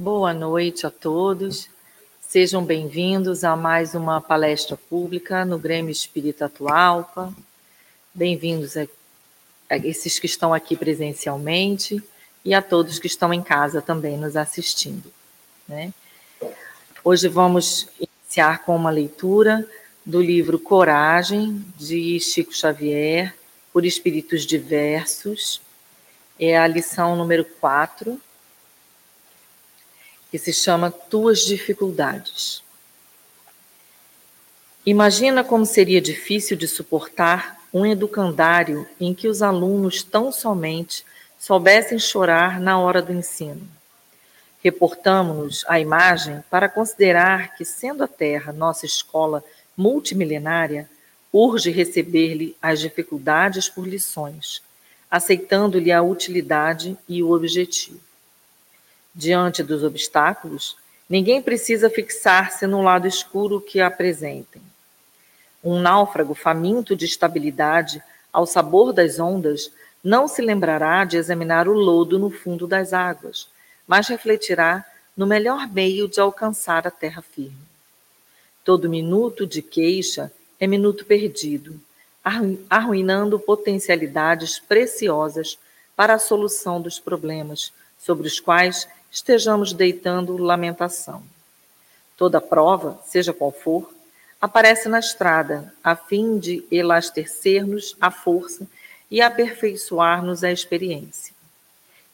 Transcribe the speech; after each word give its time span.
Boa 0.00 0.32
noite 0.32 0.86
a 0.86 0.92
todos. 0.92 1.68
Sejam 2.20 2.64
bem-vindos 2.64 3.42
a 3.42 3.56
mais 3.56 3.96
uma 3.96 4.20
palestra 4.20 4.76
pública 4.76 5.44
no 5.44 5.58
Grêmio 5.58 5.90
Espírita 5.90 6.44
Atualpa. 6.44 7.34
Bem-vindos 8.14 8.76
a, 8.76 8.86
a 9.68 9.76
esses 9.76 10.20
que 10.20 10.26
estão 10.26 10.54
aqui 10.54 10.76
presencialmente 10.76 12.00
e 12.44 12.54
a 12.54 12.62
todos 12.62 13.00
que 13.00 13.08
estão 13.08 13.34
em 13.34 13.42
casa 13.42 13.82
também 13.82 14.16
nos 14.16 14.36
assistindo. 14.36 15.12
Né? 15.66 15.92
Hoje 17.02 17.26
vamos 17.26 17.88
iniciar 17.98 18.64
com 18.64 18.76
uma 18.76 18.90
leitura 18.90 19.68
do 20.06 20.22
livro 20.22 20.60
Coragem, 20.60 21.60
de 21.76 22.20
Chico 22.20 22.54
Xavier, 22.54 23.34
por 23.72 23.84
Espíritos 23.84 24.46
Diversos. 24.46 25.60
É 26.38 26.56
a 26.56 26.68
lição 26.68 27.16
número 27.16 27.44
4, 27.44 28.16
que 30.30 30.38
se 30.38 30.52
chama 30.52 30.90
Tuas 30.90 31.40
Dificuldades. 31.40 32.62
Imagina 34.84 35.44
como 35.44 35.66
seria 35.66 36.00
difícil 36.00 36.56
de 36.56 36.66
suportar 36.66 37.58
um 37.72 37.84
educandário 37.84 38.86
em 39.00 39.14
que 39.14 39.28
os 39.28 39.42
alunos 39.42 40.02
tão 40.02 40.32
somente 40.32 41.04
soubessem 41.38 41.98
chorar 41.98 42.60
na 42.60 42.78
hora 42.78 43.02
do 43.02 43.12
ensino. 43.12 43.68
Reportamos-nos 44.62 45.64
à 45.68 45.78
imagem 45.78 46.42
para 46.50 46.68
considerar 46.68 47.54
que, 47.54 47.64
sendo 47.64 48.02
a 48.02 48.08
Terra 48.08 48.52
nossa 48.52 48.86
escola 48.86 49.44
multimilenária, 49.76 50.88
urge 51.32 51.70
receber-lhe 51.70 52.56
as 52.60 52.80
dificuldades 52.80 53.68
por 53.68 53.86
lições, 53.86 54.62
aceitando-lhe 55.10 55.92
a 55.92 56.02
utilidade 56.02 56.96
e 57.08 57.22
o 57.22 57.30
objetivo. 57.30 58.07
Diante 59.14 59.62
dos 59.62 59.82
obstáculos, 59.82 60.76
ninguém 61.08 61.42
precisa 61.42 61.90
fixar-se 61.90 62.66
no 62.66 62.82
lado 62.82 63.06
escuro 63.06 63.60
que 63.60 63.80
apresentem. 63.80 64.62
Um 65.62 65.80
náufrago 65.80 66.34
faminto 66.34 66.94
de 66.94 67.04
estabilidade, 67.04 68.02
ao 68.32 68.46
sabor 68.46 68.92
das 68.92 69.18
ondas, 69.18 69.72
não 70.02 70.28
se 70.28 70.40
lembrará 70.40 71.04
de 71.04 71.16
examinar 71.16 71.68
o 71.68 71.72
lodo 71.72 72.18
no 72.18 72.30
fundo 72.30 72.66
das 72.66 72.92
águas, 72.92 73.48
mas 73.86 74.06
refletirá 74.06 74.84
no 75.16 75.26
melhor 75.26 75.66
meio 75.66 76.06
de 76.06 76.20
alcançar 76.20 76.86
a 76.86 76.90
terra 76.90 77.22
firme. 77.22 77.58
Todo 78.64 78.88
minuto 78.88 79.46
de 79.46 79.60
queixa 79.62 80.30
é 80.60 80.66
minuto 80.66 81.04
perdido, 81.04 81.80
arruinando 82.70 83.38
potencialidades 83.40 84.58
preciosas 84.58 85.58
para 85.96 86.14
a 86.14 86.18
solução 86.18 86.80
dos 86.80 87.00
problemas 87.00 87.72
sobre 87.98 88.28
os 88.28 88.38
quais 88.38 88.86
estejamos 89.10 89.72
deitando 89.72 90.36
lamentação. 90.36 91.22
Toda 92.16 92.40
prova, 92.40 93.00
seja 93.06 93.32
qual 93.32 93.52
for, 93.52 93.90
aparece 94.40 94.88
na 94.88 94.98
estrada, 94.98 95.72
a 95.82 95.96
fim 95.96 96.38
de 96.38 96.64
elastecer-nos 96.70 97.96
a 98.00 98.10
força 98.10 98.66
e 99.10 99.20
aperfeiçoar-nos 99.20 100.44
a 100.44 100.52
experiência. 100.52 101.34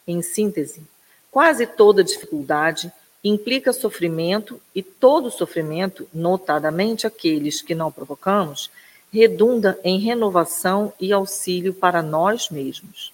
Em 0.07 0.21
síntese, 0.21 0.83
quase 1.31 1.65
toda 1.65 2.03
dificuldade 2.03 2.91
implica 3.23 3.73
sofrimento 3.73 4.61
e 4.73 4.83
todo 4.83 5.31
sofrimento, 5.31 6.07
notadamente 6.13 7.07
aqueles 7.07 7.61
que 7.61 7.73
não 7.73 7.91
provocamos, 7.91 8.69
redunda 9.11 9.79
em 9.83 9.99
renovação 9.99 10.93
e 10.99 11.11
auxílio 11.11 11.73
para 11.73 12.01
nós 12.01 12.49
mesmos. 12.49 13.11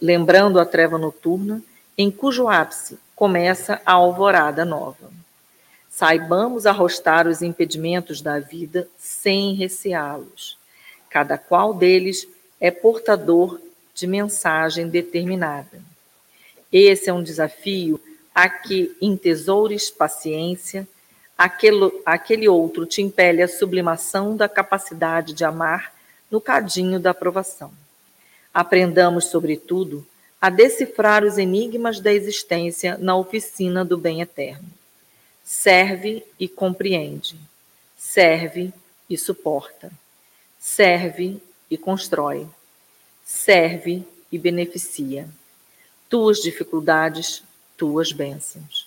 Lembrando 0.00 0.60
a 0.60 0.66
treva 0.66 0.98
noturna, 0.98 1.62
em 1.96 2.10
cujo 2.10 2.48
ápice 2.48 2.98
começa 3.14 3.80
a 3.84 3.92
alvorada 3.92 4.64
nova. 4.64 5.12
Saibamos 5.88 6.66
arrostar 6.66 7.28
os 7.28 7.40
impedimentos 7.40 8.20
da 8.20 8.40
vida 8.40 8.88
sem 8.98 9.54
receá-los. 9.54 10.58
Cada 11.08 11.38
qual 11.38 11.72
deles 11.72 12.26
é 12.60 12.70
portador 12.70 13.60
de 13.94 14.06
mensagem 14.06 14.88
determinada. 14.88 15.80
Esse 16.72 17.08
é 17.08 17.12
um 17.12 17.22
desafio 17.22 18.00
a 18.34 18.48
que 18.48 18.96
entesoures 19.00 19.88
paciência, 19.90 20.88
aquele, 21.38 21.92
aquele 22.04 22.48
outro 22.48 22.84
te 22.84 23.00
impele 23.00 23.40
a 23.40 23.48
sublimação 23.48 24.36
da 24.36 24.48
capacidade 24.48 25.32
de 25.32 25.44
amar 25.44 25.94
no 26.28 26.40
cadinho 26.40 26.98
da 26.98 27.10
aprovação. 27.10 27.70
Aprendamos, 28.52 29.26
sobretudo, 29.26 30.04
a 30.44 30.50
decifrar 30.50 31.24
os 31.24 31.38
enigmas 31.38 32.00
da 32.00 32.12
existência 32.12 32.98
na 32.98 33.16
oficina 33.16 33.82
do 33.82 33.96
bem 33.96 34.20
eterno. 34.20 34.68
Serve 35.42 36.22
e 36.38 36.46
compreende, 36.46 37.34
serve 37.96 38.70
e 39.08 39.16
suporta, 39.16 39.90
serve 40.58 41.40
e 41.70 41.78
constrói, 41.78 42.46
serve 43.24 44.06
e 44.30 44.38
beneficia. 44.38 45.26
Tuas 46.10 46.42
dificuldades, 46.42 47.42
tuas 47.74 48.12
bênçãos. 48.12 48.86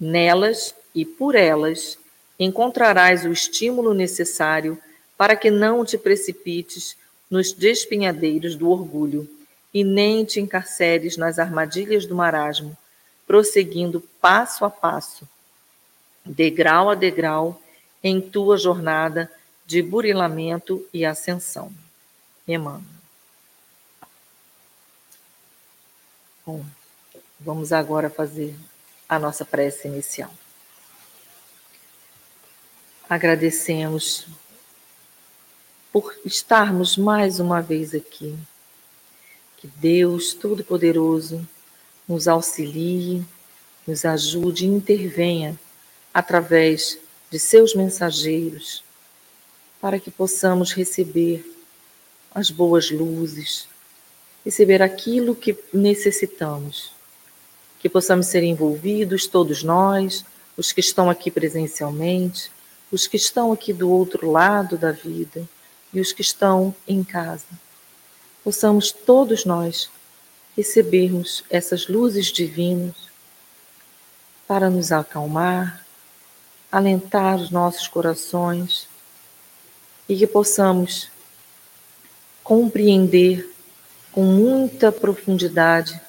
Nelas 0.00 0.74
e 0.92 1.04
por 1.04 1.36
elas 1.36 1.96
encontrarás 2.40 3.24
o 3.24 3.30
estímulo 3.30 3.94
necessário 3.94 4.76
para 5.16 5.36
que 5.36 5.48
não 5.48 5.84
te 5.84 5.96
precipites 5.96 6.96
nos 7.30 7.52
despinhadeiros 7.52 8.56
do 8.56 8.68
orgulho 8.68 9.37
e 9.78 9.84
nem 9.84 10.24
te 10.24 10.40
encarceres 10.40 11.16
nas 11.16 11.38
armadilhas 11.38 12.04
do 12.04 12.12
marasmo, 12.12 12.76
prosseguindo 13.24 14.00
passo 14.20 14.64
a 14.64 14.70
passo, 14.70 15.24
degrau 16.26 16.90
a 16.90 16.96
degrau, 16.96 17.62
em 18.02 18.20
tua 18.20 18.56
jornada 18.56 19.30
de 19.64 19.80
burilamento 19.80 20.84
e 20.92 21.04
ascensão. 21.04 21.72
Emmanuel. 22.46 22.82
Bom, 26.44 26.64
vamos 27.38 27.72
agora 27.72 28.10
fazer 28.10 28.56
a 29.08 29.16
nossa 29.16 29.44
prece 29.44 29.86
inicial. 29.86 30.32
Agradecemos 33.08 34.26
por 35.92 36.18
estarmos 36.24 36.96
mais 36.96 37.38
uma 37.38 37.62
vez 37.62 37.94
aqui 37.94 38.36
que 39.58 39.66
Deus 39.66 40.34
Todo-Poderoso 40.34 41.46
nos 42.08 42.28
auxilie, 42.28 43.24
nos 43.86 44.04
ajude 44.04 44.64
e 44.64 44.68
intervenha 44.68 45.58
através 46.14 46.98
de 47.30 47.38
seus 47.38 47.74
mensageiros, 47.74 48.84
para 49.80 49.98
que 49.98 50.10
possamos 50.10 50.72
receber 50.72 51.44
as 52.32 52.50
boas 52.50 52.90
luzes, 52.90 53.68
receber 54.44 54.80
aquilo 54.80 55.34
que 55.34 55.58
necessitamos, 55.72 56.92
que 57.80 57.88
possamos 57.88 58.26
ser 58.26 58.44
envolvidos, 58.44 59.26
todos 59.26 59.62
nós, 59.64 60.24
os 60.56 60.72
que 60.72 60.80
estão 60.80 61.10
aqui 61.10 61.30
presencialmente, 61.30 62.50
os 62.92 63.06
que 63.06 63.16
estão 63.16 63.52
aqui 63.52 63.72
do 63.72 63.90
outro 63.90 64.30
lado 64.30 64.78
da 64.78 64.92
vida 64.92 65.48
e 65.92 66.00
os 66.00 66.12
que 66.12 66.22
estão 66.22 66.74
em 66.86 67.02
casa 67.02 67.67
possamos 68.42 68.92
todos 68.92 69.44
nós 69.44 69.90
recebermos 70.56 71.44
essas 71.48 71.86
luzes 71.88 72.26
divinas 72.26 72.94
para 74.46 74.70
nos 74.70 74.90
acalmar, 74.90 75.84
alentar 76.72 77.36
os 77.36 77.50
nossos 77.50 77.86
corações 77.86 78.88
e 80.08 80.16
que 80.16 80.26
possamos 80.26 81.10
compreender 82.42 83.54
com 84.10 84.24
muita 84.24 84.90
profundidade 84.90 86.00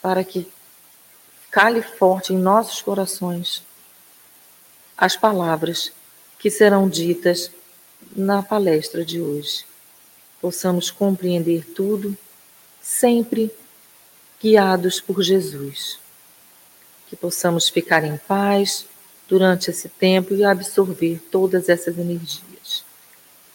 para 0.00 0.24
que 0.24 0.50
cale 1.50 1.82
forte 1.82 2.32
em 2.32 2.38
nossos 2.38 2.82
corações 2.82 3.62
as 4.96 5.16
palavras 5.16 5.92
que 6.38 6.50
serão 6.50 6.88
ditas 6.88 7.50
na 8.16 8.42
palestra 8.42 9.04
de 9.04 9.20
hoje 9.20 9.64
possamos 10.44 10.90
compreender 10.90 11.64
tudo, 11.64 12.14
sempre 12.78 13.50
guiados 14.38 15.00
por 15.00 15.22
Jesus. 15.22 15.98
Que 17.08 17.16
possamos 17.16 17.70
ficar 17.70 18.04
em 18.04 18.18
paz 18.18 18.84
durante 19.26 19.70
esse 19.70 19.88
tempo 19.88 20.34
e 20.34 20.44
absorver 20.44 21.18
todas 21.30 21.70
essas 21.70 21.96
energias. 21.96 22.84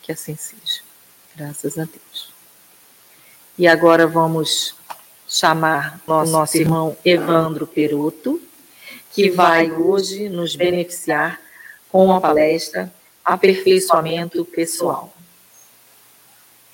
Que 0.01 0.11
assim 0.11 0.35
seja. 0.35 0.81
Graças 1.35 1.77
a 1.77 1.83
Deus. 1.83 2.33
E 3.55 3.67
agora 3.67 4.07
vamos 4.07 4.73
chamar 5.27 6.01
nosso, 6.07 6.31
nosso 6.31 6.57
irmão 6.57 6.97
Evandro 7.05 7.67
Peroto, 7.67 8.41
que 9.13 9.29
vai 9.29 9.71
hoje 9.71 10.27
nos 10.27 10.55
beneficiar 10.55 11.39
com 11.91 12.11
a 12.11 12.19
palestra 12.19 12.91
Aperfeiçoamento 13.23 14.43
Pessoal 14.43 15.13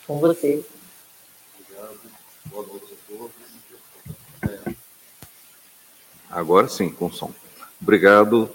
com 0.06 0.20
você. 0.20 0.64
Obrigado. 1.60 2.00
Boa 2.46 2.68
noite 2.68 2.94
a 2.94 3.18
todos. 3.18 3.32
Agora 6.30 6.68
sim, 6.68 6.90
com 6.90 7.12
som. 7.12 7.34
Obrigado, 7.82 8.50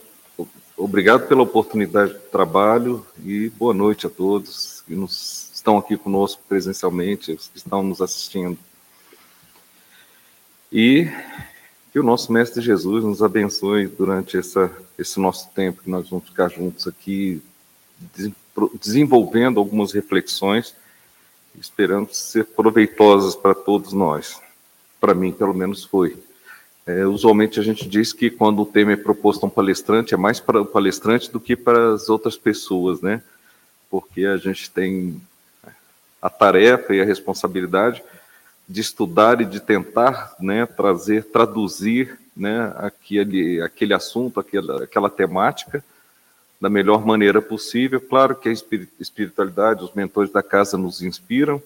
obrigado 0.76 1.26
pela 1.26 1.42
oportunidade 1.42 2.12
de 2.12 2.18
trabalho 2.18 3.06
e 3.24 3.48
boa 3.50 3.74
noite 3.74 4.06
a 4.06 4.10
todos 4.10 4.82
que 4.86 4.94
nos, 4.94 5.50
estão 5.54 5.78
aqui 5.78 5.96
conosco 5.96 6.42
presencialmente, 6.48 7.32
os 7.32 7.48
que 7.48 7.58
estão 7.58 7.82
nos 7.82 8.00
assistindo. 8.00 8.58
E 10.72 11.10
que 11.92 11.98
o 11.98 12.02
nosso 12.02 12.32
Mestre 12.32 12.62
Jesus 12.62 13.04
nos 13.04 13.22
abençoe 13.22 13.88
durante 13.88 14.38
essa, 14.38 14.70
esse 14.96 15.18
nosso 15.18 15.50
tempo 15.50 15.82
que 15.82 15.90
nós 15.90 16.08
vamos 16.08 16.26
ficar 16.26 16.48
juntos 16.48 16.86
aqui, 16.86 17.42
desenvolvendo 18.80 19.58
algumas 19.58 19.92
reflexões, 19.92 20.74
esperando 21.60 22.12
ser 22.12 22.46
proveitosas 22.46 23.36
para 23.36 23.54
todos 23.54 23.92
nós. 23.92 24.40
Para 24.98 25.14
mim, 25.14 25.30
pelo 25.30 25.54
menos, 25.54 25.84
foi. 25.84 26.16
É, 26.86 27.06
usualmente 27.06 27.60
a 27.60 27.62
gente 27.62 27.86
diz 27.86 28.12
que 28.12 28.30
quando 28.30 28.62
o 28.62 28.66
tema 28.66 28.92
é 28.92 28.96
proposto 28.96 29.44
a 29.44 29.46
um 29.46 29.50
palestrante, 29.50 30.14
é 30.14 30.16
mais 30.16 30.40
para 30.40 30.62
o 30.62 30.66
palestrante 30.66 31.30
do 31.30 31.38
que 31.38 31.54
para 31.54 31.92
as 31.92 32.08
outras 32.08 32.36
pessoas, 32.36 33.00
né? 33.02 33.22
Porque 33.90 34.24
a 34.24 34.38
gente 34.38 34.70
tem 34.70 35.20
a 36.20 36.30
tarefa 36.30 36.94
e 36.94 37.00
a 37.00 37.04
responsabilidade 37.04 38.02
de 38.68 38.80
estudar 38.80 39.40
e 39.40 39.44
de 39.44 39.60
tentar 39.60 40.34
né, 40.40 40.64
trazer, 40.64 41.24
traduzir 41.24 42.18
né, 42.36 42.72
aquele, 42.76 43.60
aquele 43.60 43.92
assunto, 43.92 44.38
aquela, 44.38 44.84
aquela 44.84 45.10
temática 45.10 45.84
da 46.60 46.68
melhor 46.68 47.06
maneira 47.06 47.40
possível. 47.40 48.00
Claro 48.00 48.34
que 48.34 48.48
a 48.48 48.52
espiritualidade, 49.00 49.82
os 49.82 49.94
mentores 49.94 50.30
da 50.30 50.42
casa 50.42 50.76
nos 50.76 51.02
inspiram, 51.02 51.62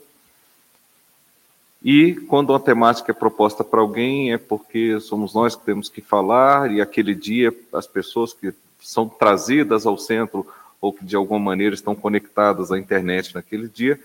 e 1.85 2.15
quando 2.15 2.55
a 2.55 2.61
temática 2.61 3.13
é 3.13 3.15
proposta 3.15 3.63
para 3.63 3.79
alguém, 3.79 4.33
é 4.33 4.39
porque 4.39 4.99
somos 5.01 5.35
nós 5.35 5.55
que 5.55 5.67
temos 5.67 5.91
que 5.91 6.01
falar, 6.01 6.73
e 6.73 6.81
aquele 6.81 7.15
dia 7.15 7.53
as 7.75 7.87
pessoas 7.87 8.33
que 8.33 8.55
são 8.81 9.07
trazidas 9.07 9.85
ao 9.85 9.99
centro 9.99 10.47
ou 10.81 10.95
que 10.95 11.05
de 11.05 11.15
alguma 11.15 11.41
maneira 11.41 11.75
estão 11.75 11.95
conectadas 11.95 12.73
à 12.73 12.79
internet 12.79 13.35
naquele 13.35 13.69
dia, 13.69 14.01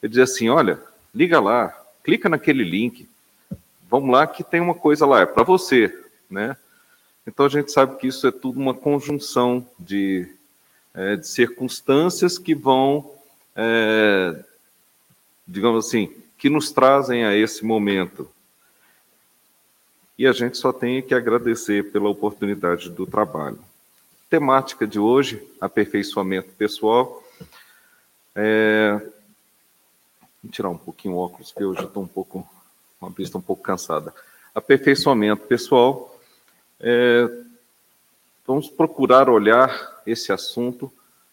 ele 0.00 0.10
diz 0.12 0.18
assim: 0.20 0.48
olha, 0.48 0.80
liga 1.12 1.40
lá, 1.40 1.76
clica 2.04 2.28
naquele 2.28 2.62
link, 2.62 3.08
vamos 3.90 4.10
lá 4.10 4.28
que 4.28 4.44
tem 4.44 4.60
uma 4.60 4.74
coisa 4.74 5.04
lá, 5.04 5.22
é 5.22 5.26
para 5.26 5.42
você, 5.42 5.92
né? 6.30 6.56
Então 7.26 7.46
a 7.46 7.48
gente 7.48 7.72
sabe 7.72 7.96
que 7.96 8.06
isso 8.06 8.26
é 8.26 8.32
tudo 8.32 8.60
uma 8.60 8.74
conjunção 8.74 9.66
de, 9.78 10.28
é, 10.92 11.16
de 11.16 11.26
circunstâncias 11.26 12.38
que 12.38 12.54
vão, 12.54 13.10
é, 13.56 14.44
digamos 15.46 15.86
assim, 15.86 16.14
que 16.36 16.50
nos 16.50 16.70
trazem 16.70 17.24
a 17.24 17.34
esse 17.34 17.64
momento. 17.64 18.28
E 20.18 20.26
a 20.26 20.32
gente 20.32 20.58
só 20.58 20.72
tem 20.72 21.02
que 21.02 21.14
agradecer 21.14 21.90
pela 21.90 22.08
oportunidade 22.08 22.90
do 22.90 23.06
trabalho. 23.06 23.58
Temática 24.30 24.86
de 24.86 24.98
hoje, 24.98 25.42
aperfeiçoamento 25.60 26.50
pessoal. 26.50 27.22
É... 28.34 29.00
Vou 30.42 30.52
tirar 30.52 30.68
um 30.68 30.76
pouquinho 30.76 31.14
o 31.14 31.18
óculos, 31.18 31.50
porque 31.50 31.80
já 31.80 31.86
estou 31.86 32.02
um 32.02 32.06
pouco, 32.06 32.46
uma 33.00 33.10
vista 33.10 33.38
um 33.38 33.40
pouco 33.40 33.62
cansada. 33.62 34.14
Aperfeiçoamento 34.54 35.46
pessoal. 35.46 36.13
É... 36.86 37.28
Vamos 38.46 38.68
procurar 38.68 39.30
olhar 39.30 40.02
esse 40.06 40.30
assunto 40.30 40.92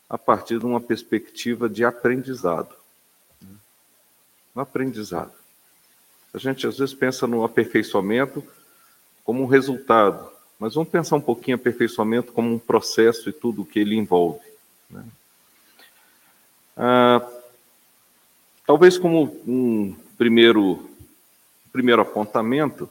a 0.09 0.18
partir 0.18 0.57
de 0.57 0.65
uma 0.65 0.80
perspectiva 0.80 1.68
de 1.68 1.83
aprendizado 1.83 2.74
no 4.56 4.62
aprendizado. 4.62 5.31
A 6.33 6.38
gente 6.38 6.65
às 6.68 6.77
vezes 6.77 6.94
pensa 6.94 7.25
no 7.27 7.44
aperfeiçoamento 7.44 8.44
como 9.24 9.44
um 9.44 9.48
resultado, 9.48 10.30
mas 10.59 10.75
vamos 10.75 10.89
pensar 10.89 11.15
um 11.15 11.21
pouquinho 11.21 11.56
aperfeiçoamento 11.56 12.31
como 12.31 12.54
um 12.54 12.59
processo 12.59 13.30
e 13.30 13.33
tudo 13.33 13.62
o 13.62 13.65
que 13.65 13.80
ele 13.80 13.95
envolve. 13.95 14.45
Né? 14.89 15.04
Ah, 16.77 17.27
talvez 18.65 18.97
como 18.97 19.42
um 19.47 19.95
primeiro, 20.18 20.89
primeiro 21.71 22.01
apontamento, 22.01 22.89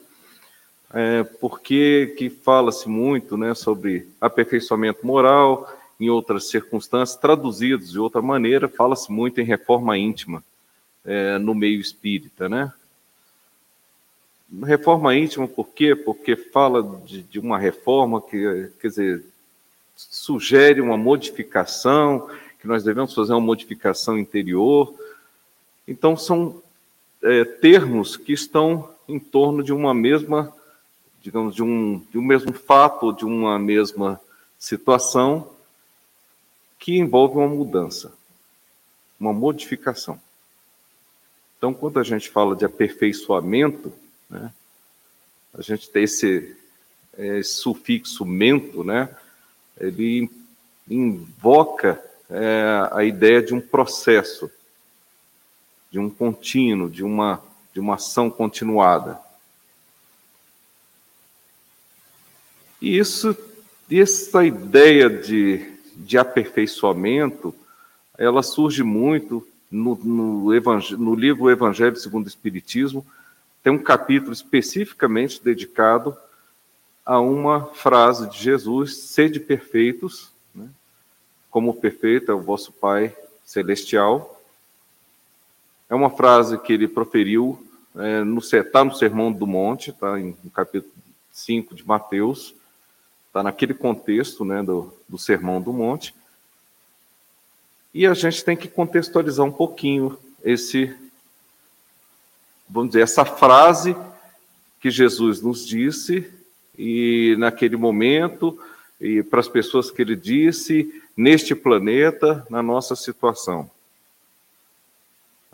é, 0.93 1.23
porque 1.23 2.15
que 2.19 2.29
fala-se 2.29 2.89
muito 2.89 3.37
né, 3.37 3.55
sobre 3.55 4.09
aperfeiçoamento 4.21 5.07
moral, 5.07 5.69
em 5.99 6.09
outras 6.09 6.49
circunstâncias, 6.49 7.19
traduzidos 7.19 7.93
de 7.93 7.99
outra 7.99 8.23
maneira, 8.23 8.69
fala-se 8.69 9.13
muito 9.13 9.41
em 9.41 9.45
reforma 9.45 9.99
íntima 9.99 10.43
é, 11.05 11.39
no 11.39 11.55
meio 11.55 11.81
espírita, 11.81 12.49
né? 12.49 12.73
Reforma 14.65 15.15
íntima, 15.15 15.47
por 15.47 15.69
quê? 15.69 15.95
Porque 15.95 16.35
fala 16.35 16.83
de, 17.05 17.23
de 17.23 17.39
uma 17.39 17.59
reforma 17.59 18.21
que, 18.21 18.71
quer 18.81 18.89
dizer, 18.89 19.25
sugere 19.95 20.81
uma 20.81 20.97
modificação, 20.97 22.29
que 22.59 22.67
nós 22.67 22.83
devemos 22.83 23.15
fazer 23.15 23.33
uma 23.33 23.41
modificação 23.41 24.19
interior. 24.19 24.93
Então, 25.87 26.17
são 26.17 26.61
é, 27.23 27.45
termos 27.45 28.17
que 28.17 28.33
estão 28.33 28.89
em 29.07 29.19
torno 29.19 29.63
de 29.63 29.73
uma 29.73 29.95
mesma, 29.95 30.53
digamos, 31.22 31.55
de 31.55 31.62
um, 31.62 31.99
de 32.11 32.19
um 32.19 32.22
mesmo 32.22 32.52
fato, 32.52 33.12
de 33.12 33.25
uma 33.25 33.58
mesma 33.58 34.20
situação 34.58 35.50
que 36.78 36.96
envolve 36.96 37.37
uma 37.37 37.49
mudança, 37.49 38.12
uma 39.19 39.32
modificação. 39.32 40.20
Então, 41.58 41.75
quando 41.75 42.00
a 42.00 42.02
gente 42.02 42.31
fala 42.31 42.56
de 42.56 42.64
aperfeiçoamento, 42.64 43.93
né, 44.28 44.50
a 45.52 45.61
gente 45.61 45.90
tem 45.90 46.05
esse, 46.05 46.56
esse 47.19 47.55
sufixo 47.55 48.25
mento, 48.25 48.82
né, 48.82 49.14
ele 49.78 50.31
invoca 50.88 52.02
é, 52.31 52.88
a 52.93 53.05
ideia 53.05 53.43
de 53.43 53.55
um 53.55 53.61
processo, 53.61 54.50
de 55.90 55.99
um 55.99 56.08
contínuo, 56.08 56.89
de 56.89 57.05
uma, 57.05 57.43
de 57.74 57.81
uma 57.81 57.96
ação 57.96 58.31
continuada. 58.31 59.20
E 62.81 62.96
isso, 62.96 63.37
essa 63.91 64.44
ideia 64.44 65.10
de, 65.10 65.70
de 65.96 66.17
aperfeiçoamento, 66.17 67.55
ela 68.17 68.43
surge 68.43 68.82
muito 68.82 69.46
no, 69.70 69.94
no, 69.96 70.51
no 70.99 71.15
livro 71.15 71.51
Evangelho 71.51 71.96
segundo 71.96 72.27
o 72.27 72.29
Espiritismo, 72.29 73.06
tem 73.63 73.72
um 73.72 73.79
capítulo 73.79 74.32
especificamente 74.32 75.43
dedicado 75.43 76.17
a 77.05 77.20
uma 77.20 77.67
frase 77.67 78.29
de 78.31 78.39
Jesus: 78.39 78.96
sede 78.96 79.39
perfeitos, 79.39 80.31
né? 80.55 80.69
como 81.51 81.75
perfeito 81.75 82.32
é 82.32 82.34
o 82.34 82.41
vosso 82.41 82.72
Pai 82.72 83.15
celestial. 83.44 84.41
É 85.89 85.94
uma 85.94 86.10
frase 86.10 86.56
que 86.58 86.72
ele 86.72 86.89
proferiu, 86.89 87.67
é, 87.96 88.22
no, 88.22 88.39
está 88.39 88.84
no 88.84 88.94
Sermão 88.94 89.32
do 89.32 89.46
Monte, 89.46 89.91
está 89.91 90.17
no 90.17 90.51
capítulo 90.55 90.93
5 91.32 91.75
de 91.75 91.87
Mateus, 91.87 92.55
está 93.31 93.44
naquele 93.44 93.72
contexto 93.72 94.44
né, 94.44 94.60
do, 94.60 94.93
do 95.08 95.17
Sermão 95.17 95.63
do 95.63 95.72
Monte. 95.72 96.13
E 97.94 98.05
a 98.05 98.13
gente 98.13 98.44
tem 98.44 98.56
que 98.56 98.67
contextualizar 98.67 99.46
um 99.46 99.53
pouquinho 99.53 100.19
esse, 100.43 100.93
vamos 102.69 102.91
dizer, 102.91 103.03
essa 103.03 103.25
frase 103.25 103.96
que 104.81 104.91
Jesus 104.91 105.41
nos 105.41 105.65
disse 105.65 106.29
e 106.77 107.37
naquele 107.39 107.77
momento 107.77 108.58
e 109.01 109.22
para 109.22 109.39
as 109.39 109.49
pessoas 109.49 109.93
que 109.93 110.03
ele 110.03 110.17
disse 110.17 111.03
neste 111.17 111.55
planeta, 111.55 112.44
na 112.51 112.63
nossa 112.63 112.96
situação. 112.96 113.70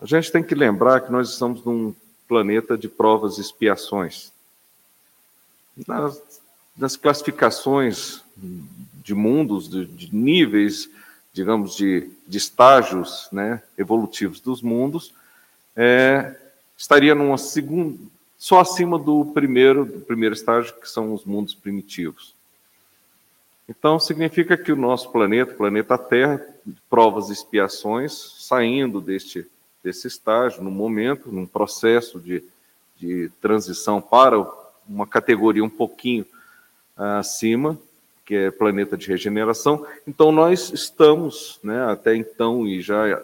A 0.01 0.07
gente 0.07 0.33
tem 0.33 0.43
que 0.43 0.55
lembrar 0.55 1.03
que 1.03 1.13
nós 1.13 1.31
estamos 1.31 1.63
num 1.63 1.95
planeta 2.27 2.77
de 2.77 2.89
provas 2.89 3.37
e 3.37 3.41
expiações. 3.43 4.33
Nas, 5.87 6.41
nas 6.77 6.97
classificações 6.97 8.23
de 9.03 9.15
mundos, 9.15 9.69
de, 9.69 9.87
de 9.87 10.15
níveis 10.15 10.89
digamos, 11.37 11.77
de, 11.77 12.11
de 12.27 12.39
estágios 12.39 13.29
né, 13.31 13.63
evolutivos 13.77 14.41
dos 14.41 14.63
mundos, 14.63 15.13
é, 15.77 16.35
estaria 16.79 17.15
numa 17.15 17.37
segunda, 17.37 17.99
só 18.39 18.59
acima 18.59 18.99
do 18.99 19.27
primeiro, 19.27 19.85
do 19.85 20.01
primeiro 20.01 20.35
estágio, 20.35 20.75
que 20.81 20.89
são 20.89 21.13
os 21.13 21.27
mundos 21.27 21.55
primitivos. 21.55 22.35
Então, 23.69 24.01
significa 24.01 24.57
que 24.57 24.73
o 24.73 24.77
nosso 24.77 25.13
planeta, 25.13 25.53
o 25.53 25.57
planeta 25.57 25.99
Terra, 25.99 26.41
provas 26.89 27.29
e 27.29 27.35
expiações, 27.35 28.15
saindo 28.39 28.99
deste, 28.99 29.47
desse 29.85 30.07
estágio, 30.09 30.65
no 30.65 30.71
momento, 30.71 31.31
num 31.31 31.47
processo 31.47 32.19
de, 32.19 32.43
de 32.99 33.31
transição 33.43 34.01
para 34.01 34.39
uma 34.89 35.07
categoria 35.07 35.63
um 35.63 35.69
pouquinho 35.69 36.25
acima, 36.97 37.79
que 38.25 38.35
é 38.35 38.51
planeta 38.51 38.97
de 38.97 39.07
regeneração. 39.07 39.87
Então, 40.07 40.33
nós 40.33 40.73
estamos, 40.73 41.61
né, 41.63 41.85
até 41.91 42.17
então, 42.17 42.67
e 42.67 42.81
já 42.81 43.23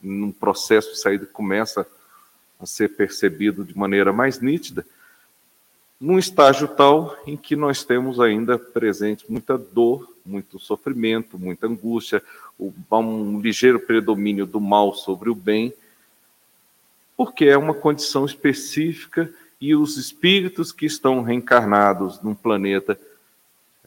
num 0.00 0.32
processo 0.32 0.92
de 0.92 1.00
saída 1.00 1.26
que 1.26 1.32
começa 1.32 1.86
a 2.58 2.66
ser 2.66 2.88
percebido 2.90 3.64
de 3.64 3.76
maneira 3.76 4.12
mais 4.12 4.40
nítida, 4.40 4.86
num 6.00 6.18
estágio 6.18 6.66
tal 6.66 7.16
em 7.26 7.36
que 7.36 7.54
nós 7.54 7.84
temos 7.84 8.18
ainda 8.18 8.58
presente 8.58 9.24
muita 9.28 9.56
dor, 9.56 10.12
muito 10.24 10.58
sofrimento, 10.58 11.38
muita 11.38 11.66
angústia, 11.66 12.22
um 12.58 13.40
ligeiro 13.40 13.78
predomínio 13.78 14.46
do 14.46 14.60
mal 14.60 14.94
sobre 14.94 15.30
o 15.30 15.34
bem, 15.34 15.72
porque 17.16 17.44
é 17.44 17.56
uma 17.56 17.74
condição 17.74 18.24
específica 18.24 19.32
e 19.62 19.76
os 19.76 19.96
espíritos 19.96 20.72
que 20.72 20.84
estão 20.84 21.22
reencarnados 21.22 22.20
num 22.20 22.34
planeta 22.34 22.98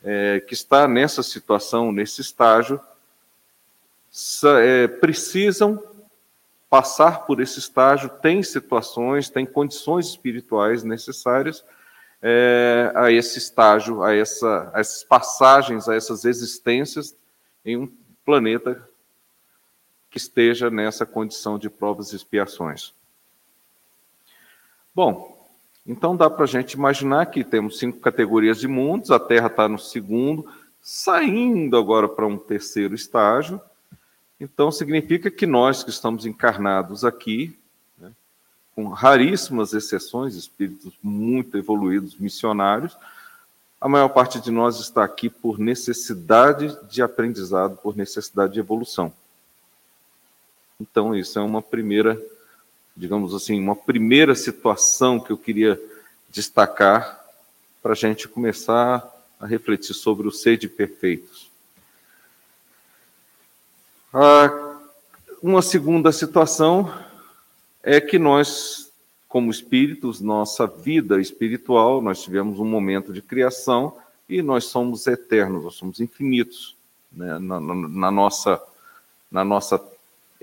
é, 0.01 0.39
que 0.39 0.53
está 0.53 0.87
nessa 0.87 1.21
situação, 1.21 1.91
nesse 1.91 2.21
estágio, 2.21 2.79
é, 4.61 4.87
precisam 4.87 5.83
passar 6.69 7.25
por 7.25 7.41
esse 7.41 7.59
estágio, 7.59 8.07
tem 8.07 8.41
situações, 8.41 9.29
tem 9.29 9.45
condições 9.45 10.07
espirituais 10.07 10.81
necessárias 10.81 11.61
é, 12.21 12.93
a 12.95 13.11
esse 13.11 13.37
estágio, 13.37 14.01
a, 14.01 14.15
essa, 14.15 14.71
a 14.73 14.79
essas 14.79 15.03
passagens, 15.03 15.89
a 15.89 15.95
essas 15.95 16.23
existências 16.23 17.13
em 17.65 17.75
um 17.75 17.93
planeta 18.23 18.81
que 20.09 20.17
esteja 20.17 20.69
nessa 20.69 21.05
condição 21.05 21.59
de 21.59 21.69
provas 21.69 22.13
e 22.13 22.15
expiações. 22.15 22.93
Bom, 24.95 25.34
então 25.85 26.15
dá 26.15 26.29
para 26.29 26.45
a 26.45 26.47
gente 26.47 26.73
imaginar 26.73 27.27
que 27.27 27.43
temos 27.43 27.77
cinco 27.77 27.99
categorias 27.99 28.59
de 28.59 28.67
mundos, 28.67 29.11
a 29.11 29.19
Terra 29.19 29.47
está 29.47 29.69
no 29.69 29.77
segundo, 29.77 30.47
saindo 30.81 31.77
agora 31.77 32.07
para 32.07 32.25
um 32.25 32.37
terceiro 32.37 32.95
estágio. 32.95 33.61
Então 34.39 34.71
significa 34.71 35.29
que 35.29 35.45
nós 35.45 35.83
que 35.83 35.89
estamos 35.91 36.25
encarnados 36.25 37.05
aqui, 37.05 37.57
né, 37.97 38.11
com 38.75 38.87
raríssimas 38.87 39.73
exceções, 39.73 40.35
espíritos 40.35 40.93
muito 41.03 41.57
evoluídos, 41.57 42.17
missionários, 42.17 42.97
a 43.79 43.87
maior 43.87 44.09
parte 44.09 44.41
de 44.41 44.49
nós 44.49 44.79
está 44.79 45.03
aqui 45.03 45.29
por 45.29 45.59
necessidade 45.59 46.75
de 46.89 47.03
aprendizado, 47.03 47.77
por 47.77 47.95
necessidade 47.95 48.53
de 48.53 48.59
evolução. 48.59 49.13
Então, 50.79 51.15
isso 51.15 51.37
é 51.37 51.41
uma 51.41 51.61
primeira 51.61 52.19
digamos 52.95 53.33
assim, 53.33 53.59
uma 53.59 53.75
primeira 53.75 54.35
situação 54.35 55.19
que 55.19 55.31
eu 55.31 55.37
queria 55.37 55.79
destacar 56.29 57.23
para 57.81 57.91
a 57.91 57.95
gente 57.95 58.27
começar 58.27 59.05
a 59.39 59.45
refletir 59.45 59.93
sobre 59.93 60.27
o 60.27 60.31
ser 60.31 60.57
de 60.57 60.67
perfeitos. 60.67 61.49
Uma 65.41 65.61
segunda 65.61 66.11
situação 66.11 66.91
é 67.83 67.99
que 67.99 68.17
nós, 68.17 68.91
como 69.27 69.51
espíritos, 69.51 70.21
nossa 70.21 70.65
vida 70.65 71.19
espiritual, 71.19 72.01
nós 72.01 72.23
tivemos 72.23 72.59
um 72.59 72.65
momento 72.65 73.11
de 73.11 73.21
criação 73.21 73.97
e 74.27 74.41
nós 74.41 74.65
somos 74.65 75.05
eternos, 75.05 75.63
nós 75.63 75.75
somos 75.75 75.99
infinitos 75.99 76.75
né, 77.11 77.37
na, 77.39 77.59
na, 77.59 77.75
na, 77.75 78.11
nossa, 78.11 78.61
na 79.29 79.43
nossa 79.43 79.77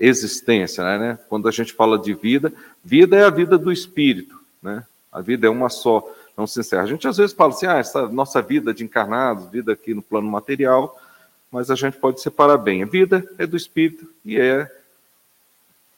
existência, 0.07 0.83
né? 0.97 1.17
Quando 1.29 1.47
a 1.47 1.51
gente 1.51 1.73
fala 1.73 1.97
de 1.97 2.13
vida, 2.13 2.53
vida 2.83 3.15
é 3.15 3.23
a 3.23 3.29
vida 3.29 3.57
do 3.57 3.71
espírito, 3.71 4.39
né? 4.61 4.85
A 5.11 5.21
vida 5.21 5.47
é 5.47 5.49
uma 5.49 5.69
só, 5.69 6.05
não 6.35 6.45
se 6.45 6.59
encerra. 6.59 6.83
A 6.83 6.87
gente 6.87 7.07
às 7.07 7.17
vezes 7.17 7.35
fala 7.35 7.53
assim, 7.53 7.65
ah, 7.65 7.77
essa 7.77 8.07
nossa 8.09 8.41
vida 8.41 8.73
de 8.73 8.83
encarnados, 8.83 9.49
vida 9.49 9.71
aqui 9.71 9.93
no 9.93 10.01
plano 10.01 10.29
material, 10.29 10.99
mas 11.51 11.69
a 11.69 11.75
gente 11.75 11.97
pode 11.97 12.21
separar 12.21 12.57
bem. 12.57 12.83
A 12.83 12.85
vida 12.85 13.25
é 13.37 13.45
do 13.45 13.55
espírito 13.55 14.09
e 14.25 14.39
é 14.39 14.69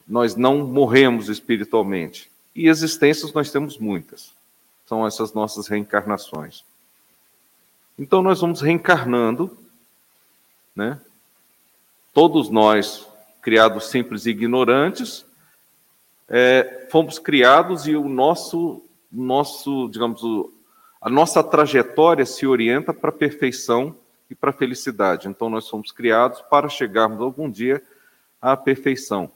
nós 0.07 0.35
não 0.35 0.59
morremos 0.59 1.29
espiritualmente. 1.29 2.29
E 2.53 2.67
existências 2.67 3.33
nós 3.33 3.51
temos 3.51 3.77
muitas. 3.77 4.31
São 4.85 5.07
essas 5.07 5.33
nossas 5.33 5.67
reencarnações. 5.67 6.63
Então 7.97 8.21
nós 8.21 8.41
vamos 8.41 8.61
reencarnando, 8.61 9.57
né? 10.75 10.99
Todos 12.13 12.49
nós 12.49 13.07
criados 13.45 13.91
simples 13.91 14.25
e 14.25 14.31
ignorantes, 14.31 15.23
é, 16.27 16.87
fomos 16.89 17.19
criados 17.19 17.85
e 17.85 17.95
o 17.95 18.09
nosso, 18.09 18.83
nosso 19.11 19.87
digamos, 19.87 20.23
o, 20.23 20.51
a 20.99 21.11
nossa 21.11 21.43
trajetória 21.43 22.25
se 22.25 22.47
orienta 22.47 22.91
para 22.91 23.11
a 23.11 23.13
perfeição 23.13 23.95
e 24.31 24.33
para 24.33 24.49
a 24.49 24.53
felicidade. 24.53 25.27
Então, 25.27 25.47
nós 25.47 25.65
somos 25.65 25.91
criados 25.91 26.41
para 26.41 26.67
chegarmos 26.67 27.21
algum 27.21 27.47
dia 27.47 27.83
à 28.41 28.57
perfeição. 28.57 29.29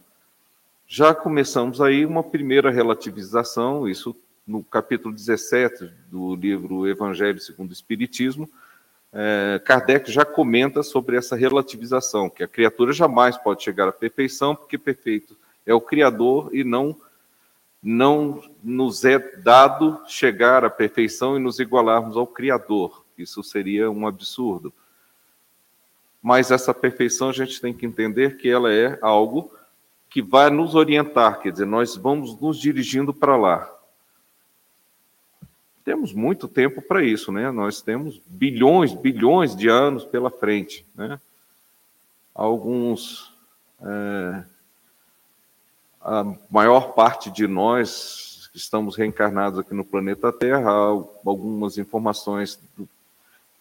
Já 0.88 1.14
começamos 1.14 1.80
aí 1.80 2.04
uma 2.04 2.24
primeira 2.24 2.72
relativização, 2.72 3.88
isso 3.88 4.16
no 4.48 4.64
capítulo 4.64 5.14
17 5.14 5.88
do 6.08 6.34
livro 6.34 6.88
Evangelho 6.88 7.40
segundo 7.40 7.70
o 7.70 7.74
Espiritismo, 7.74 8.50
é, 9.12 9.60
Kardec 9.66 10.12
já 10.12 10.24
comenta 10.24 10.84
sobre 10.84 11.18
essa 11.18 11.36
relativização, 11.36 12.30
que 12.30 12.44
a 12.44 12.48
criatura 12.48 12.94
jamais 12.94 13.38
pode 13.38 13.64
chegar 13.64 13.88
à 13.88 13.92
perfeição, 13.92 14.56
porque 14.56 14.78
perfeito 14.78 15.36
é 15.66 15.74
o 15.74 15.82
Criador 15.82 16.50
e 16.54 16.64
não 16.64 16.96
não 17.82 18.44
nos 18.62 19.06
é 19.06 19.18
dado 19.38 20.02
chegar 20.06 20.66
à 20.66 20.70
perfeição 20.70 21.38
e 21.38 21.40
nos 21.40 21.60
igualarmos 21.60 22.18
ao 22.18 22.28
Criador. 22.28 23.06
Isso 23.18 23.42
seria 23.42 23.90
um 23.90 24.06
absurdo. 24.06 24.74
Mas 26.22 26.52
essa 26.52 26.74
perfeição 26.74 27.30
a 27.30 27.32
gente 27.34 27.62
tem 27.62 27.74
que 27.74 27.86
entender 27.86 28.36
que 28.36 28.50
ela 28.50 28.74
é 28.74 29.00
algo 29.02 29.50
que 30.10 30.22
vai 30.22 30.50
nos 30.50 30.76
orientar, 30.76 31.40
quer 31.40 31.52
dizer, 31.52 31.66
nós 31.66 31.96
vamos 31.96 32.38
nos 32.42 32.60
dirigindo 32.60 33.14
para 33.14 33.38
lá. 33.38 33.79
Temos 35.84 36.14
muito 36.14 36.48
tempo 36.48 36.82
para 36.82 37.04
isso, 37.04 37.32
né? 37.32 37.52
Nós 37.52 37.82
temos 37.82 38.22
bilhões, 38.28 38.94
bilhões 38.94 39.56
de 39.56 39.68
anos 39.68 40.06
pela 40.06 40.30
frente, 40.30 40.86
né? 40.96 41.20
Alguns, 42.34 43.34
é, 43.82 44.44
a 46.02 46.36
maior 46.50 46.94
parte 46.94 47.30
de 47.32 47.48
nós 47.48 48.50
que 48.52 48.58
estamos 48.58 48.96
reencarnados 48.96 49.60
aqui 49.60 49.74
no 49.74 49.86
planeta 49.86 50.32
Terra, 50.32 50.72
algumas 51.26 51.78
informações 51.78 52.60
do, 52.78 52.88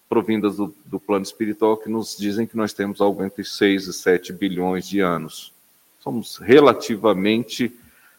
provindas 0.09 0.57
do, 0.57 0.75
do, 0.87 0.99
plano 0.99 1.25
espiritual 1.25 1.77
que 1.77 1.91
nos 1.91 2.17
dizem 2.17 2.47
que 2.47 2.57
nós 2.57 2.73
temos 2.73 3.01
algo 3.01 3.23
entre 3.23 3.45
6 3.45 3.87
e 3.87 3.93
7 3.93 4.33
bilhões 4.33 4.89
de 4.89 5.01
anos. 5.01 5.53
Somos 6.01 6.39
relativamente 6.39 7.75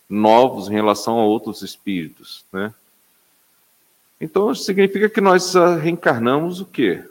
novos 0.08 0.68
em 0.68 0.74
relação 0.74 1.18
a 1.20 1.24
outros 1.24 1.62
espíritos, 1.62 2.46
né? 2.52 2.74
Então 4.20 4.54
significa 4.54 5.10
que 5.10 5.22
nós 5.22 5.54
reencarnamos 5.82 6.60
o 6.60 6.66
quê? 6.66 7.04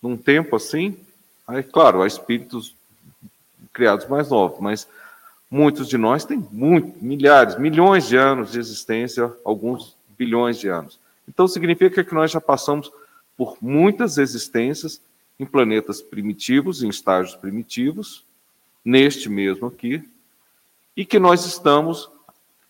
Num 0.00 0.16
tempo 0.16 0.56
assim? 0.56 0.96
Aí, 1.46 1.62
claro, 1.62 2.02
há 2.02 2.06
espíritos 2.06 2.74
criados 3.72 4.06
mais 4.06 4.28
novos, 4.28 4.60
mas 4.60 4.88
muitos 5.50 5.88
de 5.88 5.98
nós 5.98 6.24
têm 6.24 6.46
muito, 6.52 7.02
milhares, 7.02 7.58
milhões 7.58 8.06
de 8.06 8.16
anos 8.16 8.52
de 8.52 8.58
existência, 8.58 9.32
alguns 9.44 9.96
bilhões 10.16 10.58
de 10.58 10.68
anos. 10.68 10.98
Então 11.28 11.48
significa 11.48 12.04
que 12.04 12.14
nós 12.14 12.30
já 12.30 12.40
passamos 12.40 12.90
por 13.36 13.56
muitas 13.60 14.18
existências 14.18 15.00
em 15.38 15.44
planetas 15.44 16.00
primitivos, 16.00 16.82
em 16.82 16.88
estágios 16.88 17.34
primitivos, 17.34 18.24
neste 18.84 19.28
mesmo 19.28 19.66
aqui, 19.66 20.02
e 20.96 21.04
que 21.04 21.18
nós 21.18 21.44
estamos 21.44 22.10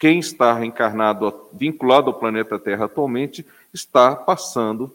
quem 0.02 0.18
está 0.18 0.52
reencarnado, 0.52 1.49
vinculado 1.52 2.09
ao 2.09 2.18
planeta 2.18 2.59
Terra 2.59 2.87
atualmente, 2.87 3.47
está 3.73 4.16
passando, 4.16 4.92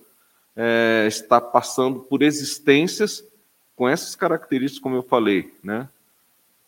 é, 0.54 1.06
está 1.08 1.40
passando 1.40 2.02
por 2.02 2.22
existências 2.22 3.24
com 3.74 3.88
essas 3.88 4.18
características, 4.18 4.84
como 4.84 4.98
eu 4.98 5.04
falei, 5.04 5.56
né? 5.64 5.88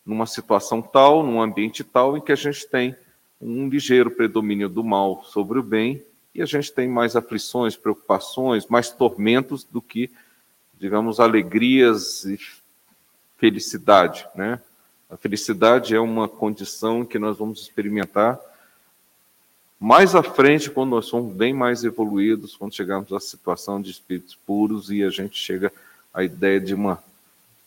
Numa 0.06 0.26
situação 0.26 0.82
tal, 0.82 1.22
num 1.22 1.42
ambiente 1.42 1.84
tal, 1.84 2.16
em 2.16 2.22
que 2.22 2.32
a 2.32 2.36
gente 2.36 2.66
tem 2.66 2.96
um 3.42 3.68
ligeiro 3.68 4.10
predomínio 4.10 4.70
do 4.70 4.86
mal 4.86 5.22
sobre 5.26 5.60
o 5.60 5.64
bem 5.64 6.02
e 6.34 6.42
a 6.42 6.46
gente 6.46 6.72
tem 6.72 6.88
mais 6.88 7.18
aflições, 7.18 7.76
preocupações, 7.76 8.68
mais 8.68 8.90
tormentos 8.90 9.66
do 9.66 9.82
que, 9.82 10.10
digamos, 10.80 11.20
alegrias 11.20 12.24
e 12.24 12.40
felicidade, 13.36 14.26
né? 14.34 14.62
A 15.10 15.18
felicidade 15.18 15.96
é 15.96 16.00
uma 16.00 16.28
condição 16.28 17.04
que 17.04 17.18
nós 17.18 17.38
vamos 17.38 17.62
experimentar 17.62 18.40
mais 19.80 20.14
à 20.14 20.22
frente, 20.22 20.70
quando 20.70 20.90
nós 20.90 21.06
somos 21.06 21.34
bem 21.34 21.54
mais 21.54 21.86
evoluídos, 21.86 22.56
quando 22.58 22.76
chegamos 22.76 23.14
à 23.14 23.20
situação 23.20 23.82
de 23.82 23.90
espíritos 23.90 24.36
puros 24.36 24.92
e 24.92 25.04
a 25.04 25.10
gente 25.10 25.38
chega 25.38 25.72
à 26.14 26.22
ideia 26.22 26.60
de 26.60 26.74
uma 26.74 27.02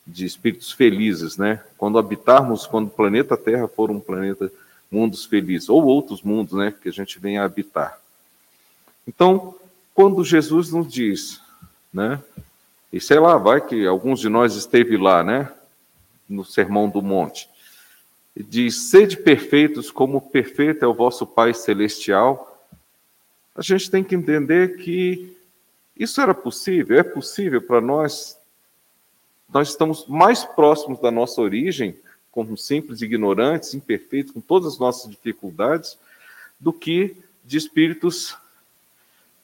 de 0.06 0.26
espíritos 0.26 0.72
felizes, 0.72 1.38
né? 1.38 1.64
Quando 1.78 1.98
habitarmos, 1.98 2.66
quando 2.66 2.88
o 2.88 2.90
planeta 2.90 3.36
Terra 3.36 3.66
for 3.66 3.90
um 3.90 4.00
planeta 4.00 4.52
mundos 4.90 5.24
felizes 5.24 5.68
ou 5.70 5.84
outros 5.84 6.22
mundos, 6.22 6.52
né, 6.52 6.74
que 6.82 6.88
a 6.88 6.92
gente 6.92 7.18
venha 7.18 7.40
a 7.40 7.46
habitar. 7.46 7.98
Então, 9.06 9.54
quando 9.94 10.22
Jesus 10.22 10.70
nos 10.70 10.92
diz, 10.92 11.40
né? 11.92 12.20
E 12.92 13.00
sei 13.00 13.18
lá, 13.18 13.38
vai 13.38 13.60
que 13.60 13.86
alguns 13.86 14.20
de 14.20 14.28
nós 14.28 14.54
esteve 14.54 14.98
lá, 14.98 15.24
né? 15.24 15.50
No 16.32 16.44
Sermão 16.44 16.88
do 16.88 17.02
Monte. 17.02 17.48
Diz: 18.36 18.88
Sede 18.90 19.16
perfeitos, 19.16 19.90
como 19.90 20.20
perfeito 20.20 20.84
é 20.84 20.88
o 20.88 20.94
vosso 20.94 21.26
Pai 21.26 21.52
Celestial. 21.52 22.66
a 23.54 23.62
gente 23.62 23.90
tem 23.90 24.02
que 24.02 24.14
entender 24.14 24.78
que 24.78 25.36
isso 25.96 26.20
era 26.20 26.34
possível, 26.34 26.98
é 26.98 27.02
possível 27.02 27.60
para 27.60 27.80
nós. 27.80 28.38
Nós 29.52 29.68
estamos 29.68 30.06
mais 30.06 30.44
próximos 30.44 30.98
da 30.98 31.10
nossa 31.10 31.40
origem, 31.42 31.94
como 32.30 32.56
simples 32.56 33.02
ignorantes, 33.02 33.74
imperfeitos, 33.74 34.32
com 34.32 34.40
todas 34.40 34.72
as 34.72 34.78
nossas 34.78 35.10
dificuldades, 35.10 35.98
do 36.58 36.72
que 36.72 37.16
de 37.44 37.58
espíritos 37.58 38.34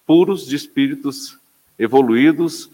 puros, 0.07 0.47
de 0.47 0.57
espíritos 0.57 1.39
evoluídos, 1.79 2.71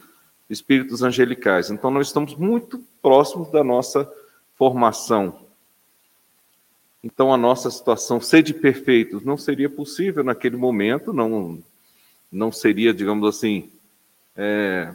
espíritos 0.48 1.02
angelicais. 1.02 1.70
Então, 1.70 1.90
nós 1.90 2.08
estamos 2.08 2.34
muito 2.34 2.82
próximos 3.02 3.50
da 3.50 3.64
nossa 3.64 4.10
formação. 4.56 5.44
Então, 7.02 7.32
a 7.32 7.36
nossa 7.36 7.70
situação, 7.70 8.20
ser 8.20 8.42
de 8.42 8.54
perfeitos, 8.54 9.24
não 9.24 9.36
seria 9.36 9.68
possível 9.68 10.24
naquele 10.24 10.56
momento, 10.56 11.12
não, 11.12 11.62
não 12.32 12.50
seria, 12.50 12.94
digamos 12.94 13.28
assim, 13.28 13.70
é, 14.36 14.94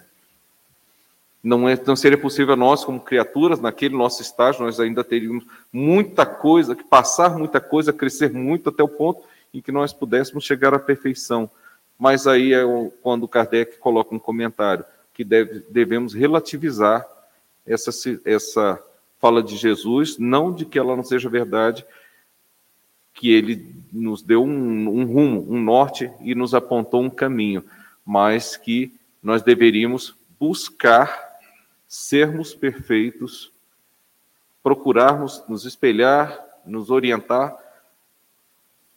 não, 1.43 1.69
é, 1.69 1.79
não 1.85 1.95
seria 1.95 2.17
possível 2.17 2.55
nós, 2.55 2.83
como 2.83 2.99
criaturas, 2.99 3.59
naquele 3.59 3.95
nosso 3.95 4.21
estágio, 4.21 4.63
nós 4.63 4.79
ainda 4.79 5.03
teríamos 5.03 5.45
muita 5.71 6.25
coisa, 6.25 6.75
que 6.75 6.83
passar 6.83 7.37
muita 7.37 7.61
coisa, 7.61 7.93
crescer 7.93 8.31
muito 8.33 8.69
até 8.69 8.83
o 8.83 8.87
ponto 8.87 9.23
em 9.53 9.61
que 9.61 9.71
nós 9.71 9.93
pudéssemos 9.93 10.43
chegar 10.43 10.73
à 10.73 10.79
perfeição. 10.79 11.49
Mas 11.97 12.27
aí 12.27 12.53
é 12.53 12.61
quando 13.01 13.27
Kardec 13.27 13.77
coloca 13.77 14.13
um 14.13 14.19
comentário, 14.19 14.83
que 15.19 15.25
deve, 15.25 15.65
devemos 15.69 16.13
relativizar 16.13 17.05
essa, 17.67 17.91
essa 18.23 18.81
fala 19.19 19.43
de 19.43 19.57
Jesus, 19.57 20.17
não 20.17 20.53
de 20.53 20.63
que 20.63 20.79
ela 20.79 20.95
não 20.95 21.03
seja 21.03 21.27
verdade, 21.27 21.85
que 23.13 23.29
ele 23.29 23.75
nos 23.91 24.21
deu 24.21 24.41
um, 24.41 24.87
um 24.87 25.03
rumo, 25.03 25.45
um 25.49 25.59
norte 25.61 26.09
e 26.21 26.33
nos 26.33 26.53
apontou 26.53 27.03
um 27.03 27.09
caminho, 27.09 27.65
mas 28.05 28.55
que 28.55 28.93
nós 29.21 29.41
deveríamos 29.41 30.15
buscar 30.39 31.37
sermos 31.85 32.55
perfeitos, 32.55 33.51
procurarmos 34.63 35.43
nos 35.49 35.65
espelhar, 35.65 36.39
nos 36.65 36.89
orientar 36.89 37.57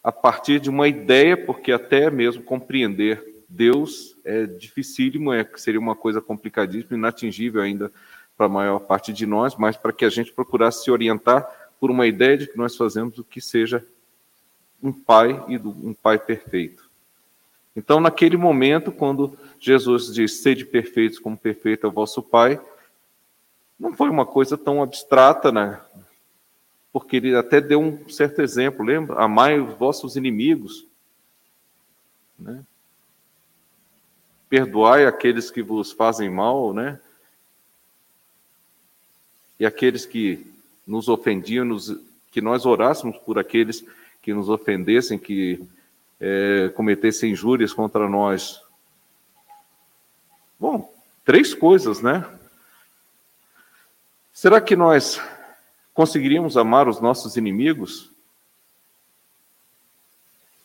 a 0.05 0.13
partir 0.13 0.61
de 0.61 0.71
uma 0.71 0.87
ideia, 0.87 1.37
porque 1.37 1.73
até 1.73 2.09
mesmo 2.13 2.45
compreender 2.45 3.32
Deus 3.55 4.17
é 4.25 4.47
dificílimo, 4.47 5.31
é, 5.31 5.47
seria 5.57 5.79
uma 5.79 5.95
coisa 5.95 6.23
complicadíssima, 6.23 6.97
inatingível 6.97 7.61
ainda 7.61 7.93
para 8.35 8.47
a 8.47 8.49
maior 8.49 8.79
parte 8.81 9.13
de 9.13 9.27
nós, 9.27 9.57
mas 9.57 9.77
para 9.77 9.93
que 9.93 10.07
a 10.07 10.09
gente 10.09 10.33
procurasse 10.33 10.85
se 10.85 10.91
orientar 10.91 11.47
por 11.79 11.91
uma 11.91 12.07
ideia 12.07 12.39
de 12.39 12.47
que 12.47 12.57
nós 12.57 12.75
fazemos 12.75 13.19
o 13.19 13.25
que 13.25 13.43
seja 13.43 13.87
um 14.83 14.91
pai 14.91 15.45
e 15.49 15.59
um 15.59 15.93
pai 15.93 16.19
perfeito. 16.19 16.91
Então, 17.77 18.01
naquele 18.01 18.39
momento, 18.39 18.91
quando 18.91 19.39
Jesus 19.61 20.13
diz: 20.13 20.41
Sede 20.41 20.65
perfeitos 20.65 21.19
como 21.19 21.37
perfeito 21.37 21.87
é 21.87 21.89
o 21.89 21.93
vosso 21.93 22.23
Pai, 22.23 22.61
não 23.79 23.95
foi 23.95 24.09
uma 24.09 24.25
coisa 24.25 24.57
tão 24.57 24.83
abstrata, 24.83 25.53
né? 25.53 25.79
Porque 26.91 27.17
ele 27.17 27.37
até 27.37 27.61
deu 27.61 27.81
um 27.81 28.09
certo 28.09 28.41
exemplo, 28.41 28.85
lembra? 28.85 29.17
Amai 29.17 29.61
os 29.61 29.75
vossos 29.75 30.17
inimigos, 30.17 30.87
né? 32.39 32.65
Perdoai 34.53 35.07
aqueles 35.07 35.51
que 35.51 35.63
vos 35.63 35.93
fazem 35.93 36.29
mal, 36.29 36.75
né? 36.75 37.01
E 39.59 39.65
aqueles 39.65 40.05
que 40.05 40.47
nos 40.87 41.09
ofendiam, 41.09 41.65
nos, 41.65 41.99
que 42.31 42.43
nós 42.43 42.67
orássemos 42.67 43.17
por 43.17 43.39
aqueles 43.39 43.83
que 44.21 44.35
nos 44.35 44.51
ofendessem, 44.51 45.19
que 45.19 45.67
é, 46.21 46.71
cometessem 46.77 47.33
injúrias 47.33 47.73
contra 47.73 48.07
nós. 48.07 48.61
Bom, 50.61 50.95
três 51.25 51.55
coisas, 51.55 52.03
né? 52.03 52.23
Será 54.35 54.61
que 54.61 54.77
nós 54.77 55.19
conseguiríamos 55.95 56.59
amar 56.59 56.89
os 56.89 57.01
nossos 57.01 57.39
inimigos? 57.39 58.12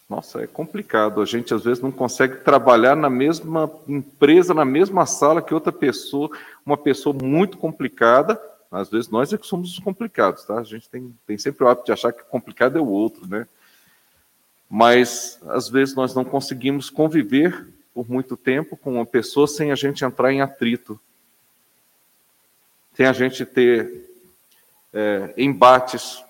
Nossa, 0.09 0.41
é 0.41 0.47
complicado. 0.47 1.21
A 1.21 1.25
gente 1.25 1.53
às 1.53 1.63
vezes 1.63 1.81
não 1.81 1.91
consegue 1.91 2.37
trabalhar 2.37 2.95
na 2.95 3.09
mesma 3.09 3.69
empresa, 3.87 4.53
na 4.53 4.63
mesma 4.63 5.05
sala 5.05 5.41
que 5.41 5.53
outra 5.53 5.71
pessoa, 5.71 6.29
uma 6.65 6.77
pessoa 6.77 7.13
muito 7.13 7.57
complicada. 7.57 8.41
Às 8.71 8.89
vezes 8.89 9.09
nós 9.09 9.33
é 9.33 9.37
que 9.37 9.45
somos 9.45 9.73
os 9.73 9.79
complicados, 9.79 10.45
tá? 10.45 10.59
A 10.59 10.63
gente 10.63 10.89
tem, 10.89 11.13
tem 11.25 11.37
sempre 11.37 11.63
o 11.63 11.67
hábito 11.67 11.87
de 11.87 11.91
achar 11.91 12.13
que 12.13 12.23
complicado 12.23 12.77
é 12.77 12.81
o 12.81 12.87
outro, 12.87 13.27
né? 13.27 13.47
Mas 14.69 15.39
às 15.47 15.69
vezes 15.69 15.95
nós 15.95 16.13
não 16.15 16.23
conseguimos 16.25 16.89
conviver 16.89 17.67
por 17.93 18.09
muito 18.09 18.37
tempo 18.37 18.77
com 18.77 18.95
uma 18.95 19.05
pessoa 19.05 19.47
sem 19.47 19.71
a 19.71 19.75
gente 19.75 20.03
entrar 20.05 20.31
em 20.31 20.41
atrito 20.41 20.99
sem 22.97 23.05
a 23.05 23.13
gente 23.13 23.45
ter 23.45 24.09
é, 24.91 25.31
embates. 25.37 26.23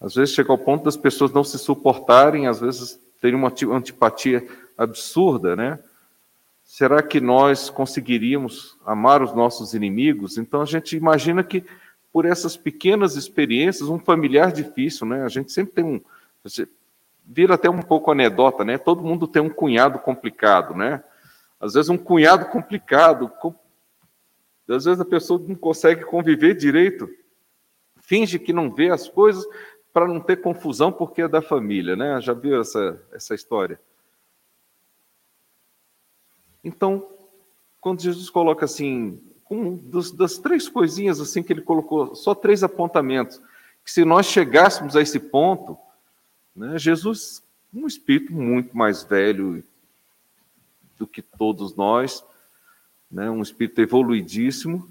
Às 0.00 0.14
vezes 0.14 0.34
chega 0.34 0.52
ao 0.52 0.58
ponto 0.58 0.84
das 0.84 0.96
pessoas 0.96 1.32
não 1.32 1.44
se 1.44 1.58
suportarem, 1.58 2.46
às 2.46 2.60
vezes 2.60 3.00
terem 3.20 3.36
uma 3.36 3.52
antipatia 3.72 4.46
absurda, 4.76 5.56
né? 5.56 5.78
Será 6.64 7.02
que 7.02 7.20
nós 7.20 7.70
conseguiríamos 7.70 8.76
amar 8.84 9.22
os 9.22 9.34
nossos 9.34 9.72
inimigos? 9.72 10.36
Então 10.36 10.60
a 10.60 10.66
gente 10.66 10.96
imagina 10.96 11.42
que 11.42 11.64
por 12.12 12.24
essas 12.24 12.56
pequenas 12.56 13.14
experiências, 13.14 13.88
um 13.88 13.98
familiar 13.98 14.50
difícil, 14.50 15.06
né? 15.06 15.22
A 15.22 15.28
gente 15.28 15.52
sempre 15.52 15.74
tem 15.74 15.84
um, 15.84 16.00
vira 17.26 17.54
até 17.54 17.68
um 17.68 17.82
pouco 17.82 18.10
anedota, 18.10 18.64
né? 18.64 18.78
Todo 18.78 19.02
mundo 19.02 19.26
tem 19.26 19.42
um 19.42 19.50
cunhado 19.50 19.98
complicado, 19.98 20.74
né? 20.74 21.02
Às 21.60 21.74
vezes 21.74 21.88
um 21.88 21.98
cunhado 21.98 22.46
complicado, 22.46 23.30
às 24.68 24.84
vezes 24.84 25.00
a 25.00 25.04
pessoa 25.04 25.42
não 25.46 25.54
consegue 25.54 26.04
conviver 26.04 26.54
direito, 26.54 27.08
finge 28.00 28.38
que 28.38 28.52
não 28.52 28.72
vê 28.72 28.90
as 28.90 29.08
coisas 29.08 29.44
para 29.96 30.06
não 30.06 30.20
ter 30.20 30.42
confusão 30.42 30.92
porque 30.92 31.22
é 31.22 31.28
da 31.28 31.40
família, 31.40 31.96
né? 31.96 32.20
Já 32.20 32.34
viu 32.34 32.60
essa, 32.60 33.02
essa 33.10 33.34
história? 33.34 33.80
Então, 36.62 37.08
quando 37.80 38.02
Jesus 38.02 38.28
coloca 38.28 38.66
assim, 38.66 39.18
um 39.50 39.74
dos, 39.74 40.12
das 40.12 40.36
três 40.36 40.68
coisinhas 40.68 41.18
assim 41.18 41.42
que 41.42 41.50
ele 41.50 41.62
colocou, 41.62 42.14
só 42.14 42.34
três 42.34 42.62
apontamentos, 42.62 43.40
que 43.82 43.90
se 43.90 44.04
nós 44.04 44.26
chegássemos 44.26 44.96
a 44.96 45.00
esse 45.00 45.18
ponto, 45.18 45.78
né, 46.54 46.78
Jesus, 46.78 47.42
um 47.72 47.86
espírito 47.86 48.34
muito 48.34 48.76
mais 48.76 49.02
velho 49.02 49.64
do 50.98 51.06
que 51.06 51.22
todos 51.22 51.74
nós, 51.74 52.22
né, 53.10 53.30
um 53.30 53.40
espírito 53.40 53.80
evoluidíssimo. 53.80 54.90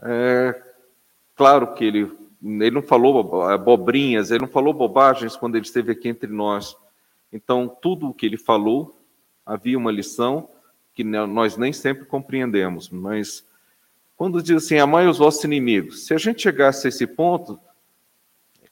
É, 0.00 0.58
claro 1.34 1.74
que 1.74 1.84
ele, 1.84 2.25
ele 2.46 2.70
não 2.70 2.82
falou 2.82 3.42
abobrinhas, 3.42 4.30
ele 4.30 4.42
não 4.42 4.48
falou 4.48 4.72
bobagens 4.72 5.36
quando 5.36 5.56
ele 5.56 5.64
esteve 5.64 5.92
aqui 5.92 6.08
entre 6.08 6.30
nós. 6.30 6.76
Então, 7.32 7.68
tudo 7.68 8.08
o 8.08 8.14
que 8.14 8.24
ele 8.24 8.36
falou 8.36 8.96
havia 9.44 9.76
uma 9.76 9.90
lição 9.90 10.48
que 10.94 11.04
nós 11.04 11.56
nem 11.56 11.72
sempre 11.72 12.06
compreendemos, 12.06 12.88
mas 12.88 13.44
quando 14.16 14.42
diz 14.42 14.64
assim, 14.64 14.78
amai 14.78 15.06
os 15.06 15.18
vossos 15.18 15.44
inimigos, 15.44 16.06
se 16.06 16.14
a 16.14 16.18
gente 16.18 16.40
chegasse 16.40 16.86
a 16.86 16.88
esse 16.88 17.06
ponto, 17.06 17.60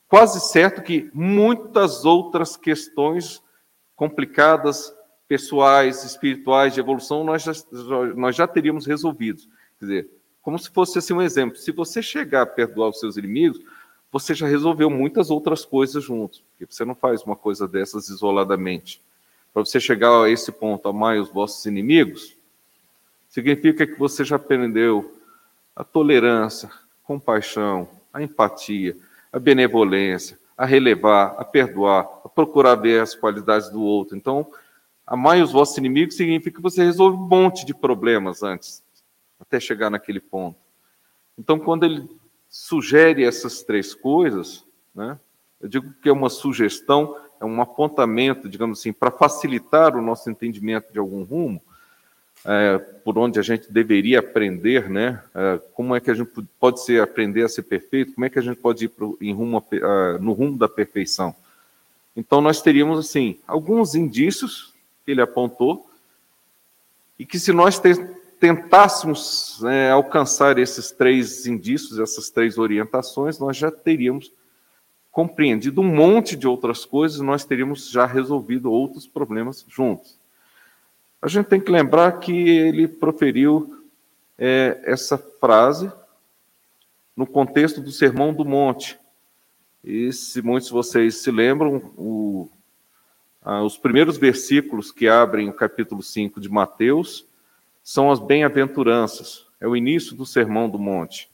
quase 0.09 0.41
certo 0.41 0.83
que 0.83 1.11
muitas 1.13 2.07
outras 2.07 2.57
questões 2.57 3.43
complicadas 3.95 4.95
pessoais, 5.29 6.03
espirituais, 6.03 6.73
de 6.73 6.81
evolução, 6.81 7.25
nós 7.25 7.43
já, 7.43 7.53
nós 8.17 8.35
já 8.35 8.47
teríamos 8.47 8.87
resolvido. 8.87 9.43
Quer 9.79 9.85
dizer, 9.85 10.11
como 10.45 10.59
se 10.59 10.71
fosse 10.71 10.99
assim 10.99 11.13
um 11.13 11.23
exemplo. 11.23 11.57
Se 11.57 11.73
você 11.73 12.01
chegar 12.01 12.43
a 12.43 12.47
perdoar 12.47 12.91
os 12.91 13.01
seus 13.01 13.17
inimigos, 13.17 13.61
você 14.13 14.35
já 14.35 14.47
resolveu 14.47 14.89
muitas 14.89 15.31
outras 15.31 15.65
coisas 15.65 16.05
juntos, 16.05 16.45
porque 16.51 16.73
você 16.73 16.85
não 16.85 16.95
faz 16.95 17.23
uma 17.25 17.35
coisa 17.35 17.67
dessas 17.67 18.09
isoladamente. 18.09 19.03
Para 19.53 19.65
você 19.65 19.81
chegar 19.81 20.23
a 20.23 20.31
esse 20.31 20.53
ponto, 20.53 20.89
amar 20.89 21.19
os 21.19 21.31
vossos 21.31 21.65
inimigos, 21.65 22.37
significa 23.29 23.87
que 23.87 23.99
você 23.99 24.23
já 24.23 24.37
aprendeu 24.37 25.19
a 25.75 25.83
tolerância, 25.83 26.69
a 26.69 27.07
compaixão, 27.07 27.89
a 28.13 28.23
empatia, 28.23 28.97
a 29.33 29.39
benevolência, 29.39 30.39
a 30.57 30.65
relevar, 30.65 31.35
a 31.39 31.45
perdoar, 31.45 32.07
a 32.25 32.29
procurar 32.29 32.77
ver 32.77 33.01
as 33.01 33.15
qualidades 33.15 33.71
do 33.71 33.83
outro. 33.83 34.17
Então, 34.17 34.47
Amai 35.07 35.43
os 35.43 35.53
vossos 35.53 35.77
inimigos 35.77 36.17
significa 36.17 36.57
que 36.57 36.63
você 36.63 36.83
resolve 36.83 37.17
um 37.17 37.29
monte 37.29 37.67
de 37.67 37.75
problemas 37.75 38.43
antes, 38.43 38.83
até 39.47 39.61
chegar 39.61 39.91
naquele 39.91 40.21
ponto. 40.21 40.59
Então, 41.39 41.59
quando 41.59 41.85
ele 41.85 42.09
sugere 42.49 43.25
essas 43.25 43.63
três 43.63 43.95
coisas, 43.95 44.65
né, 44.95 45.19
eu 45.61 45.69
digo 45.69 45.93
que 46.03 46.09
é 46.09 46.13
uma 46.13 46.31
sugestão, 46.31 47.17
é 47.41 47.45
um 47.45 47.61
apontamento, 47.61 48.49
digamos 48.49 48.81
assim, 48.81 48.93
para 48.93 49.11
facilitar 49.11 49.97
o 49.97 50.03
nosso 50.03 50.31
entendimento 50.31 50.93
de 50.93 50.99
algum 50.99 51.23
rumo, 51.25 51.61
é, 52.45 52.79
por 52.79 53.17
onde 53.17 53.39
a 53.39 53.43
gente 53.43 53.73
deveria 53.73 54.19
aprender, 54.19 54.91
né? 54.91 55.23
É, 55.35 55.59
como 55.73 55.95
é 55.97 56.01
que 56.01 56.11
a 56.11 56.15
gente 56.15 56.31
pode 56.61 56.85
ser 56.85 57.01
aprender 57.01 57.43
a 57.43 57.49
ser 57.49 57.63
perfeito? 57.63 58.13
Como 58.13 58.25
é 58.27 58.31
que 58.31 58.39
a 58.39 58.43
gente 58.43 58.59
pode 58.59 58.85
ir 58.85 58.89
pro, 58.89 59.17
em 59.21 59.33
rumo 59.33 59.65
a, 59.83 60.19
no 60.19 60.33
rumo 60.33 60.59
da 60.59 60.69
perfeição? 60.69 61.35
Então 62.15 62.41
nós 62.41 62.61
teríamos 62.61 62.99
assim 62.99 63.39
alguns 63.47 63.95
indícios 63.95 64.75
que 65.05 65.13
ele 65.13 65.23
apontou 65.23 65.89
e 67.19 67.25
que 67.25 67.39
se 67.39 67.53
nós 67.53 67.79
tentássemos 68.45 69.65
é, 69.65 69.91
alcançar 69.91 70.59
esses 70.59 70.91
três 70.91 71.47
indícios, 71.47 71.99
essas 71.99 72.29
três 72.29 72.59
orientações, 72.59 73.39
nós 73.39 73.57
já 73.57 73.71
teríamos 73.71 74.31
compreendido 75.11 75.81
um 75.81 75.85
monte 75.85 76.37
de 76.37 76.47
outras 76.47 76.85
coisas, 76.85 77.21
nós 77.21 77.47
teríamos 77.47 77.89
já 77.89 78.05
resolvido 78.05 78.71
outros 78.71 79.07
problemas 79.07 79.65
juntos. 79.67 80.19
A 81.23 81.29
gente 81.29 81.47
tem 81.47 81.59
que 81.59 81.73
lembrar 81.73 82.21
que 82.21 82.33
ele 82.33 82.87
proferiu 82.87 83.83
é, 84.37 84.79
essa 84.85 85.17
frase 85.17 85.91
no 87.17 87.27
contexto 87.27 87.81
do 87.81 87.91
Sermão 87.91 88.35
do 88.35 88.45
Monte. 88.45 88.99
E 89.83 90.13
se 90.13 90.43
muitos 90.43 90.69
de 90.69 90.75
vocês 90.75 91.23
se 91.23 91.31
lembram, 91.31 91.77
o, 91.97 92.51
os 93.65 93.79
primeiros 93.79 94.19
versículos 94.19 94.93
que 94.93 95.09
abrem 95.09 95.49
o 95.49 95.55
capítulo 95.55 96.03
5 96.03 96.39
de 96.39 96.51
Mateus 96.51 97.27
são 97.85 98.11
as 98.11 98.19
bem-aventuranças, 98.19 99.47
é 99.61 99.69
o 99.69 99.77
início 99.77 100.17
do 100.17 100.25
Sermão 100.25 100.71
do 100.71 100.79
Monte. 100.79 101.31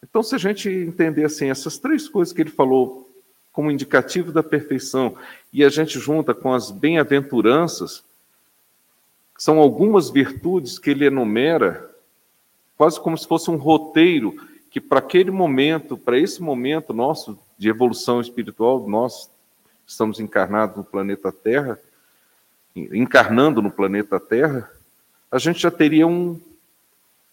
Então, 0.00 0.22
se 0.22 0.36
a 0.36 0.38
gente 0.38 0.70
entender 0.70 1.24
assim, 1.24 1.50
essas 1.50 1.76
três 1.76 2.08
coisas 2.08 2.32
que 2.32 2.40
ele 2.40 2.50
falou 2.50 3.10
como 3.52 3.70
indicativo 3.70 4.32
da 4.32 4.42
perfeição, 4.42 5.16
e 5.52 5.64
a 5.64 5.68
gente 5.68 5.98
junta 5.98 6.32
com 6.32 6.52
as 6.52 6.70
bem-aventuranças, 6.70 8.04
são 9.36 9.58
algumas 9.58 10.10
virtudes 10.10 10.78
que 10.78 10.90
ele 10.90 11.06
enumera, 11.06 11.90
quase 12.76 13.00
como 13.00 13.18
se 13.18 13.26
fosse 13.26 13.50
um 13.50 13.56
roteiro 13.56 14.34
que 14.70 14.80
para 14.80 14.98
aquele 14.98 15.30
momento, 15.30 15.96
para 15.96 16.18
esse 16.18 16.42
momento 16.42 16.92
nosso 16.92 17.38
de 17.56 17.68
evolução 17.68 18.20
espiritual, 18.20 18.88
nós 18.88 19.30
estamos 19.86 20.18
encarnados 20.18 20.76
no 20.76 20.84
planeta 20.84 21.30
Terra, 21.30 21.78
encarnando 22.74 23.62
no 23.62 23.70
planeta 23.70 24.18
Terra, 24.18 24.70
a 25.30 25.38
gente 25.38 25.60
já 25.60 25.70
teria 25.70 26.06
um, 26.06 26.40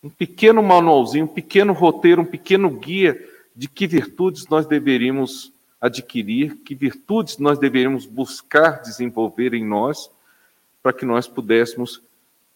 um 0.03 0.09
pequeno 0.09 0.61
manualzinho, 0.61 1.25
um 1.25 1.27
pequeno 1.27 1.73
roteiro, 1.73 2.21
um 2.21 2.25
pequeno 2.25 2.69
guia 2.69 3.19
de 3.55 3.67
que 3.67 3.87
virtudes 3.87 4.47
nós 4.47 4.65
deveríamos 4.65 5.51
adquirir, 5.79 6.57
que 6.57 6.75
virtudes 6.75 7.37
nós 7.39 7.57
deveríamos 7.57 8.05
buscar 8.05 8.81
desenvolver 8.81 9.53
em 9.53 9.65
nós, 9.65 10.11
para 10.81 10.93
que 10.93 11.05
nós 11.05 11.27
pudéssemos, 11.27 12.01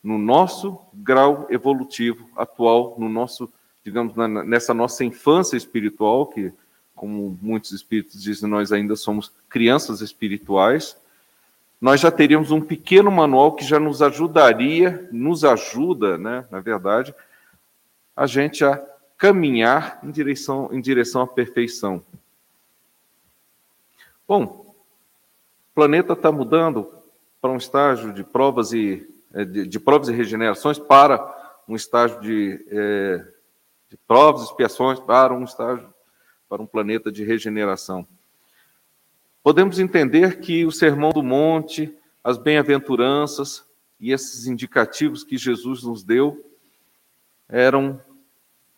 no 0.03 0.19
nosso 0.19 0.79
grau 0.93 1.47
evolutivo 1.49 2.29
atual, 2.35 2.95
no 2.99 3.09
nosso, 3.09 3.51
digamos, 3.83 4.15
na, 4.15 4.27
nessa 4.27 4.73
nossa 4.73 5.03
infância 5.03 5.57
espiritual, 5.57 6.27
que, 6.27 6.53
como 6.95 7.37
muitos 7.41 7.71
espíritos 7.71 8.21
dizem, 8.21 8.47
nós 8.47 8.71
ainda 8.71 8.95
somos 8.95 9.31
crianças 9.49 10.01
espirituais, 10.01 10.95
nós 11.79 12.01
já 12.01 12.11
teríamos 12.11 12.51
um 12.51 12.61
pequeno 12.61 13.11
manual 13.11 13.53
que 13.53 13.63
já 13.63 13.79
nos 13.79 14.01
ajudaria, 14.01 15.07
nos 15.11 15.43
ajuda, 15.43 16.17
né, 16.17 16.45
na 16.49 16.59
verdade, 16.59 17.13
a 18.15 18.25
gente 18.25 18.63
a 18.63 18.81
caminhar 19.17 19.99
em 20.03 20.11
direção, 20.11 20.69
em 20.71 20.81
direção 20.81 21.21
à 21.21 21.27
perfeição. 21.27 22.01
Bom, 24.27 24.43
o 24.43 25.75
planeta 25.75 26.13
está 26.13 26.31
mudando 26.31 26.91
para 27.41 27.51
um 27.51 27.57
estágio 27.57 28.11
de 28.13 28.23
provas 28.23 28.73
e 28.73 29.07
é, 29.33 29.43
de, 29.43 29.67
de, 29.67 29.79
provas 29.79 30.07
e 30.07 30.13
regenerações 30.13 30.79
para 30.79 31.19
um 31.67 31.75
estágio 31.75 32.19
de, 32.21 32.65
é, 32.69 33.25
de 33.89 33.97
provas 34.07 34.41
e 34.41 34.45
expiações 34.45 34.99
para 34.99 35.33
um 35.33 35.43
estágio 35.43 35.93
para 36.47 36.61
um 36.61 36.65
planeta 36.65 37.11
de 37.11 37.23
regeneração. 37.23 38.07
Podemos 39.45 39.77
entender 39.77 40.39
que 40.39 40.65
o 40.65 40.71
Sermão 40.71 41.11
do 41.11 41.21
Monte, 41.21 41.95
as 42.23 42.35
bem-aventuranças 42.35 43.63
e 43.99 44.11
esses 44.11 44.47
indicativos 44.47 45.23
que 45.23 45.37
Jesus 45.37 45.83
nos 45.83 46.03
deu 46.03 46.43
eram 47.47 48.01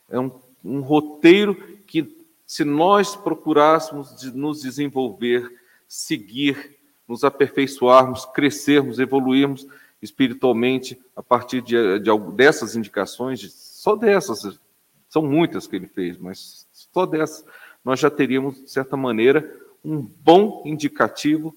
é 0.09 0.19
um, 0.19 0.81
roteiro 0.81 1.55
que, 1.87 2.13
se 2.45 2.65
nós 2.65 3.15
procurássemos 3.15 4.21
nos 4.33 4.61
desenvolver, 4.61 5.49
seguir, 5.87 6.77
nos 7.07 7.23
aperfeiçoarmos, 7.23 8.25
crescermos, 8.25 8.99
evoluirmos 8.99 9.65
espiritualmente 10.01 10.99
a 11.15 11.23
partir 11.23 11.61
de, 11.61 11.97
de, 11.97 12.11
dessas 12.35 12.75
indicações, 12.75 13.53
só 13.53 13.95
dessas, 13.95 14.59
são 15.07 15.21
muitas 15.21 15.65
que 15.65 15.77
ele 15.77 15.87
fez, 15.87 16.17
mas 16.17 16.67
só 16.73 17.05
dessas, 17.05 17.45
nós 17.85 18.01
já 18.01 18.11
teríamos, 18.11 18.61
de 18.61 18.69
certa 18.69 18.97
maneira, 18.97 19.65
um 19.83 20.01
bom 20.01 20.63
indicativo 20.65 21.55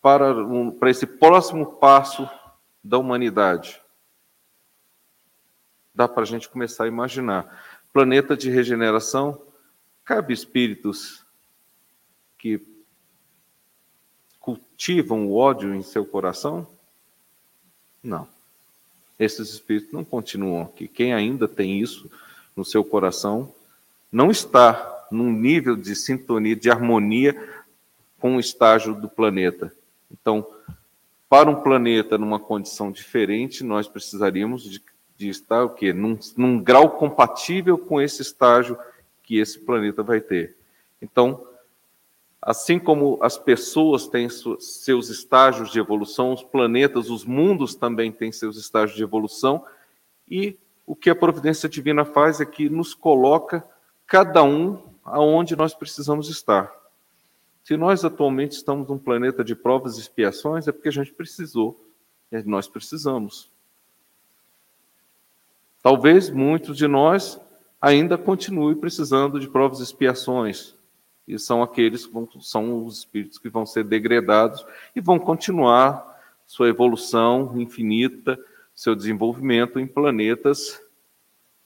para, 0.00 0.34
um, 0.34 0.70
para 0.70 0.90
esse 0.90 1.06
próximo 1.06 1.66
passo 1.66 2.28
da 2.82 2.98
humanidade 2.98 3.80
dá 6.00 6.08
para 6.08 6.22
a 6.22 6.26
gente 6.26 6.48
começar 6.48 6.84
a 6.84 6.88
imaginar. 6.88 7.62
Planeta 7.92 8.34
de 8.34 8.48
regeneração, 8.48 9.38
cabe 10.02 10.32
espíritos 10.32 11.22
que 12.38 12.58
cultivam 14.38 15.26
o 15.26 15.36
ódio 15.36 15.74
em 15.74 15.82
seu 15.82 16.06
coração? 16.06 16.66
Não. 18.02 18.26
Esses 19.18 19.50
espíritos 19.50 19.92
não 19.92 20.02
continuam 20.02 20.62
aqui. 20.62 20.88
Quem 20.88 21.12
ainda 21.12 21.46
tem 21.46 21.78
isso 21.78 22.10
no 22.56 22.64
seu 22.64 22.82
coração 22.82 23.52
não 24.10 24.30
está 24.30 24.89
num 25.10 25.32
nível 25.32 25.76
de 25.76 25.94
sintonia, 25.94 26.56
de 26.56 26.70
harmonia 26.70 27.34
com 28.18 28.36
o 28.36 28.40
estágio 28.40 28.94
do 28.94 29.08
planeta. 29.08 29.72
Então, 30.10 30.46
para 31.28 31.48
um 31.48 31.62
planeta 31.62 32.18
numa 32.18 32.40
condição 32.40 32.90
diferente, 32.90 33.62
nós 33.64 33.88
precisaríamos 33.88 34.64
de 34.64 34.82
de 35.20 35.28
estar 35.28 35.62
o 35.64 35.68
quê? 35.68 35.92
Num, 35.92 36.18
num 36.34 36.58
grau 36.58 36.92
compatível 36.92 37.76
com 37.76 38.00
esse 38.00 38.22
estágio 38.22 38.78
que 39.22 39.36
esse 39.36 39.58
planeta 39.58 40.02
vai 40.02 40.18
ter. 40.18 40.56
Então, 41.00 41.46
assim 42.40 42.78
como 42.78 43.18
as 43.20 43.36
pessoas 43.36 44.08
têm 44.08 44.28
seus 44.30 45.10
estágios 45.10 45.70
de 45.70 45.78
evolução, 45.78 46.32
os 46.32 46.42
planetas, 46.42 47.10
os 47.10 47.26
mundos 47.26 47.74
também 47.74 48.10
têm 48.10 48.32
seus 48.32 48.56
estágios 48.56 48.96
de 48.96 49.02
evolução, 49.02 49.62
e 50.26 50.56
o 50.86 50.96
que 50.96 51.10
a 51.10 51.14
providência 51.14 51.68
divina 51.68 52.06
faz 52.06 52.40
é 52.40 52.46
que 52.46 52.70
nos 52.70 52.94
coloca 52.94 53.62
cada 54.06 54.42
um 54.42 54.82
aonde 55.04 55.56
nós 55.56 55.74
precisamos 55.74 56.28
estar. 56.28 56.72
Se 57.64 57.76
nós 57.76 58.04
atualmente 58.04 58.52
estamos 58.52 58.88
num 58.88 58.98
planeta 58.98 59.44
de 59.44 59.54
provas 59.54 59.96
e 59.96 60.00
expiações, 60.00 60.66
é 60.66 60.72
porque 60.72 60.88
a 60.88 60.92
gente 60.92 61.12
precisou, 61.12 61.80
e 62.32 62.42
nós 62.42 62.68
precisamos. 62.68 63.50
Talvez 65.82 66.30
muitos 66.30 66.76
de 66.76 66.86
nós 66.86 67.40
ainda 67.80 68.18
continuem 68.18 68.76
precisando 68.76 69.40
de 69.40 69.48
provas 69.48 69.80
e 69.80 69.82
expiações, 69.82 70.74
e 71.26 71.38
são 71.38 71.62
aqueles 71.62 72.06
que 72.06 72.12
vão, 72.12 72.28
são 72.40 72.84
os 72.84 72.98
espíritos 72.98 73.38
que 73.38 73.48
vão 73.48 73.64
ser 73.64 73.84
degradados 73.84 74.64
e 74.96 75.00
vão 75.00 75.18
continuar 75.18 76.06
sua 76.46 76.68
evolução 76.68 77.54
infinita, 77.56 78.38
seu 78.74 78.96
desenvolvimento 78.96 79.78
em 79.78 79.86
planetas 79.86 80.80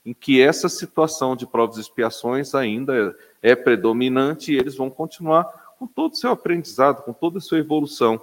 em 0.05 0.13
que 0.13 0.41
essa 0.41 0.69
situação 0.69 1.35
de 1.35 1.47
provas 1.47 1.79
e 1.79 1.81
expiações 1.81 2.55
ainda 2.55 3.17
é 3.41 3.57
predominante 3.57 4.53
e 4.53 4.57
eles 4.57 4.77
vão 4.77 4.91
continuar 4.91 5.45
com 5.79 5.87
todo 5.87 6.13
o 6.13 6.17
seu 6.17 6.31
aprendizado, 6.31 7.03
com 7.03 7.13
toda 7.13 7.39
a 7.39 7.41
sua 7.41 7.59
evolução. 7.59 8.21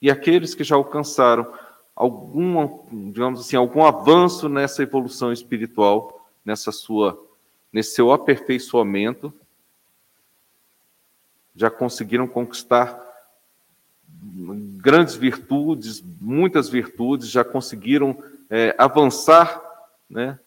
E 0.00 0.10
aqueles 0.10 0.54
que 0.54 0.64
já 0.64 0.76
alcançaram 0.76 1.52
algum, 1.94 2.78
digamos 3.10 3.40
assim, 3.40 3.56
algum 3.56 3.84
avanço 3.84 4.48
nessa 4.48 4.82
evolução 4.82 5.32
espiritual, 5.32 6.28
nessa 6.44 6.72
sua, 6.72 7.22
nesse 7.72 7.94
seu 7.94 8.12
aperfeiçoamento, 8.12 9.32
já 11.54 11.70
conseguiram 11.70 12.26
conquistar 12.26 13.00
grandes 14.78 15.14
virtudes, 15.14 16.02
muitas 16.20 16.68
virtudes, 16.68 17.28
já 17.28 17.44
conseguiram 17.44 18.22
é, 18.50 18.74
avançar, 18.78 19.62
né, 20.08 20.38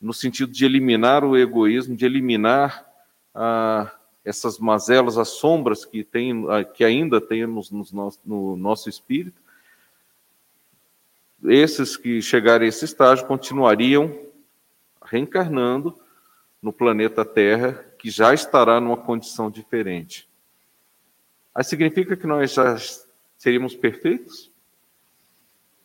no 0.00 0.12
sentido 0.12 0.52
de 0.52 0.64
eliminar 0.64 1.24
o 1.24 1.36
egoísmo, 1.36 1.96
de 1.96 2.04
eliminar 2.04 2.86
ah, 3.34 3.90
essas 4.24 4.58
mazelas, 4.58 5.18
as 5.18 5.28
sombras 5.28 5.84
que, 5.84 6.02
tem, 6.04 6.44
que 6.74 6.84
ainda 6.84 7.20
tem 7.20 7.46
no, 7.46 7.62
no, 7.70 8.12
no 8.24 8.56
nosso 8.56 8.88
espírito, 8.88 9.40
esses 11.44 11.96
que 11.96 12.20
chegarem 12.20 12.66
a 12.66 12.68
esse 12.68 12.84
estágio 12.84 13.26
continuariam 13.26 14.26
reencarnando 15.04 15.98
no 16.60 16.72
planeta 16.72 17.24
Terra, 17.24 17.72
que 17.98 18.10
já 18.10 18.34
estará 18.34 18.80
numa 18.80 18.96
condição 18.96 19.50
diferente. 19.50 20.28
Aí 21.54 21.62
significa 21.62 22.16
que 22.16 22.26
nós 22.26 22.52
já 22.52 22.76
seríamos 23.38 23.74
perfeitos? 23.74 24.50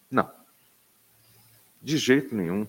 Não. 0.10 0.41
De 1.82 1.98
jeito 1.98 2.36
nenhum. 2.36 2.68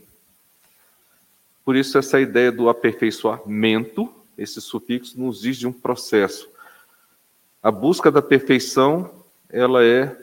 Por 1.65 1.77
isso, 1.77 1.99
essa 1.99 2.21
ideia 2.21 2.51
do 2.51 2.69
aperfeiçoamento 2.69 4.23
esse 4.37 4.61
sufixo 4.61 5.19
nos 5.21 5.41
diz 5.41 5.57
de 5.57 5.67
um 5.67 5.73
processo. 5.73 6.51
A 7.63 7.71
busca 7.71 8.11
da 8.11 8.23
perfeição, 8.23 9.25
ela 9.49 9.85
é, 9.85 10.17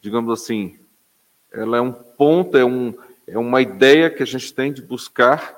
digamos 0.00 0.32
assim, 0.32 0.78
ela 1.50 1.78
é 1.78 1.80
um 1.80 1.92
ponto, 1.92 2.56
é, 2.56 2.64
um, 2.64 2.94
é 3.26 3.38
uma 3.38 3.60
ideia 3.60 4.10
que 4.10 4.22
a 4.22 4.26
gente 4.26 4.52
tem 4.52 4.72
de 4.72 4.82
buscar 4.82 5.56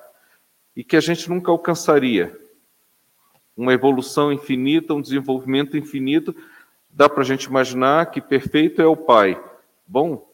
e 0.75 0.83
que 0.83 0.97
a 0.97 1.01
gente 1.01 1.29
nunca 1.29 1.51
alcançaria. 1.51 2.39
Uma 3.57 3.75
evolução 3.75 4.33
infinita, 4.33 4.95
um 4.95 5.03
desenvolvimento 5.03 5.77
infinito. 5.77 6.35
Dá 6.89 7.09
para 7.09 7.23
a 7.23 7.27
gente 7.27 7.45
imaginar 7.45 8.11
que 8.11 8.21
perfeito 8.21 8.81
é 8.81 8.87
o 8.87 8.97
Pai. 8.97 9.39
Bom, 9.87 10.30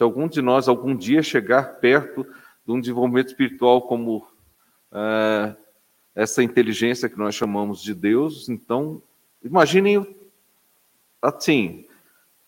se 0.00 0.02
algum 0.02 0.26
de 0.26 0.40
nós 0.40 0.66
algum 0.66 0.96
dia 0.96 1.22
chegar 1.22 1.74
perto 1.74 2.26
de 2.64 2.72
um 2.72 2.80
desenvolvimento 2.80 3.28
espiritual 3.28 3.82
como 3.82 4.26
é, 4.90 5.54
essa 6.14 6.42
inteligência 6.42 7.06
que 7.06 7.18
nós 7.18 7.34
chamamos 7.34 7.82
de 7.82 7.92
Deus, 7.92 8.48
então 8.48 9.02
imaginem 9.44 10.16
assim 11.20 11.84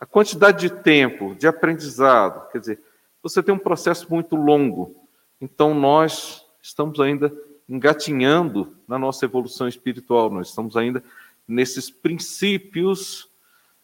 a 0.01 0.07
quantidade 0.07 0.67
de 0.67 0.75
tempo, 0.83 1.35
de 1.35 1.47
aprendizado, 1.47 2.51
quer 2.51 2.59
dizer, 2.59 2.81
você 3.23 3.43
tem 3.43 3.55
um 3.55 3.59
processo 3.59 4.07
muito 4.09 4.35
longo. 4.35 4.97
Então 5.39 5.75
nós 5.75 6.47
estamos 6.63 7.01
ainda 7.01 7.31
engatinhando 7.69 8.75
na 8.89 8.99
nossa 8.99 9.27
evolução 9.27 9.69
espiritual, 9.69 10.31
nós 10.31 10.49
estamos 10.49 10.75
ainda 10.75 11.05
nesses 11.47 11.91
princípios, 11.91 13.29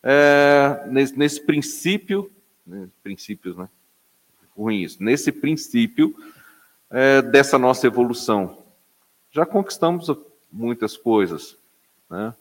é, 0.02 0.86
nesse, 0.86 1.18
nesse, 1.18 1.42
princípio, 1.42 2.32
né, 2.68 2.88
princípios, 3.02 3.56
né? 3.56 3.68
Ruins, 4.56 4.98
nesse 4.98 5.32
princípio 5.32 6.14
é, 6.90 7.22
dessa 7.22 7.58
nossa 7.58 7.86
evolução. 7.86 8.58
Já 9.30 9.46
conquistamos 9.46 10.08
muitas 10.52 10.96
coisas, 10.96 11.56
né? 12.10 12.34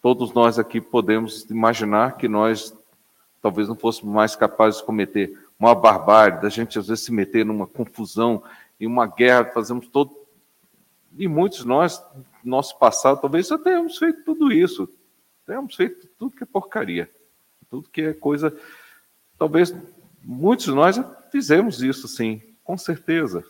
Todos 0.00 0.32
nós 0.32 0.58
aqui 0.58 0.80
podemos 0.80 1.48
imaginar 1.48 2.16
que 2.16 2.26
nós 2.26 2.76
talvez 3.40 3.68
não 3.68 3.76
fôssemos 3.76 4.12
mais 4.12 4.34
capazes 4.34 4.80
de 4.80 4.86
cometer 4.86 5.38
uma 5.58 5.74
barbárie, 5.76 6.40
da 6.40 6.48
gente 6.48 6.76
às 6.78 6.88
vezes 6.88 7.04
se 7.04 7.12
meter 7.12 7.46
numa 7.46 7.68
confusão, 7.68 8.42
em 8.80 8.86
uma 8.86 9.06
guerra, 9.06 9.52
fazemos 9.52 9.86
todo. 9.86 10.10
E 11.16 11.28
muitos 11.28 11.60
de 11.60 11.68
nós, 11.68 12.02
nosso 12.42 12.76
passado, 12.78 13.20
talvez 13.20 13.46
já 13.46 13.56
tenhamos 13.56 13.96
feito 13.96 14.24
tudo 14.24 14.50
isso. 14.50 14.88
Tenhamos 15.46 15.76
feito 15.76 16.08
tudo 16.18 16.34
que 16.34 16.42
é 16.42 16.46
porcaria. 16.46 17.08
Tudo 17.70 17.88
que 17.88 18.02
é 18.02 18.12
coisa. 18.12 18.56
Talvez 19.42 19.74
muitos 20.22 20.66
de 20.66 20.70
nós 20.70 20.94
já 20.94 21.02
fizemos 21.32 21.82
isso, 21.82 22.06
sim, 22.06 22.40
com 22.62 22.78
certeza. 22.78 23.44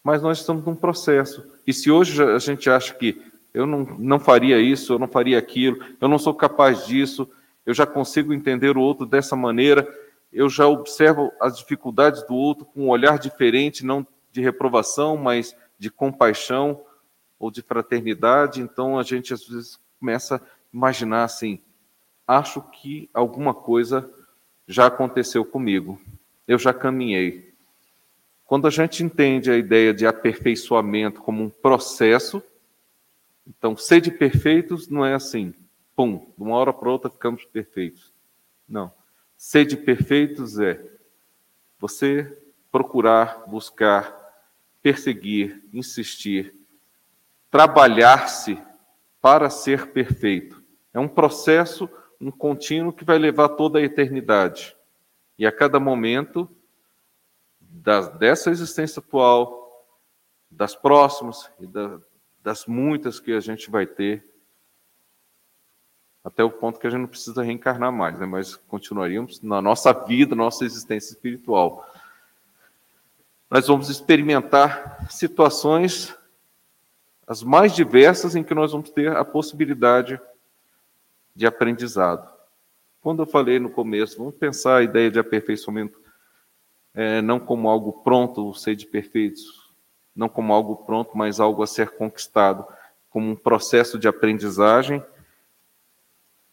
Mas 0.00 0.22
nós 0.22 0.38
estamos 0.38 0.64
num 0.64 0.76
processo. 0.76 1.44
E 1.66 1.72
se 1.72 1.90
hoje 1.90 2.22
a 2.22 2.38
gente 2.38 2.70
acha 2.70 2.94
que 2.94 3.20
eu 3.52 3.66
não, 3.66 3.80
não 3.98 4.20
faria 4.20 4.60
isso, 4.60 4.92
eu 4.92 4.98
não 5.00 5.08
faria 5.08 5.40
aquilo, 5.40 5.84
eu 6.00 6.06
não 6.06 6.20
sou 6.20 6.32
capaz 6.32 6.86
disso, 6.86 7.28
eu 7.66 7.74
já 7.74 7.84
consigo 7.84 8.32
entender 8.32 8.76
o 8.76 8.80
outro 8.80 9.04
dessa 9.04 9.34
maneira, 9.34 9.92
eu 10.32 10.48
já 10.48 10.68
observo 10.68 11.32
as 11.40 11.58
dificuldades 11.58 12.24
do 12.28 12.36
outro 12.36 12.64
com 12.64 12.84
um 12.84 12.90
olhar 12.90 13.18
diferente, 13.18 13.84
não 13.84 14.06
de 14.30 14.40
reprovação, 14.40 15.16
mas 15.16 15.52
de 15.76 15.90
compaixão 15.90 16.80
ou 17.40 17.50
de 17.50 17.60
fraternidade. 17.60 18.60
Então 18.60 18.96
a 18.96 19.02
gente 19.02 19.34
às 19.34 19.44
vezes 19.44 19.80
começa 19.98 20.36
a 20.36 20.40
imaginar 20.72 21.24
assim: 21.24 21.60
acho 22.30 22.62
que 22.62 23.10
alguma 23.12 23.52
coisa 23.52 24.08
já 24.66 24.86
aconteceu 24.86 25.44
comigo, 25.44 26.00
eu 26.46 26.58
já 26.58 26.72
caminhei. 26.72 27.52
Quando 28.44 28.68
a 28.68 28.70
gente 28.70 29.02
entende 29.02 29.50
a 29.50 29.56
ideia 29.56 29.92
de 29.92 30.06
aperfeiçoamento 30.06 31.20
como 31.20 31.42
um 31.42 31.50
processo, 31.50 32.40
então, 33.44 33.76
sede 33.76 34.12
perfeitos 34.12 34.86
não 34.86 35.04
é 35.04 35.12
assim, 35.12 35.52
pum, 35.96 36.32
de 36.36 36.42
uma 36.42 36.54
hora 36.54 36.72
para 36.72 36.88
outra 36.88 37.10
ficamos 37.10 37.44
perfeitos. 37.46 38.12
Não. 38.68 38.92
Sede 39.36 39.76
perfeitos 39.76 40.60
é 40.60 40.80
você 41.80 42.38
procurar, 42.70 43.44
buscar, 43.48 44.16
perseguir, 44.80 45.64
insistir, 45.72 46.54
trabalhar-se 47.50 48.56
para 49.20 49.50
ser 49.50 49.88
perfeito. 49.88 50.62
É 50.94 51.00
um 51.00 51.08
processo, 51.08 51.90
um 52.20 52.30
contínuo 52.30 52.92
que 52.92 53.04
vai 53.04 53.18
levar 53.18 53.50
toda 53.50 53.78
a 53.78 53.82
eternidade. 53.82 54.76
E 55.38 55.46
a 55.46 55.52
cada 55.52 55.80
momento 55.80 56.48
dessa 58.18 58.50
existência 58.50 59.00
atual, 59.00 59.86
das 60.50 60.74
próximas 60.74 61.50
e 61.58 61.66
da, 61.66 61.98
das 62.42 62.66
muitas 62.66 63.18
que 63.18 63.32
a 63.32 63.40
gente 63.40 63.70
vai 63.70 63.86
ter, 63.86 64.24
até 66.22 66.44
o 66.44 66.50
ponto 66.50 66.78
que 66.78 66.86
a 66.86 66.90
gente 66.90 67.00
não 67.00 67.08
precisa 67.08 67.42
reencarnar 67.42 67.90
mais, 67.90 68.18
né? 68.18 68.26
mas 68.26 68.54
continuaríamos 68.54 69.40
na 69.40 69.62
nossa 69.62 69.92
vida, 69.92 70.34
nossa 70.34 70.66
existência 70.66 71.14
espiritual. 71.14 71.88
Nós 73.48 73.66
vamos 73.66 73.88
experimentar 73.88 75.06
situações 75.10 76.14
as 77.26 77.44
mais 77.44 77.72
diversas 77.72 78.34
em 78.34 78.42
que 78.42 78.52
nós 78.52 78.72
vamos 78.72 78.90
ter 78.90 79.16
a 79.16 79.24
possibilidade 79.24 80.20
de 81.40 81.46
aprendizado. 81.46 82.30
Quando 83.00 83.22
eu 83.22 83.26
falei 83.26 83.58
no 83.58 83.70
começo, 83.70 84.18
vamos 84.18 84.34
pensar 84.34 84.76
a 84.76 84.82
ideia 84.82 85.10
de 85.10 85.18
aperfeiçoamento 85.18 85.98
é, 86.92 87.22
não 87.22 87.40
como 87.40 87.66
algo 87.66 87.94
pronto, 88.04 88.52
ser 88.52 88.76
de 88.76 88.84
perfeitos, 88.84 89.72
não 90.14 90.28
como 90.28 90.52
algo 90.52 90.76
pronto, 90.84 91.16
mas 91.16 91.40
algo 91.40 91.62
a 91.62 91.66
ser 91.66 91.92
conquistado, 91.92 92.66
como 93.08 93.30
um 93.30 93.34
processo 93.34 93.98
de 93.98 94.06
aprendizagem. 94.06 95.02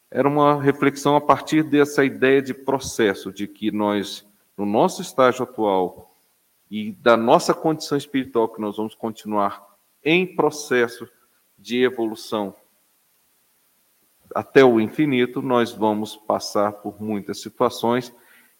Era 0.10 0.26
uma 0.26 0.62
reflexão 0.62 1.18
a 1.18 1.22
partir 1.22 1.64
dessa 1.64 2.06
ideia 2.06 2.42
de 2.42 2.54
processo, 2.54 3.30
de 3.30 3.46
que 3.46 3.72
nós, 3.72 4.26
no 4.56 4.66
nosso 4.66 5.02
estágio 5.02 5.44
atual 5.44 6.16
e 6.72 6.94
da 6.94 7.18
nossa 7.18 7.54
condição 7.54 7.98
espiritual, 7.98 8.48
que 8.48 8.62
nós 8.62 8.78
vamos 8.78 8.96
continuar 8.96 9.68
em 10.02 10.26
processo 10.26 11.10
de 11.60 11.84
evolução 11.84 12.56
até 14.38 14.64
o 14.64 14.80
infinito, 14.80 15.42
nós 15.42 15.72
vamos 15.72 16.16
passar 16.16 16.72
por 16.74 17.02
muitas 17.02 17.42
situações 17.42 18.14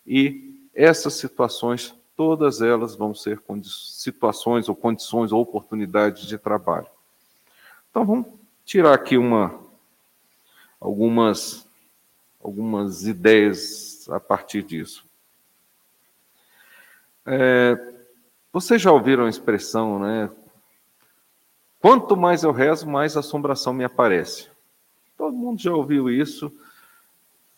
e 0.08 0.68
essas 0.74 1.14
situações 1.14 1.94
todas 2.16 2.64
elas 2.64 2.96
vão 2.96 3.14
ser 3.14 3.40
situações 3.64 4.68
ou 4.68 4.76
condições 4.76 5.32
ou 5.32 5.40
oportunidades 5.40 6.26
de 6.26 6.36
trabalho. 6.36 6.88
Então 7.92 8.04
vamos 8.04 8.26
tirar 8.66 8.92
aqui 8.92 9.20
uma, 9.20 9.54
algumas, 10.80 11.70
algumas 12.44 13.06
ideias 13.06 14.10
a 14.10 14.20
partir 14.20 14.64
disso. 14.64 15.06
É, 17.24 17.78
vocês 18.52 18.82
já 18.82 18.92
ouviram 18.92 19.26
a 19.26 19.30
expressão, 19.30 20.00
né? 20.00 20.28
Quanto 21.80 22.18
mais 22.18 22.42
eu 22.42 22.52
rezo, 22.52 22.90
mais 22.90 23.16
assombração 23.16 23.74
me 23.74 23.84
aparece. 23.84 24.57
Todo 25.18 25.36
mundo 25.36 25.60
já 25.60 25.74
ouviu 25.74 26.10
isso. 26.10 26.54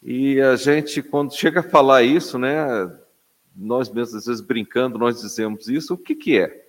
E 0.02 0.39
a 0.39 0.56
gente, 0.56 1.04
quando 1.04 1.36
chega 1.36 1.60
a 1.60 1.69
falar 1.69 2.04
isso, 2.04 2.39
né, 2.39 2.89
nós 3.54 3.89
mesmos, 3.89 4.15
às 4.15 4.26
vezes, 4.26 4.41
brincando, 4.41 4.98
nós 4.98 5.19
dizemos 5.19 5.67
isso, 5.67 5.93
o 5.93 5.98
que, 5.98 6.15
que 6.15 6.39
é? 6.39 6.67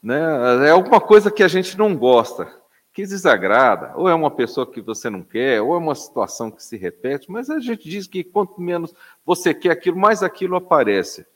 Né? 0.00 0.20
É 0.68 0.70
alguma 0.70 1.00
coisa 1.00 1.32
que 1.32 1.42
a 1.42 1.48
gente 1.48 1.76
não 1.76 1.96
gosta, 1.96 2.48
que 2.92 3.04
desagrada, 3.04 3.92
ou 3.96 4.08
é 4.08 4.14
uma 4.14 4.30
pessoa 4.30 4.70
que 4.70 4.80
você 4.80 5.10
não 5.10 5.22
quer, 5.22 5.60
ou 5.60 5.74
é 5.74 5.78
uma 5.78 5.96
situação 5.96 6.48
que 6.48 6.62
se 6.62 6.76
repete, 6.76 7.30
mas 7.30 7.50
a 7.50 7.58
gente 7.58 7.88
diz 7.88 8.06
que 8.06 8.22
quanto 8.22 8.60
menos 8.60 8.94
você 9.26 9.52
quer 9.52 9.72
aquilo, 9.72 9.98
mais 9.98 10.22
aquilo 10.22 10.54
aparece. 10.54 11.26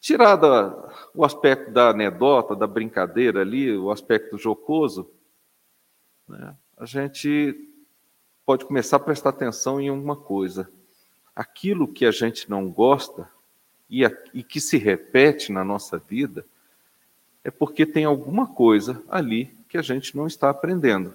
Tirado 0.00 0.46
o 1.14 1.24
aspecto 1.24 1.70
da 1.70 1.88
anedota, 1.88 2.54
da 2.54 2.66
brincadeira 2.66 3.40
ali, 3.40 3.74
o 3.74 3.90
aspecto 3.90 4.36
jocoso, 4.36 5.10
né? 6.28 6.54
a 6.76 6.84
gente 6.84 7.68
pode 8.44 8.64
começar 8.64 8.96
a 8.96 9.00
prestar 9.00 9.30
atenção 9.30 9.80
em 9.80 9.90
uma 9.90 10.16
coisa 10.16 10.70
aquilo 11.34 11.88
que 11.88 12.06
a 12.06 12.10
gente 12.10 12.48
não 12.48 12.70
gosta 12.70 13.28
e, 13.90 14.04
a, 14.04 14.12
e 14.32 14.42
que 14.42 14.60
se 14.60 14.78
repete 14.78 15.50
na 15.50 15.64
nossa 15.64 15.98
vida, 15.98 16.46
é 17.42 17.50
porque 17.50 17.84
tem 17.84 18.04
alguma 18.04 18.46
coisa 18.46 19.02
ali 19.08 19.54
que 19.68 19.76
a 19.76 19.82
gente 19.82 20.16
não 20.16 20.26
está 20.26 20.48
aprendendo. 20.48 21.14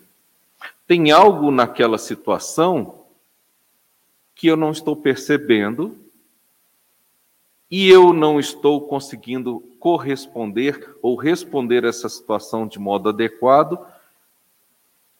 Tem 0.85 1.11
algo 1.11 1.49
naquela 1.51 1.97
situação 1.97 3.05
que 4.35 4.47
eu 4.47 4.57
não 4.57 4.71
estou 4.71 4.95
percebendo 4.95 5.97
e 7.71 7.89
eu 7.89 8.13
não 8.13 8.39
estou 8.39 8.87
conseguindo 8.87 9.61
corresponder 9.79 10.95
ou 11.01 11.15
responder 11.15 11.83
essa 11.83 12.09
situação 12.09 12.67
de 12.67 12.79
modo 12.79 13.09
adequado, 13.09 13.79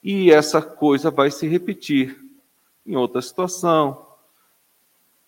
e 0.02 0.30
essa 0.30 0.62
coisa 0.62 1.10
vai 1.10 1.30
se 1.30 1.46
repetir 1.46 2.18
em 2.86 2.96
outra 2.96 3.20
situação, 3.20 4.06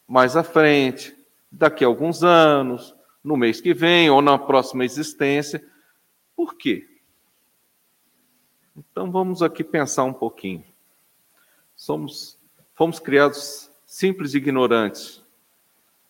mais 0.08 0.37
à 0.37 0.42
frente, 0.42 1.16
daqui 1.50 1.85
a 1.85 1.87
alguns 1.87 2.24
anos, 2.24 2.94
no 3.22 3.37
mês 3.37 3.61
que 3.61 3.74
vem 3.74 4.11
ou 4.11 4.20
na 4.20 4.38
próxima 4.38 4.85
existência. 4.85 5.64
Por 6.35 6.56
quê? 6.56 6.88
Então 8.76 9.11
vamos 9.11 9.42
aqui 9.42 9.62
pensar 9.62 10.04
um 10.04 10.12
pouquinho. 10.12 10.64
Somos, 11.76 12.38
fomos 12.74 12.98
criados 12.98 13.70
simples 13.87 14.35
e 14.35 14.38
ignorantes. 14.38 15.22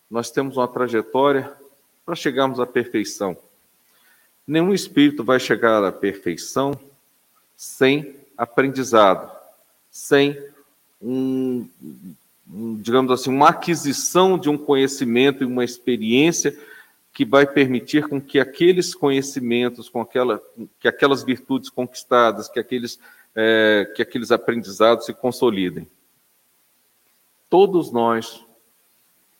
Nós 0.09 0.31
temos 0.31 0.57
uma 0.57 0.67
trajetória 0.67 1.55
para 2.05 2.15
chegarmos 2.15 2.59
à 2.59 2.65
perfeição. 2.65 3.37
Nenhum 4.45 4.73
espírito 4.73 5.23
vai 5.23 5.39
chegar 5.39 5.83
à 5.83 5.91
perfeição 5.91 6.79
sem 7.55 8.22
aprendizado, 8.37 9.31
sem 9.91 10.37
um, 11.01 11.67
digamos 12.47 13.11
assim, 13.11 13.29
uma 13.29 13.49
aquisição 13.49 14.37
de 14.37 14.49
um 14.49 14.57
conhecimento 14.57 15.43
e 15.43 15.47
uma 15.47 15.63
experiência 15.63 16.57
que 17.13 17.23
vai 17.23 17.45
permitir 17.45 18.07
com 18.07 18.19
que 18.19 18.39
aqueles 18.39 18.95
conhecimentos, 18.95 19.87
com 19.87 20.01
aquela, 20.01 20.41
que 20.79 20.87
aquelas 20.87 21.23
virtudes 21.23 21.69
conquistadas, 21.69 22.49
que 22.49 22.59
aqueles, 22.59 22.99
é, 23.35 23.91
que 23.95 24.01
aqueles 24.01 24.31
aprendizados 24.31 25.05
se 25.05 25.13
consolidem. 25.13 25.87
Todos 27.49 27.91
nós 27.91 28.43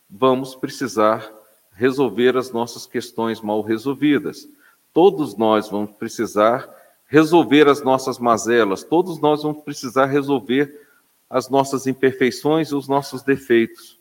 vamos 0.08 0.54
precisar 0.54 1.28
resolver 1.76 2.38
as 2.38 2.52
nossas 2.52 2.86
questões 2.86 3.42
mal 3.42 3.62
resolvidas. 3.62 4.48
Todos 4.94 5.36
nós 5.36 5.68
vamos 5.68 5.96
precisar 5.96 6.70
resolver 7.08 7.68
as 7.68 7.82
nossas 7.84 8.18
mazelas, 8.18 8.84
todos 8.84 9.20
nós 9.20 9.44
vamos 9.44 9.64
precisar 9.64 10.06
resolver 10.06 10.82
as 11.30 11.50
nossas 11.50 11.88
imperfeições 11.88 12.70
e 12.70 12.76
os 12.76 12.88
nossos 12.88 13.24
defeitos. 13.24 14.00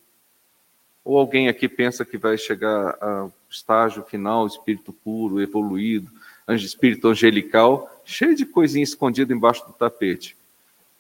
Ou 1.05 1.19
alguém 1.19 1.49
aqui 1.49 1.69
pensa 1.69 2.05
que 2.05 2.17
vai 2.17 2.39
chegar 2.39 2.97
ao 3.01 3.33
estágio 3.51 4.03
final, 4.05 4.47
espírito 4.47 4.93
puro, 4.93 5.41
evoluído, 5.41 6.11
espírito 6.49 7.09
angelical, 7.09 8.03
cheio 8.05 8.35
de 8.35 8.45
coisinha 8.45 8.85
escondida 8.85 9.33
embaixo 9.33 9.67
do 9.67 9.73
tapete. 9.73 10.37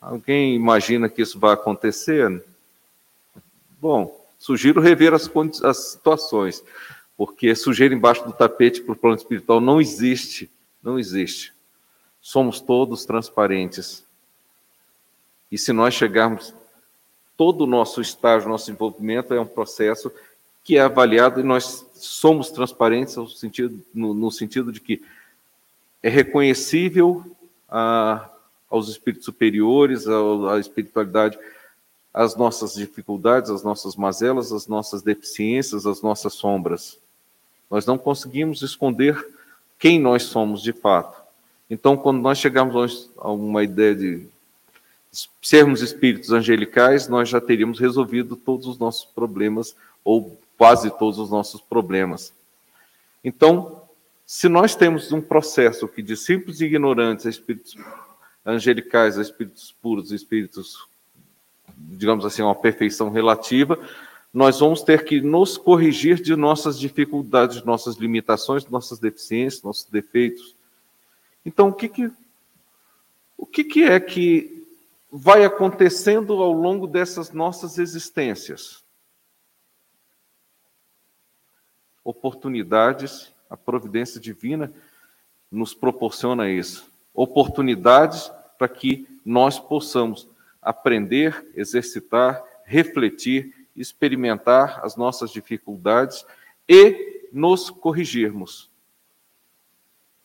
Alguém 0.00 0.56
imagina 0.56 1.08
que 1.08 1.22
isso 1.22 1.38
vai 1.38 1.54
acontecer? 1.54 2.42
Bom, 3.80 4.20
sugiro 4.38 4.80
rever 4.80 5.14
as, 5.14 5.30
as 5.62 5.92
situações, 5.92 6.62
porque 7.16 7.54
sujeira 7.54 7.94
embaixo 7.94 8.24
do 8.24 8.32
tapete 8.32 8.80
para 8.80 8.92
o 8.92 8.96
plano 8.96 9.16
espiritual 9.16 9.60
não 9.60 9.80
existe, 9.80 10.50
não 10.82 10.98
existe. 10.98 11.51
Somos 12.22 12.61
todos 12.61 13.04
transparentes. 13.04 14.04
E 15.50 15.58
se 15.58 15.72
nós 15.72 15.92
chegarmos 15.92 16.54
todo 17.37 17.64
o 17.64 17.66
nosso 17.66 18.00
estágio, 18.00 18.48
nosso 18.48 18.70
envolvimento 18.70 19.35
é 19.35 19.40
um 19.40 19.46
processo 19.46 20.11
que 20.64 20.78
é 20.78 20.80
avaliado 20.80 21.40
e 21.40 21.42
nós 21.42 21.85
somos 21.94 22.50
transparentes 22.50 23.16
no 23.16 23.28
sentido, 23.28 23.82
no, 23.92 24.14
no 24.14 24.30
sentido 24.30 24.70
de 24.70 24.80
que 24.80 25.02
é 26.02 26.08
reconhecível 26.08 27.24
a, 27.68 28.30
aos 28.70 28.88
espíritos 28.88 29.24
superiores, 29.24 30.06
à 30.06 30.58
espiritualidade, 30.58 31.38
as 32.12 32.37
nossas 32.37 32.74
dificuldades, 32.74 33.50
as 33.50 33.62
nossas 33.62 33.96
mazelas, 33.96 34.52
as 34.52 34.66
nossas 34.66 35.02
deficiências, 35.02 35.87
as 35.87 36.02
nossas 36.02 36.35
sombras. 36.35 36.98
Nós 37.70 37.87
não 37.87 37.96
conseguimos 37.96 38.62
esconder 38.62 39.26
quem 39.78 39.98
nós 39.98 40.24
somos 40.24 40.62
de 40.62 40.72
fato. 40.72 41.21
Então, 41.72 41.96
quando 41.96 42.20
nós 42.20 42.37
chegamos 42.37 43.11
a 43.16 43.32
uma 43.32 43.64
ideia 43.64 43.94
de 43.94 44.26
sermos 45.40 45.80
espíritos 45.80 46.30
angelicais, 46.30 47.08
nós 47.08 47.30
já 47.30 47.40
teríamos 47.40 47.80
resolvido 47.80 48.37
todos 48.37 48.66
os 48.66 48.76
nossos 48.78 49.06
problemas, 49.06 49.74
ou 50.04 50.38
quase 50.58 50.90
todos 50.90 51.18
os 51.18 51.30
nossos 51.30 51.62
problemas. 51.62 52.30
Então, 53.24 53.80
se 54.26 54.50
nós 54.50 54.76
temos 54.76 55.12
um 55.12 55.20
processo 55.22 55.88
que 55.88 56.02
de 56.02 56.14
simples 56.14 56.61
ignorantes 56.61 57.24
a 57.24 57.30
espíritos 57.30 57.74
angelicais, 58.44 59.18
a 59.18 59.22
espíritos 59.22 59.74
puros, 59.80 60.12
espíritos, 60.12 60.76
digamos 61.74 62.26
assim, 62.26 62.42
uma 62.42 62.54
perfeição 62.54 63.11
relativa, 63.11 63.78
nós 64.30 64.61
vamos 64.61 64.82
ter 64.82 65.06
que 65.06 65.22
nos 65.22 65.56
corrigir 65.56 66.20
de 66.20 66.37
nossas 66.37 66.78
dificuldades, 66.78 67.64
nossas 67.64 67.96
limitações, 67.96 68.66
nossas 68.66 68.98
deficiências, 68.98 69.62
nossos 69.62 69.87
defeitos. 69.87 70.54
Então, 71.44 71.68
o 71.68 71.72
que, 71.72 71.88
que, 71.88 72.11
o 73.37 73.46
que, 73.46 73.64
que 73.64 73.85
é 73.85 73.98
que 73.98 74.62
vai 75.14 75.44
acontecendo 75.44 76.42
ao 76.42 76.52
longo 76.52 76.87
dessas 76.87 77.33
nossas 77.33 77.76
existências. 77.76 78.83
Oportunidades, 82.02 83.31
a 83.50 83.55
providência 83.55 84.18
divina 84.18 84.72
nos 85.50 85.74
proporciona 85.74 86.48
isso. 86.48 86.90
Oportunidades 87.12 88.33
para 88.57 88.66
que 88.66 89.07
nós 89.22 89.61
possamos 89.61 90.26
aprender, 90.62 91.46
exercitar, 91.55 92.42
refletir, 92.64 93.55
experimentar 93.76 94.81
as 94.83 94.96
nossas 94.96 95.31
dificuldades 95.31 96.24
e 96.66 97.28
nos 97.31 97.68
corrigirmos. 97.68 98.71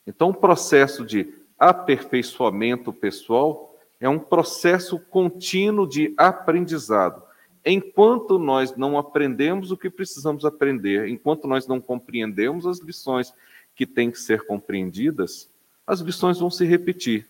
Então, 0.07 0.29
o 0.29 0.33
processo 0.33 1.05
de 1.05 1.33
aperfeiçoamento 1.59 2.93
pessoal 2.93 3.75
é 3.99 4.07
um 4.07 4.17
processo 4.17 4.97
contínuo 4.97 5.85
de 5.85 6.13
aprendizado. 6.15 7.21
Enquanto 7.65 8.39
nós 8.39 8.75
não 8.77 8.97
aprendemos 8.97 9.71
o 9.71 9.77
que 9.77 9.89
precisamos 9.89 10.45
aprender, 10.45 11.09
enquanto 11.09 11.47
nós 11.47 11.67
não 11.67 11.81
compreendemos 11.81 12.65
as 12.65 12.79
lições 12.79 13.33
que 13.75 13.85
têm 13.85 14.09
que 14.09 14.19
ser 14.19 14.45
compreendidas, 14.45 15.49
as 15.85 15.99
lições 15.99 16.39
vão 16.39 16.49
se 16.49 16.63
repetir. 16.65 17.27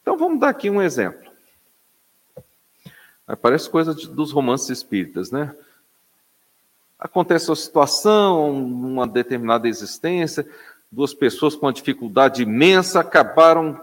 Então 0.00 0.16
vamos 0.16 0.40
dar 0.40 0.48
aqui 0.48 0.70
um 0.70 0.80
exemplo. 0.80 1.30
Parece 3.40 3.68
coisa 3.68 3.92
dos 3.94 4.30
romances 4.32 4.70
espíritas, 4.70 5.30
né? 5.30 5.54
Acontece 6.98 7.50
uma 7.50 7.56
situação, 7.56 8.50
uma 8.50 9.06
determinada 9.06 9.68
existência, 9.68 10.48
duas 10.94 11.12
pessoas 11.12 11.56
com 11.56 11.66
uma 11.66 11.72
dificuldade 11.72 12.42
imensa 12.42 13.00
acabaram 13.00 13.78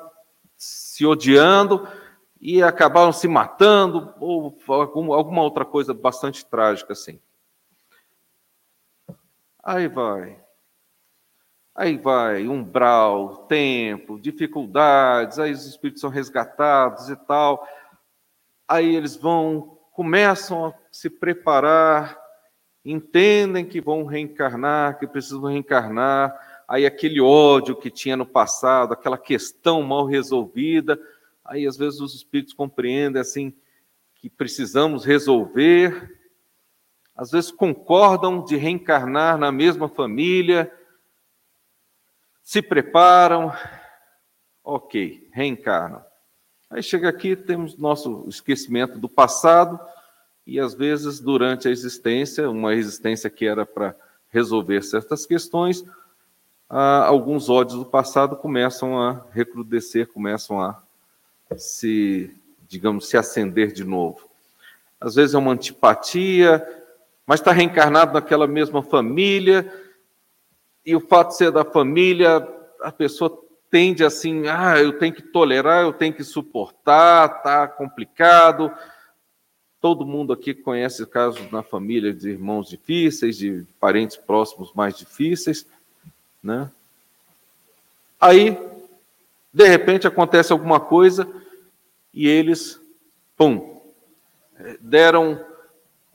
se 0.58 1.06
odiando 1.06 1.88
e 2.40 2.64
acabaram 2.64 3.12
se 3.12 3.28
matando, 3.28 4.14
ou 4.20 4.58
alguma 5.14 5.44
outra 5.44 5.64
coisa 5.64 5.94
bastante 5.94 6.44
trágica 6.46 6.94
assim. 6.94 7.20
Aí 9.64 9.88
vai. 9.88 10.40
Aí 11.76 11.98
vai, 11.98 12.48
umbral, 12.48 13.46
tempo, 13.48 14.20
dificuldades, 14.20 15.40
aí 15.40 15.52
os 15.52 15.66
espíritos 15.66 16.02
são 16.02 16.10
resgatados 16.10 17.10
e 17.10 17.16
tal. 17.16 17.66
Aí 18.68 18.96
eles 18.96 19.16
vão, 19.16 19.78
começam 19.94 20.68
a 20.68 20.74
se 20.92 21.10
preparar, 21.10 22.20
entendem 22.84 23.66
que 23.66 23.80
vão 23.80 24.06
reencarnar, 24.06 24.98
que 24.98 25.08
precisam 25.08 25.44
reencarnar, 25.44 26.51
aí 26.72 26.86
aquele 26.86 27.20
ódio 27.20 27.76
que 27.76 27.92
tinha 27.92 28.16
no 28.16 28.26
passado, 28.26 28.94
aquela 28.94 29.18
questão 29.18 29.84
mal 29.84 30.06
resolvida, 30.06 30.98
aí 31.44 31.68
às 31.68 31.76
vezes 31.76 32.00
os 32.00 32.16
espíritos 32.16 32.54
compreendem 32.54 33.22
assim 33.22 33.54
que 34.16 34.30
precisamos 34.30 35.04
resolver, 35.04 36.18
às 37.14 37.30
vezes 37.30 37.52
concordam 37.52 38.42
de 38.46 38.56
reencarnar 38.56 39.38
na 39.38 39.52
mesma 39.52 39.90
família, 39.90 40.72
se 42.42 42.62
preparam, 42.62 43.52
ok, 44.64 45.28
reencarnam. 45.34 46.02
Aí 46.70 46.82
chega 46.82 47.10
aqui, 47.10 47.36
temos 47.36 47.76
nosso 47.76 48.24
esquecimento 48.30 48.98
do 48.98 49.10
passado, 49.10 49.78
e 50.48 50.58
às 50.58 50.74
vezes 50.74 51.20
durante 51.20 51.68
a 51.68 51.72
existência, 51.72 52.50
uma 52.50 52.74
existência 52.74 53.30
que 53.30 53.46
era 53.46 53.66
para 53.66 53.94
resolver 54.30 54.82
certas 54.82 55.26
questões, 55.26 55.84
ah, 56.74 57.06
alguns 57.06 57.50
ódios 57.50 57.80
do 57.80 57.86
passado 57.86 58.38
começam 58.38 58.98
a 58.98 59.26
recrudescer, 59.34 60.08
começam 60.08 60.62
a 60.62 60.82
se, 61.58 62.34
digamos, 62.66 63.10
se 63.10 63.18
acender 63.18 63.74
de 63.74 63.84
novo. 63.84 64.30
Às 64.98 65.16
vezes 65.16 65.36
é 65.36 65.38
uma 65.38 65.52
antipatia, 65.52 66.66
mas 67.28 67.42
está 67.42 67.52
reencarnado 67.52 68.14
naquela 68.14 68.48
mesma 68.48 68.82
família, 68.82 69.70
e 70.86 70.96
o 70.96 71.02
fato 71.02 71.32
de 71.32 71.38
ser 71.38 71.52
da 71.52 71.66
família, 71.66 72.48
a 72.80 72.92
pessoa 72.92 73.38
tende 73.70 74.06
assim, 74.06 74.48
ah, 74.48 74.80
eu 74.80 74.98
tenho 74.98 75.14
que 75.14 75.22
tolerar, 75.22 75.84
eu 75.84 75.92
tenho 75.92 76.14
que 76.14 76.24
suportar, 76.24 77.42
tá 77.44 77.68
complicado. 77.68 78.72
Todo 79.82 80.06
mundo 80.06 80.32
aqui 80.32 80.54
conhece 80.54 81.06
casos 81.06 81.52
na 81.52 81.64
família 81.64 82.14
de 82.14 82.30
irmãos 82.30 82.70
difíceis, 82.70 83.38
de 83.38 83.66
parentes 83.78 84.16
próximos 84.16 84.72
mais 84.74 84.98
difíceis. 84.98 85.68
Né? 86.42 86.70
Aí, 88.20 88.58
de 89.54 89.68
repente, 89.68 90.08
acontece 90.08 90.52
alguma 90.52 90.80
coisa 90.80 91.28
e 92.14 92.28
eles, 92.28 92.80
pum, 93.36 93.82
deram, 94.80 95.44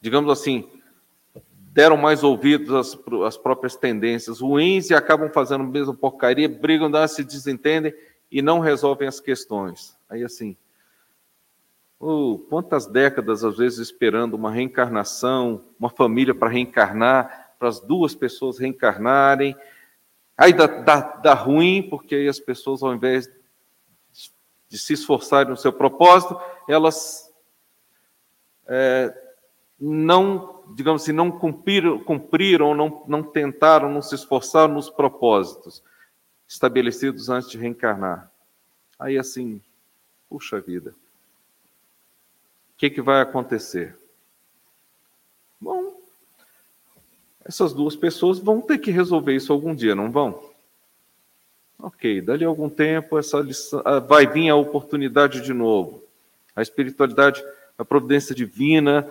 digamos 0.01 0.31
assim, 0.31 0.69
deram 1.77 1.97
mais 1.97 2.25
ouvidos 2.25 2.75
às, 2.75 2.99
às, 3.27 3.37
próprias 3.37 3.77
tendências 3.77 4.41
ruins 4.41 4.89
e 4.89 4.95
acabam 4.95 5.31
fazendo 5.31 5.63
a 5.63 5.67
mesma 5.67 5.95
porcaria, 5.95 6.49
brigam, 6.49 6.91
se 7.07 7.23
desentendem 7.23 7.95
e 8.31 8.41
não 8.41 8.61
resolvem 8.61 9.07
as 9.07 9.21
questões. 9.21 9.97
Aí 10.09 10.25
assim, 10.25 10.57
oh, 12.01 12.39
quantas 12.49 12.87
décadas 12.87 13.45
às 13.45 13.59
vezes 13.59 13.79
esperando 13.79 14.35
uma 14.35 14.51
reencarnação, 14.51 15.65
uma 15.79 15.91
família 15.91 16.35
para 16.35 16.49
reencarnar, 16.49 17.55
para 17.59 17.69
as 17.69 17.81
duas 17.81 18.15
pessoas 18.15 18.59
reencarnarem, 18.59 19.55
aí 20.37 20.53
dá, 20.53 20.67
dá, 20.67 21.01
dá 21.01 21.35
ruim, 21.35 21.83
porque 21.89 22.15
aí 22.15 22.29
as 22.29 22.39
pessoas, 22.39 22.83
ao 22.83 22.95
invés 22.95 23.31
de 24.69 24.79
se 24.79 24.93
esforçarem 24.93 25.51
no 25.51 25.57
seu 25.57 25.73
propósito, 25.73 26.39
elas 26.69 27.33
é, 28.67 29.15
não, 29.79 30.65
digamos 30.75 31.03
assim, 31.03 31.13
não 31.13 31.31
cumpriram, 31.31 32.03
cumpriram 32.03 32.75
não, 32.75 33.05
não 33.07 33.23
tentaram, 33.23 33.93
não 33.93 34.03
se 34.03 34.15
esforçaram 34.15 34.75
nos 34.75 34.91
propósitos 34.91 35.83
estabelecidos 36.49 37.29
antes 37.29 37.51
de 37.51 37.59
reencarnar. 37.59 38.31
Aí 38.99 39.19
assim, 39.19 39.61
puxa 40.29 40.61
vida, 40.61 40.91
o 40.91 42.79
que, 42.79 42.91
que 42.91 43.03
vai 43.03 43.21
acontecer? 43.21 43.97
Bom, 45.61 45.95
essas 47.47 47.73
duas 47.73 47.95
pessoas 47.95 48.39
vão 48.39 48.61
ter 48.61 48.79
que 48.79 48.91
resolver 48.91 49.35
isso 49.35 49.53
algum 49.53 49.75
dia, 49.75 49.95
não 49.95 50.11
vão? 50.11 50.43
Ok, 51.79 52.21
dali 52.21 52.45
a 52.45 52.49
algum 52.49 52.69
tempo 52.69 53.19
essa 53.19 53.39
lição, 53.39 53.81
ah, 53.85 54.01
vai 54.01 54.27
vir 54.27 54.49
a 54.49 54.57
oportunidade 54.57 55.41
de 55.41 55.53
novo. 55.53 56.03
A 56.55 56.63
espiritualidade, 56.63 57.45
a 57.79 57.85
providência 57.85 58.35
divina 58.35 59.09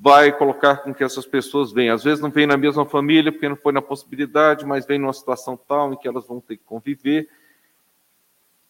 vai 0.00 0.36
colocar 0.36 0.78
com 0.78 0.92
que 0.92 1.04
essas 1.04 1.24
pessoas 1.24 1.72
venham. 1.72 1.94
Às 1.94 2.02
vezes 2.02 2.20
não 2.20 2.30
vem 2.30 2.46
na 2.46 2.56
mesma 2.56 2.84
família, 2.84 3.30
porque 3.30 3.48
não 3.48 3.56
foi 3.56 3.72
na 3.72 3.80
possibilidade, 3.80 4.66
mas 4.66 4.84
vem 4.84 4.98
numa 4.98 5.12
situação 5.12 5.56
tal 5.56 5.92
em 5.92 5.96
que 5.96 6.08
elas 6.08 6.26
vão 6.26 6.40
ter 6.40 6.56
que 6.56 6.64
conviver. 6.64 7.28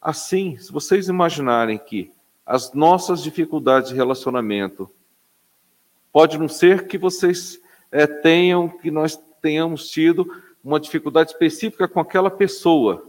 Assim, 0.00 0.59
se 0.59 0.70
vocês 0.70 1.09
imaginarem 1.09 1.78
que 1.78 2.12
as 2.44 2.72
nossas 2.74 3.22
dificuldades 3.22 3.88
de 3.88 3.96
relacionamento 3.96 4.90
pode 6.12 6.36
não 6.36 6.48
ser 6.48 6.86
que 6.86 6.98
vocês 6.98 7.59
é, 7.93 8.07
tenham, 8.07 8.68
que 8.68 8.90
nós 8.90 9.16
tenhamos 9.40 9.88
tido 9.88 10.26
uma 10.64 10.80
dificuldade 10.80 11.30
específica 11.30 11.86
com 11.86 12.01
aquela 12.01 12.30
pessoa, 12.30 13.07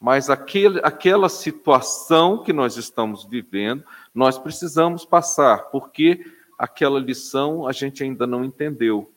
mas 0.00 0.28
aquele, 0.28 0.80
aquela 0.82 1.28
situação 1.28 2.42
que 2.42 2.52
nós 2.52 2.76
estamos 2.76 3.24
vivendo, 3.24 3.84
nós 4.14 4.36
precisamos 4.36 5.04
passar, 5.04 5.70
porque 5.70 6.22
aquela 6.58 6.98
lição 6.98 7.66
a 7.66 7.72
gente 7.72 8.02
ainda 8.02 8.26
não 8.26 8.44
entendeu. 8.44 9.10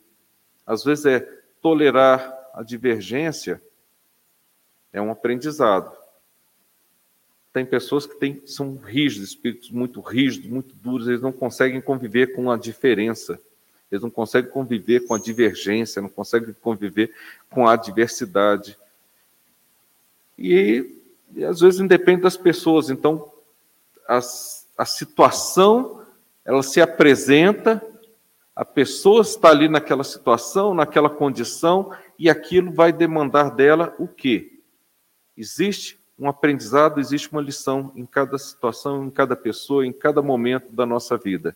Às 0.65 0.83
vezes 0.83 1.05
é 1.05 1.19
tolerar 1.61 2.33
a 2.53 2.63
divergência 2.63 3.61
é 4.91 5.01
um 5.01 5.11
aprendizado. 5.11 5.95
Tem 7.53 7.65
pessoas 7.65 8.05
que 8.05 8.15
têm, 8.15 8.41
são 8.45 8.75
rígidos, 8.77 9.29
espíritos 9.29 9.71
muito 9.71 9.99
rígidos, 10.01 10.49
muito 10.49 10.75
duros, 10.75 11.07
eles 11.07 11.21
não 11.21 11.31
conseguem 11.31 11.81
conviver 11.81 12.35
com 12.35 12.51
a 12.51 12.57
diferença, 12.57 13.39
eles 13.91 14.03
não 14.03 14.09
conseguem 14.09 14.51
conviver 14.51 15.01
com 15.01 15.13
a 15.13 15.19
divergência, 15.19 16.01
não 16.01 16.09
conseguem 16.09 16.53
conviver 16.61 17.13
com 17.49 17.67
a 17.67 17.75
diversidade. 17.75 18.77
E, 20.37 20.99
e 21.33 21.43
às 21.43 21.61
vezes 21.61 21.79
independe 21.79 22.21
das 22.21 22.37
pessoas, 22.37 22.89
então 22.89 23.31
as, 24.07 24.67
a 24.77 24.85
situação 24.85 26.05
ela 26.43 26.63
se 26.63 26.79
apresenta, 26.79 27.85
a 28.55 28.63
pessoa 28.63 29.21
está 29.21 29.49
ali 29.49 29.67
naquela 29.67 30.03
situação, 30.03 30.73
naquela 30.73 31.09
condição, 31.09 31.91
e 32.17 32.29
aquilo 32.29 32.71
vai 32.71 32.91
demandar 32.91 33.51
dela 33.51 33.93
o 33.99 34.07
quê? 34.07 34.59
Existe 35.35 35.99
um 36.17 36.27
aprendizado, 36.27 36.99
existe 36.99 37.31
uma 37.31 37.41
lição 37.41 37.91
em 37.95 38.05
cada 38.05 38.37
situação, 38.37 39.05
em 39.05 39.09
cada 39.09 39.35
pessoa, 39.35 39.85
em 39.85 39.93
cada 39.93 40.21
momento 40.21 40.71
da 40.71 40.85
nossa 40.85 41.17
vida. 41.17 41.55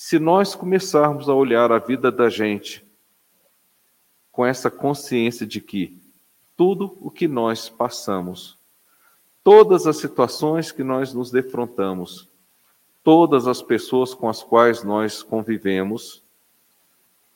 Se 0.00 0.16
nós 0.16 0.54
começarmos 0.54 1.28
a 1.28 1.34
olhar 1.34 1.72
a 1.72 1.78
vida 1.80 2.12
da 2.12 2.30
gente 2.30 2.86
com 4.30 4.46
essa 4.46 4.70
consciência 4.70 5.44
de 5.44 5.60
que 5.60 6.00
tudo 6.56 6.96
o 7.00 7.10
que 7.10 7.26
nós 7.26 7.68
passamos, 7.68 8.56
todas 9.42 9.88
as 9.88 9.96
situações 9.96 10.70
que 10.70 10.84
nós 10.84 11.12
nos 11.12 11.32
defrontamos, 11.32 12.28
todas 13.02 13.48
as 13.48 13.60
pessoas 13.60 14.14
com 14.14 14.28
as 14.28 14.40
quais 14.40 14.84
nós 14.84 15.24
convivemos, 15.24 16.22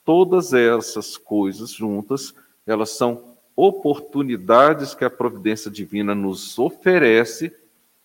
todas 0.05 0.55
essas 0.55 1.17
coisas 1.17 1.73
juntas, 1.73 2.33
elas 2.65 2.91
são 2.91 3.35
oportunidades 3.57 4.95
que 4.95 5.05
a 5.05 5.11
providência 5.11 5.69
divina 5.69 6.15
nos 6.15 6.57
oferece 6.61 7.53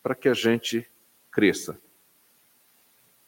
para 0.02 0.16
que 0.16 0.28
a 0.28 0.34
gente 0.34 0.84
cresça. 1.30 1.80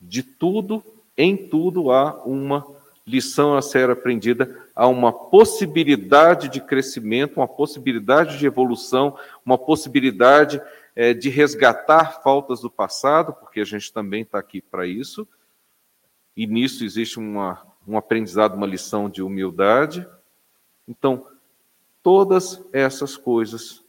De 0.02 0.24
tudo, 0.24 0.84
em 1.20 1.36
tudo 1.36 1.92
há 1.92 2.24
uma 2.24 2.66
lição 3.06 3.58
a 3.58 3.62
ser 3.62 3.90
aprendida, 3.90 4.58
há 4.74 4.88
uma 4.88 5.12
possibilidade 5.12 6.48
de 6.48 6.62
crescimento, 6.62 7.38
uma 7.38 7.48
possibilidade 7.48 8.38
de 8.38 8.46
evolução, 8.46 9.18
uma 9.46 9.58
possibilidade 9.58 10.62
é, 10.96 11.14
de 11.14 11.28
resgatar 11.28 12.22
faltas 12.24 12.62
do 12.62 12.72
passado, 12.72 13.34
porque 13.34 13.60
a 13.60 13.66
gente 13.66 13.92
também 13.92 14.22
está 14.22 14.40
aqui 14.40 14.62
para 14.62 14.88
isso, 14.88 15.28
e 16.38 16.48
nisso 16.48 16.86
existe 16.86 17.20
uma, 17.20 17.62
um 17.86 17.98
aprendizado, 17.98 18.56
uma 18.56 18.66
lição 18.66 19.10
de 19.10 19.22
humildade. 19.22 20.08
Então, 20.88 21.28
todas 22.02 22.64
essas 22.72 23.18
coisas 23.18 23.84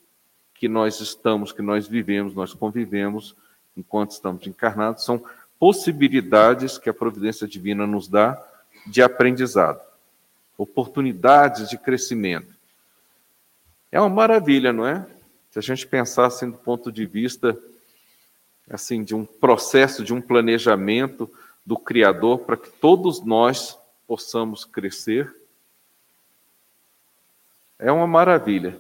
que 0.53 0.67
nós 0.67 0.99
estamos, 0.99 1.53
que 1.53 1.63
nós 1.63 1.87
vivemos, 1.87 2.35
nós 2.35 2.53
convivemos 2.53 3.37
enquanto 3.77 4.11
estamos 4.11 4.47
encarnados, 4.47 5.05
são 5.05 5.23
possibilidades 5.61 6.79
que 6.79 6.89
a 6.89 6.95
providência 6.95 7.47
divina 7.47 7.87
nos 7.87 8.09
dá 8.09 8.43
de 8.87 9.03
aprendizado, 9.03 9.79
oportunidades 10.57 11.69
de 11.69 11.77
crescimento. 11.77 12.53
É 13.93 14.01
uma 14.01 14.09
maravilha, 14.09 14.73
não 14.73 14.87
é? 14.87 15.07
Se 15.51 15.59
a 15.59 15.63
gente 15.63 15.87
pensasse 15.87 16.45
assim, 16.45 16.51
do 16.51 16.57
ponto 16.57 16.91
de 16.91 17.05
vista 17.05 17.59
assim 18.71 19.05
de 19.05 19.15
um 19.15 19.27
processo, 19.27 20.03
de 20.03 20.15
um 20.15 20.21
planejamento 20.21 21.31
do 21.67 21.77
Criador 21.77 22.39
para 22.39 22.57
que 22.57 22.71
todos 22.71 23.23
nós 23.23 23.79
possamos 24.07 24.65
crescer, 24.65 25.35
é 27.79 27.93
uma 27.93 28.07
maravilha. 28.07 28.79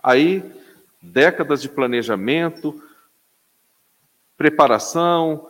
Aí, 0.00 0.44
décadas 1.02 1.60
de 1.60 1.68
planejamento, 1.68 2.80
preparação, 4.36 5.48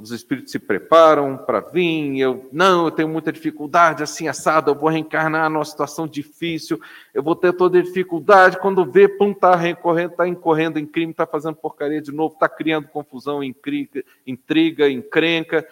os 0.00 0.10
espíritos 0.12 0.50
se 0.50 0.58
preparam 0.58 1.36
para 1.36 1.60
vir, 1.60 2.18
eu, 2.18 2.48
não, 2.50 2.86
eu 2.86 2.90
tenho 2.90 3.08
muita 3.08 3.30
dificuldade, 3.30 4.02
assim, 4.02 4.28
assado, 4.28 4.70
eu 4.70 4.74
vou 4.74 4.88
reencarnar 4.88 5.50
numa 5.50 5.64
situação 5.64 6.08
difícil, 6.08 6.80
eu 7.12 7.22
vou 7.22 7.36
ter 7.36 7.52
toda 7.52 7.82
dificuldade, 7.82 8.58
quando 8.58 8.90
vê, 8.90 9.06
pum, 9.06 9.32
está 9.32 9.54
recorrendo, 9.54 10.12
está 10.12 10.26
incorrendo 10.26 10.78
em 10.78 10.86
crime, 10.86 11.12
está 11.12 11.26
fazendo 11.26 11.56
porcaria 11.56 12.00
de 12.00 12.12
novo, 12.12 12.32
está 12.32 12.48
criando 12.48 12.88
confusão, 12.88 13.44
intriga, 13.44 14.02
intriga, 14.26 14.88
encrenca. 14.88 15.68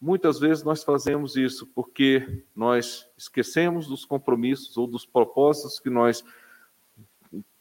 Muitas 0.00 0.38
vezes 0.38 0.62
nós 0.62 0.84
fazemos 0.84 1.36
isso 1.36 1.66
porque 1.74 2.44
nós 2.54 3.08
esquecemos 3.16 3.88
dos 3.88 4.04
compromissos 4.04 4.76
ou 4.76 4.86
dos 4.86 5.04
propósitos 5.04 5.80
que 5.80 5.90
nós, 5.90 6.24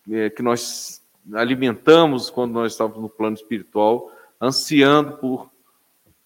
é, 0.10 0.30
que 0.30 0.44
nós 0.44 1.04
alimentamos 1.34 2.30
quando 2.30 2.54
nós 2.54 2.74
estávamos 2.74 3.02
no 3.02 3.10
plano 3.10 3.36
espiritual, 3.36 4.12
ansiando 4.42 5.18
por, 5.18 5.52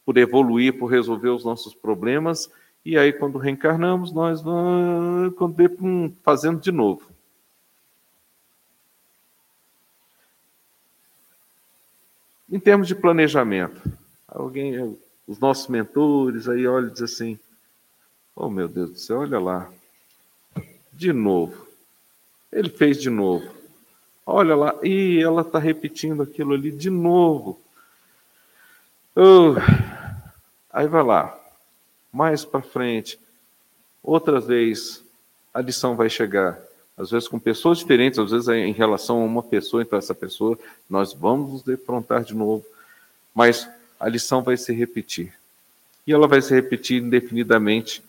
por 0.05 0.18
evoluir, 0.18 0.80
por 0.80 0.88
resolver 0.88 1.30
os 1.30 1.43
nossos 1.43 1.76
problemas, 1.76 2.49
e 2.86 2.97
aí 2.97 3.11
quando 3.11 3.38
reencarnamos, 3.38 4.13
nós 4.13 4.41
vamos 4.41 5.34
fazendo 6.24 6.61
de 6.61 6.72
novo. 6.72 7.03
Em 12.49 12.59
termos 12.59 12.88
de 12.88 12.95
planejamento, 12.95 13.82
alguém, 14.28 14.97
os 15.28 15.39
nossos 15.39 15.68
mentores 15.68 16.47
aí 16.47 16.66
olham 16.66 16.88
e 16.88 16.91
dizem 16.91 17.05
assim, 17.05 17.39
oh 18.36 18.49
meu 18.49 18.68
Deus 18.68 18.91
do 18.91 18.97
céu, 18.97 19.20
olha 19.20 19.39
lá, 19.39 19.70
de 20.93 21.11
novo, 21.11 21.68
ele 22.51 22.70
fez 22.70 23.01
de 23.01 23.09
novo, 23.09 23.51
olha 24.26 24.55
lá, 24.55 24.76
e 24.84 25.20
ela 25.22 25.41
está 25.41 25.59
repetindo 25.59 26.22
aquilo 26.22 26.53
ali 26.53 26.72
de 26.72 26.89
novo. 26.89 27.64
Uh, 29.16 29.55
aí 30.70 30.88
vai 30.88 31.01
lá, 31.01 31.39
mais 32.11 32.43
para 32.43 32.61
frente, 32.61 33.18
outra 34.03 34.41
vez 34.41 35.01
a 35.53 35.61
lição 35.61 35.95
vai 35.95 36.09
chegar. 36.09 36.59
Às 36.97 37.11
vezes 37.11 37.28
com 37.28 37.39
pessoas 37.39 37.78
diferentes, 37.78 38.20
às 38.20 38.32
vezes 38.32 38.47
em 38.49 38.74
relação 38.74 39.22
a 39.22 39.26
uma 39.26 39.41
pessoa, 39.41 39.84
então 39.84 39.97
essa 39.97 40.13
pessoa, 40.13 40.59
nós 40.89 41.13
vamos 41.13 41.51
nos 41.51 41.63
defrontar 41.63 42.24
de 42.24 42.34
novo. 42.34 42.66
Mas 43.34 43.70
a 43.99 44.09
lição 44.09 44.43
vai 44.43 44.57
se 44.57 44.74
repetir. 44.74 45.34
E 46.05 46.13
ela 46.13 46.28
vai 46.28 46.41
se 46.41 46.53
repetir 46.53 47.01
indefinidamente, 47.01 48.03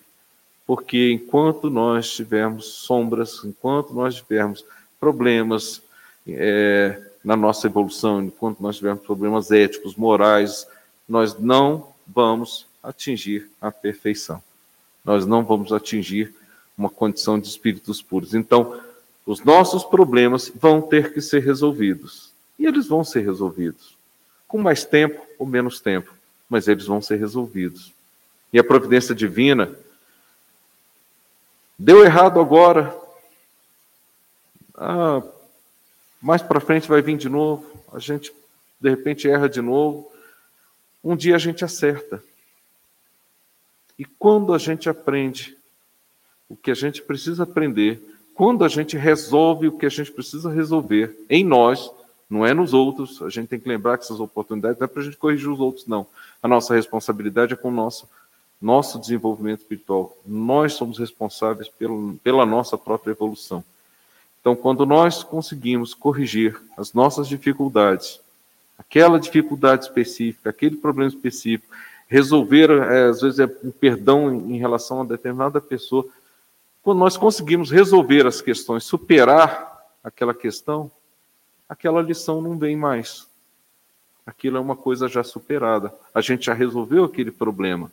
porque 0.67 1.13
enquanto 1.13 1.71
nós 1.71 2.11
tivermos 2.11 2.67
sombras, 2.67 3.43
enquanto 3.45 3.95
nós 3.95 4.17
tivermos 4.17 4.65
problemas 4.99 5.83
é, 6.27 7.01
na 7.25 7.37
nossa 7.37 7.67
evolução, 7.67 8.23
enquanto 8.25 8.61
nós 8.61 8.77
tivermos 8.77 9.05
problemas 9.05 9.51
éticos, 9.51 9.95
morais, 9.95 10.67
nós 11.09 11.39
não 11.39 11.93
vamos 12.07 12.67
atingir 12.83 13.51
a 13.61 13.71
perfeição. 13.71 14.43
Nós 15.05 15.27
não 15.27 15.45
vamos 15.45 15.73
atingir 15.73 16.35
uma 16.77 16.91
condição 16.91 17.39
de 17.39 17.49
espíritos 17.49 18.03
puros. 18.03 18.35
Então, 18.35 18.81
os 19.25 19.43
nossos 19.43 19.83
problemas 19.83 20.53
vão 20.55 20.81
ter 20.81 21.13
que 21.13 21.21
ser 21.21 21.43
resolvidos. 21.43 22.33
E 22.59 22.67
eles 22.67 22.87
vão 22.87 23.03
ser 23.03 23.21
resolvidos. 23.21 23.97
Com 24.47 24.59
mais 24.59 24.85
tempo 24.85 25.21
ou 25.39 25.47
menos 25.47 25.81
tempo, 25.81 26.13
mas 26.49 26.69
eles 26.69 26.87
vão 26.87 27.03
ser 27.03 27.17
resolvidos. 27.17 27.93
E 28.53 28.59
a 28.59 28.65
providência 28.65 29.15
divina 29.15 29.75
deu 31.79 32.05
errado 32.05 32.41
agora. 32.41 32.97
Ah, 34.77 35.23
mais 36.23 36.43
para 36.43 36.61
frente 36.61 36.89
vai 36.89 37.03
vir 37.03 37.17
de 37.17 37.29
novo. 37.29 37.67
A 37.93 37.99
gente 37.99 38.33
de 38.81 38.91
repente 38.91 39.29
erra 39.29 39.49
de 39.49 39.61
novo. 39.61 40.11
Um 41.07 41.15
dia 41.15 41.37
a 41.37 41.39
gente 41.39 41.65
acerta. 41.65 42.21
E 43.97 44.05
quando 44.05 44.53
a 44.53 44.59
gente 44.59 44.91
aprende 44.91 45.57
o 46.49 46.57
que 46.57 46.69
a 46.69 46.75
gente 46.75 47.01
precisa 47.01 47.45
aprender, 47.45 48.03
quando 48.35 48.65
a 48.65 48.69
gente 48.69 48.97
resolve 48.97 49.69
o 49.69 49.79
que 49.79 49.87
a 49.87 49.89
gente 49.89 50.11
precisa 50.11 50.51
resolver 50.51 51.17
em 51.31 51.45
nós, 51.45 51.89
não 52.29 52.45
é 52.45 52.53
nos 52.53 52.75
outros, 52.75 53.23
a 53.23 53.29
gente 53.29 53.47
tem 53.47 53.61
que 53.61 53.69
lembrar 53.69 53.97
que 53.99 54.03
essas 54.03 54.19
oportunidades 54.19 54.81
não 54.81 54.85
é 54.85 54.89
para 54.89 55.01
a 55.01 55.05
gente 55.05 55.17
corrigir 55.17 55.49
os 55.49 55.61
outros, 55.61 55.87
não. 55.87 56.09
A 56.43 56.49
nossa 56.49 56.75
responsabilidade 56.75 57.53
é 57.53 57.57
com 57.57 57.69
o 57.69 57.71
nosso, 57.71 58.09
nosso 58.61 58.99
desenvolvimento 58.99 59.61
espiritual. 59.61 60.19
Nós 60.27 60.73
somos 60.73 60.99
responsáveis 60.99 61.69
pelo, 61.69 62.15
pela 62.17 62.45
nossa 62.45 62.77
própria 62.77 63.13
evolução. 63.13 63.63
Então, 64.41 64.57
quando 64.57 64.85
nós 64.85 65.23
conseguimos 65.23 65.95
corrigir 65.95 66.61
as 66.77 66.93
nossas 66.93 67.29
dificuldades, 67.29 68.21
aquela 68.79 69.19
dificuldade 69.19 69.85
específica, 69.85 70.51
aquele 70.51 70.77
problema 70.77 71.09
específico, 71.09 71.75
resolver, 72.09 72.71
é, 72.71 73.09
às 73.09 73.21
vezes, 73.21 73.39
é 73.39 73.47
um 73.65 73.71
perdão 73.71 74.33
em 74.33 74.59
relação 74.59 75.01
a 75.01 75.05
determinada 75.05 75.61
pessoa. 75.61 76.07
Quando 76.83 76.99
nós 76.99 77.17
conseguimos 77.17 77.71
resolver 77.71 78.27
as 78.27 78.41
questões, 78.41 78.85
superar 78.85 79.85
aquela 80.05 80.33
questão, 80.33 80.91
aquela 81.69 82.01
lição 82.01 82.41
não 82.41 82.57
vem 82.57 82.77
mais. 82.77 83.27
Aquilo 84.25 84.57
é 84.57 84.61
uma 84.61 84.77
coisa 84.77 85.09
já 85.09 85.23
superada. 85.23 85.93
A 86.15 86.21
gente 86.21 86.47
já 86.47 86.55
resolveu 86.55 87.05
aquele 87.05 87.31
problema. 87.31 87.91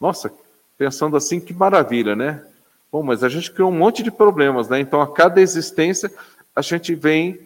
Nossa, 0.00 0.32
pensando 0.76 1.16
assim, 1.16 1.40
que 1.40 1.54
maravilha, 1.54 2.14
né? 2.14 2.44
Bom, 2.92 3.02
mas 3.02 3.24
a 3.24 3.28
gente 3.28 3.50
criou 3.50 3.70
um 3.70 3.76
monte 3.76 4.02
de 4.02 4.10
problemas, 4.10 4.68
né? 4.68 4.80
Então, 4.80 5.00
a 5.00 5.12
cada 5.12 5.40
existência, 5.40 6.10
a 6.54 6.62
gente 6.62 6.94
vem, 6.94 7.40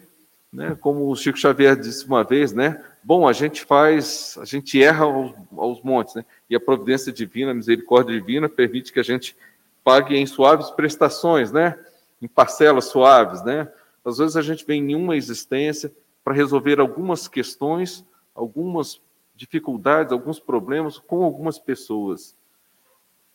né, 0.51 0.75
como 0.79 1.09
o 1.09 1.15
Chico 1.15 1.37
Xavier 1.37 1.79
disse 1.79 2.05
uma 2.05 2.23
vez, 2.23 2.51
né? 2.51 2.83
Bom, 3.03 3.27
a 3.27 3.33
gente 3.33 3.63
faz, 3.63 4.37
a 4.39 4.45
gente 4.45 4.81
erra 4.81 5.05
aos, 5.05 5.33
aos 5.57 5.81
montes, 5.81 6.15
né? 6.15 6.25
E 6.49 6.55
a 6.55 6.59
providência 6.59 7.11
divina, 7.11 7.51
a 7.51 7.53
misericórdia 7.53 8.19
divina 8.19 8.49
permite 8.49 8.91
que 8.91 8.99
a 8.99 9.03
gente 9.03 9.35
pague 9.83 10.15
em 10.15 10.25
suaves 10.25 10.69
prestações, 10.69 11.51
né? 11.51 11.79
Em 12.21 12.27
parcelas 12.27 12.85
suaves, 12.85 13.41
né? 13.43 13.71
Às 14.03 14.17
vezes 14.17 14.35
a 14.35 14.41
gente 14.41 14.65
vem 14.65 14.91
em 14.91 14.95
uma 14.95 15.15
existência 15.15 15.91
para 16.23 16.33
resolver 16.33 16.79
algumas 16.79 17.27
questões, 17.27 18.05
algumas 18.35 18.99
dificuldades, 19.35 20.11
alguns 20.11 20.39
problemas 20.39 20.99
com 20.99 21.23
algumas 21.23 21.57
pessoas. 21.57 22.35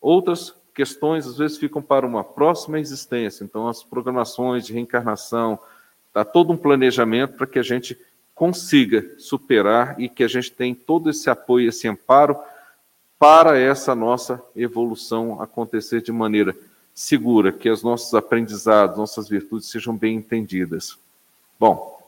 Outras 0.01 0.55
questões 0.75 1.27
às 1.27 1.39
vezes 1.39 1.57
ficam 1.57 1.81
para 1.81 2.07
uma 2.07 2.23
próxima 2.23 2.79
existência. 2.79 3.43
Então 3.43 3.67
as 3.67 3.83
programações 3.83 4.67
de 4.67 4.73
reencarnação, 4.73 5.59
está 6.17 6.25
todo 6.25 6.51
um 6.51 6.57
planejamento 6.57 7.37
para 7.37 7.47
que 7.47 7.59
a 7.59 7.63
gente 7.63 7.99
consiga 8.35 9.05
superar 9.19 10.01
e 10.01 10.09
que 10.09 10.25
a 10.25 10.29
gente 10.29 10.51
tenha 10.51 10.75
todo 10.75 11.11
esse 11.11 11.29
apoio, 11.29 11.69
esse 11.69 11.87
amparo 11.87 12.39
para 13.19 13.59
essa 13.59 13.95
nossa 13.95 14.43
evolução 14.57 15.43
acontecer 15.43 16.01
de 16.01 16.11
maneira 16.11 16.57
segura, 16.95 17.53
que 17.53 17.69
os 17.69 17.83
nossos 17.83 18.15
aprendizados, 18.15 18.97
nossas 18.97 19.29
virtudes 19.29 19.69
sejam 19.69 19.95
bem 19.95 20.17
entendidas. 20.17 20.97
Bom, 21.61 22.01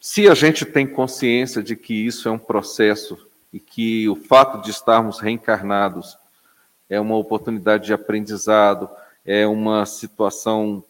se 0.00 0.28
a 0.28 0.34
gente 0.34 0.64
tem 0.64 0.88
consciência 0.88 1.62
de 1.62 1.76
que 1.76 1.94
isso 1.94 2.28
é 2.28 2.32
um 2.32 2.38
processo 2.38 3.24
e 3.52 3.60
que 3.60 4.08
o 4.08 4.16
fato 4.16 4.60
de 4.64 4.70
estarmos 4.72 5.20
reencarnados 5.20 6.18
é 6.88 6.98
uma 7.00 7.16
oportunidade 7.16 7.86
de 7.86 7.92
aprendizado, 7.92 8.90
é 9.24 9.46
uma 9.46 9.86
situação 9.86 10.82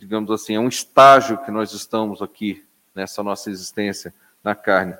digamos 0.00 0.30
assim, 0.30 0.54
é 0.54 0.60
um 0.60 0.68
estágio 0.68 1.36
que 1.44 1.50
nós 1.50 1.74
estamos 1.74 2.22
aqui 2.22 2.64
nessa 2.94 3.22
nossa 3.22 3.50
existência 3.50 4.14
na 4.42 4.54
carne, 4.54 4.96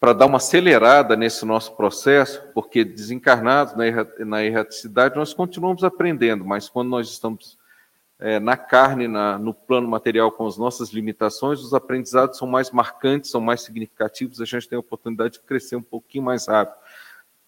para 0.00 0.12
dar 0.12 0.26
uma 0.26 0.38
acelerada 0.38 1.14
nesse 1.14 1.44
nosso 1.44 1.76
processo, 1.76 2.42
porque 2.52 2.84
desencarnados 2.84 3.74
na 4.18 4.42
erraticidade 4.42 5.14
nós 5.14 5.32
continuamos 5.32 5.84
aprendendo, 5.84 6.44
mas 6.44 6.68
quando 6.68 6.88
nós 6.88 7.08
estamos 7.08 7.56
é, 8.18 8.40
na 8.40 8.56
carne, 8.56 9.06
na, 9.06 9.38
no 9.38 9.54
plano 9.54 9.86
material 9.86 10.32
com 10.32 10.44
as 10.48 10.58
nossas 10.58 10.90
limitações, 10.90 11.60
os 11.60 11.72
aprendizados 11.72 12.38
são 12.38 12.48
mais 12.48 12.72
marcantes, 12.72 13.30
são 13.30 13.40
mais 13.40 13.62
significativos, 13.62 14.40
a 14.40 14.44
gente 14.44 14.68
tem 14.68 14.76
a 14.76 14.80
oportunidade 14.80 15.34
de 15.34 15.40
crescer 15.40 15.76
um 15.76 15.82
pouquinho 15.82 16.24
mais 16.24 16.48
rápido 16.48 16.81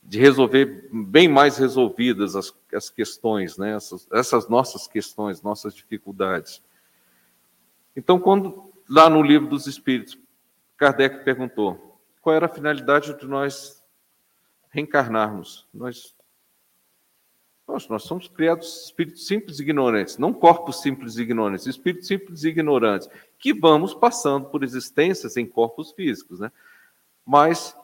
de 0.07 0.19
resolver 0.19 0.89
bem 0.93 1.29
mais 1.29 1.57
resolvidas 1.57 2.37
as, 2.37 2.55
as 2.73 2.91
questões, 2.91 3.57
né? 3.57 3.75
essas, 3.75 4.07
essas 4.13 4.49
nossas 4.49 4.87
questões, 4.87 5.43
nossas 5.43 5.75
dificuldades. 5.75 6.63
Então, 7.97 8.19
quando 8.19 8.71
lá 8.89 9.09
no 9.09 9.23
livro 9.23 9.49
dos 9.49 9.67
Espíritos, 9.67 10.19
Kardec 10.77 11.25
perguntou 11.25 11.99
qual 12.21 12.37
era 12.37 12.47
a 12.47 12.51
finalidade 12.51 13.19
de 13.19 13.27
nós 13.27 13.83
reencarnarmos. 14.71 15.67
Nós, 15.73 16.15
nós, 17.67 17.89
nós 17.89 18.03
somos 18.03 18.29
criados 18.29 18.85
espíritos 18.85 19.27
simples 19.27 19.59
e 19.59 19.63
ignorantes, 19.63 20.19
não 20.19 20.35
corpos 20.35 20.83
simples 20.83 21.17
e 21.17 21.23
ignorantes, 21.23 21.67
espíritos 21.67 22.09
simples 22.09 22.45
e 22.45 22.49
ignorantes, 22.49 23.09
que 23.39 23.55
vamos 23.55 23.95
passando 23.95 24.49
por 24.49 24.63
existências 24.63 25.37
em 25.37 25.47
corpos 25.47 25.93
físicos, 25.93 26.41
né? 26.41 26.53
Mas 27.25 27.75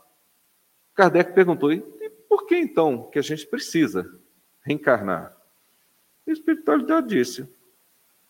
Kardec 0.95 1.33
perguntou: 1.33 1.71
por 2.31 2.47
que 2.47 2.57
então 2.57 3.11
que 3.11 3.19
a 3.19 3.23
gente 3.23 3.45
precisa 3.45 4.09
reencarnar? 4.63 5.37
A 6.29 6.31
espiritualidade 6.31 7.09
disse: 7.09 7.53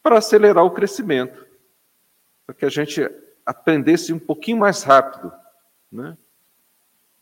para 0.02 0.16
acelerar 0.16 0.64
o 0.64 0.70
crescimento, 0.70 1.46
para 2.46 2.54
que 2.54 2.64
a 2.64 2.70
gente 2.70 3.06
aprendesse 3.44 4.10
um 4.10 4.18
pouquinho 4.18 4.56
mais 4.56 4.82
rápido, 4.82 5.30
né? 5.92 6.16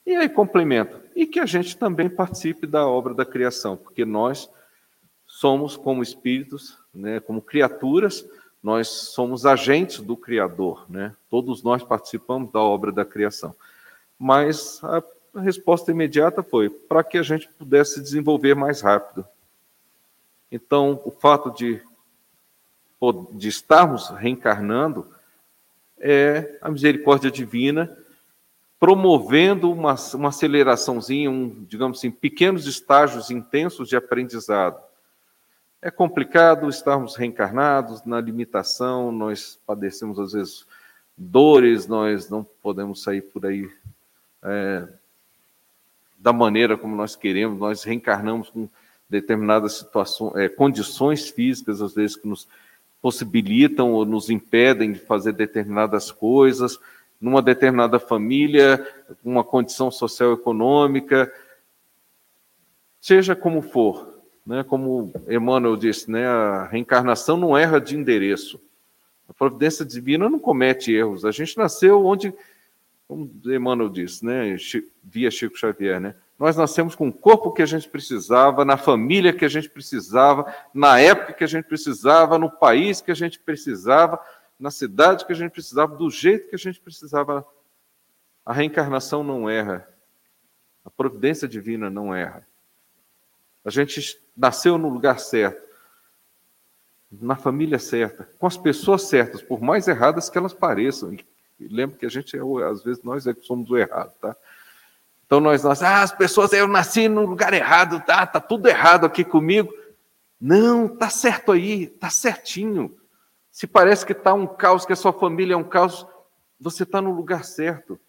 E 0.07 0.14
aí 0.14 0.29
complementa, 0.29 1.03
e 1.16 1.26
que 1.26 1.41
a 1.41 1.47
gente 1.47 1.76
também 1.76 2.09
participe 2.09 2.64
da 2.64 2.87
obra 2.87 3.12
da 3.12 3.26
criação, 3.26 3.76
porque 3.76 4.05
nós 4.05 4.49
somos 5.26 5.76
como 5.76 6.01
espíritos, 6.01 6.79
né, 6.95 7.18
como 7.18 7.43
criaturas, 7.43 8.24
nós 8.62 8.89
somos 8.89 9.45
agentes 9.45 10.01
do 10.01 10.16
Criador, 10.16 10.87
né? 10.89 11.14
Todos 11.29 11.62
nós 11.62 11.83
participamos 11.83 12.53
da 12.53 12.61
obra 12.61 12.93
da 12.93 13.05
criação. 13.05 13.55
Mas 14.18 14.83
a 14.83 15.03
a 15.39 15.43
resposta 15.43 15.91
imediata 15.91 16.43
foi 16.43 16.68
para 16.68 17.05
que 17.05 17.18
a 17.18 17.22
gente 17.22 17.49
pudesse 17.49 18.01
desenvolver 18.01 18.55
mais 18.55 18.80
rápido. 18.80 19.26
Então, 20.51 21.01
o 21.05 21.11
fato 21.11 21.51
de, 21.51 21.82
de 23.32 23.49
estarmos 23.49 24.09
reencarnando 24.09 25.07
é 25.99 26.59
a 26.61 26.70
misericórdia 26.70 27.30
divina 27.30 27.97
promovendo 28.78 29.72
uma, 29.72 29.97
uma 30.14 30.28
aceleraçãozinha, 30.28 31.30
um, 31.30 31.64
digamos 31.64 31.99
assim, 31.99 32.11
pequenos 32.11 32.66
estágios 32.66 33.30
intensos 33.30 33.89
de 33.89 33.97
aprendizado. 33.97 34.80
É 35.82 35.91
complicado 35.91 36.68
estarmos 36.68 37.16
reencarnados 37.16 38.05
na 38.05 38.20
limitação, 38.20 39.11
nós 39.11 39.59
padecemos 39.66 40.18
às 40.18 40.32
vezes 40.32 40.66
dores, 41.16 41.89
nós 41.89 42.30
não 42.30 42.45
podemos 42.62 43.03
sair 43.03 43.22
por 43.22 43.47
aí 43.47 43.68
é, 44.43 44.89
da 46.19 46.33
maneira 46.33 46.77
como 46.77 46.97
nós 46.97 47.14
queremos, 47.14 47.59
nós 47.59 47.85
reencarnamos 47.85 48.51
com 48.51 48.69
determinadas 49.09 49.75
situações, 49.75 50.37
é, 50.37 50.49
condições 50.49 51.29
físicas, 51.29 51.81
às 51.81 51.95
vezes, 51.95 52.16
que 52.16 52.29
nos 52.29 52.49
possibilitam 53.01 53.93
ou 53.93 54.05
nos 54.05 54.29
impedem 54.29 54.93
de 54.93 54.99
fazer 54.99 55.33
determinadas 55.33 56.11
coisas, 56.11 56.79
numa 57.21 57.41
determinada 57.41 57.99
família, 57.99 58.87
uma 59.25 59.43
condição 59.43 59.91
social 59.91 60.33
econômica, 60.33 61.33
seja 63.01 63.35
como 63.35 63.62
for, 63.62 64.21
né? 64.47 64.64
como 64.64 65.12
Emmanuel 65.29 65.77
disse, 65.77 66.11
né? 66.11 66.27
a 66.27 66.64
reencarnação 66.64 67.37
não 67.37 67.57
erra 67.57 67.81
de 67.81 67.97
endereço. 67.97 68.61
A 69.29 69.33
providência 69.33 69.85
divina 69.85 70.29
não 70.29 70.39
comete 70.39 70.93
erros. 70.93 71.25
A 71.25 71.31
gente 71.31 71.57
nasceu 71.59 72.05
onde 72.05 72.33
como 73.09 73.31
Emmanuel 73.47 73.89
disse, 73.89 74.23
né, 74.23 74.55
via 75.03 75.31
Chico 75.31 75.57
Xavier, 75.57 75.99
né? 75.99 76.15
Nós 76.39 76.57
nascemos 76.57 76.95
com 76.95 77.09
o 77.09 77.13
corpo 77.13 77.51
que 77.53 77.63
a 77.63 77.67
gente 77.67 77.89
precisava, 77.89 78.65
na 78.65 78.77
família 78.77 79.33
que 79.33 79.45
a 79.45 79.49
gente 79.49 79.69
precisava, 79.69 80.55
na 80.73 81.01
época 81.01 81.33
que 81.33 81.43
a 81.43 81.49
gente 81.49 81.65
precisava, 81.65 82.39
no 82.39 82.51
país 82.51 83.01
que 83.01 83.11
a 83.11 83.15
gente 83.15 83.41
precisava, 83.41 84.21
na 84.61 84.71
cidade 84.71 85.25
que 85.25 85.33
a 85.33 85.35
gente 85.35 85.51
precisava, 85.51 85.97
do 85.97 86.09
jeito 86.11 86.49
que 86.49 86.55
a 86.55 86.59
gente 86.59 86.79
precisava. 86.81 87.45
A 88.45 88.53
reencarnação 88.53 89.25
não 89.25 89.49
erra. 89.51 89.89
A 90.85 90.91
providência 90.91 91.49
divina 91.49 91.91
não 91.91 92.15
erra. 92.15 92.47
A 93.65 93.71
gente 93.71 94.21
nasceu 94.37 94.79
no 94.79 94.89
lugar 94.89 95.19
certo, 95.19 95.67
na 97.11 97.37
família 97.37 97.79
certa, 97.79 98.29
com 98.39 98.47
as 98.47 98.57
pessoas 98.57 99.03
certas, 99.03 99.43
por 99.43 99.61
mais 99.61 99.89
erradas 99.89 100.31
que 100.31 100.39
elas 100.39 100.55
pareçam. 100.55 101.17
Lembra 101.61 101.99
que 101.99 102.07
a 102.07 102.09
gente, 102.09 102.37
é, 102.37 102.41
às 102.65 102.83
vezes, 102.83 103.03
nós 103.03 103.27
é 103.27 103.35
que 103.35 103.43
somos 103.43 103.71
o 103.71 103.77
errado, 103.77 104.13
tá? 104.21 104.37
Então 105.27 105.41
nós, 105.41 105.63
nós, 105.63 105.83
ah, 105.83 106.03
as 106.03 106.13
pessoas, 106.13 106.53
eu 106.53 106.67
nasci 106.67 107.09
no 107.09 107.27
lugar 107.27 107.53
errado, 107.53 108.03
tá? 108.07 108.27
Tá 108.27 108.41
tudo 108.41 108.67
errado 108.67 109.05
aqui 109.05 109.25
comigo. 109.25 109.73
Não, 110.41 110.89
tá 110.89 111.11
certo 111.11 111.53
aí, 111.53 111.87
tá 111.87 112.09
certinho. 112.09 112.97
Se 113.51 113.67
parece 113.67 114.07
que 114.07 114.13
está 114.13 114.33
um 114.33 114.47
caos, 114.47 114.87
que 114.87 114.93
a 114.93 114.97
sua 114.97 115.13
família 115.13 115.55
é 115.55 115.57
um 115.57 115.65
caos, 115.65 116.07
você 116.59 116.85
está 116.85 117.03
no 117.03 117.13
lugar 117.13 117.45
certo. 117.45 118.01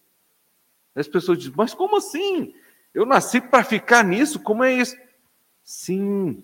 As 0.96 1.08
pessoas 1.08 1.38
dizem, 1.40 1.54
mas 1.58 1.74
como 1.74 1.98
assim? 1.98 2.54
Eu 2.94 3.06
nasci 3.06 3.42
para 3.42 3.64
ficar 3.64 4.04
nisso? 4.04 4.40
Como 4.40 4.64
é 4.64 4.74
isso? 4.74 4.96
Sim, 5.64 6.44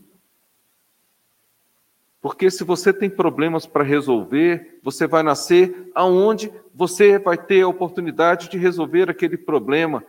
porque 2.25 2.49
se 2.49 2.63
você 2.63 2.91
tem 2.91 3.07
problemas 3.07 3.67
para 3.67 3.83
resolver, 3.83 4.79
você 4.81 5.05
vai 5.05 5.21
nascer 5.21 5.91
aonde 5.93 6.51
você 6.73 7.19
vai 7.19 7.37
ter 7.37 7.61
a 7.61 7.67
oportunidade 7.67 8.49
de 8.49 8.57
resolver 8.57 9.11
aquele 9.11 9.37
problema. 9.37 10.03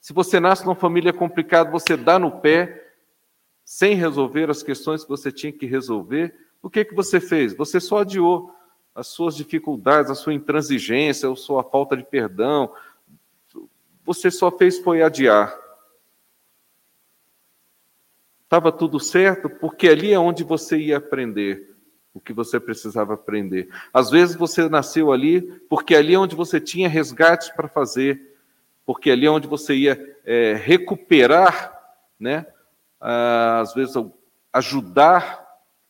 Se 0.00 0.12
você 0.12 0.40
nasce 0.40 0.64
numa 0.64 0.74
família 0.74 1.12
complicada, 1.12 1.70
você 1.70 1.96
dá 1.96 2.18
no 2.18 2.32
pé 2.32 2.90
sem 3.64 3.94
resolver 3.94 4.50
as 4.50 4.60
questões 4.60 5.04
que 5.04 5.08
você 5.08 5.30
tinha 5.30 5.52
que 5.52 5.64
resolver. 5.64 6.34
O 6.60 6.68
que 6.68 6.84
que 6.84 6.96
você 6.96 7.20
fez? 7.20 7.54
Você 7.54 7.78
só 7.78 7.98
adiou 7.98 8.52
as 8.92 9.06
suas 9.06 9.36
dificuldades, 9.36 10.10
a 10.10 10.16
sua 10.16 10.34
intransigência, 10.34 11.30
a 11.30 11.36
sua 11.36 11.62
falta 11.62 11.96
de 11.96 12.02
perdão. 12.02 12.72
Você 14.04 14.32
só 14.32 14.50
fez 14.50 14.80
foi 14.80 15.00
adiar. 15.00 15.56
Estava 18.52 18.70
tudo 18.70 19.00
certo, 19.00 19.48
porque 19.48 19.88
ali 19.88 20.12
é 20.12 20.18
onde 20.18 20.44
você 20.44 20.76
ia 20.76 20.98
aprender 20.98 21.74
o 22.12 22.20
que 22.20 22.34
você 22.34 22.60
precisava 22.60 23.14
aprender. 23.14 23.70
Às 23.94 24.10
vezes 24.10 24.36
você 24.36 24.68
nasceu 24.68 25.10
ali 25.10 25.40
porque 25.70 25.94
ali 25.94 26.12
é 26.12 26.18
onde 26.18 26.36
você 26.36 26.60
tinha 26.60 26.86
resgates 26.86 27.48
para 27.48 27.66
fazer, 27.66 28.36
porque 28.84 29.10
ali 29.10 29.24
é 29.24 29.30
onde 29.30 29.46
você 29.48 29.74
ia 29.74 30.18
é, 30.26 30.52
recuperar, 30.52 31.72
né? 32.20 32.44
Ah, 33.00 33.60
às 33.60 33.72
vezes 33.72 33.94
ajudar, 34.52 35.46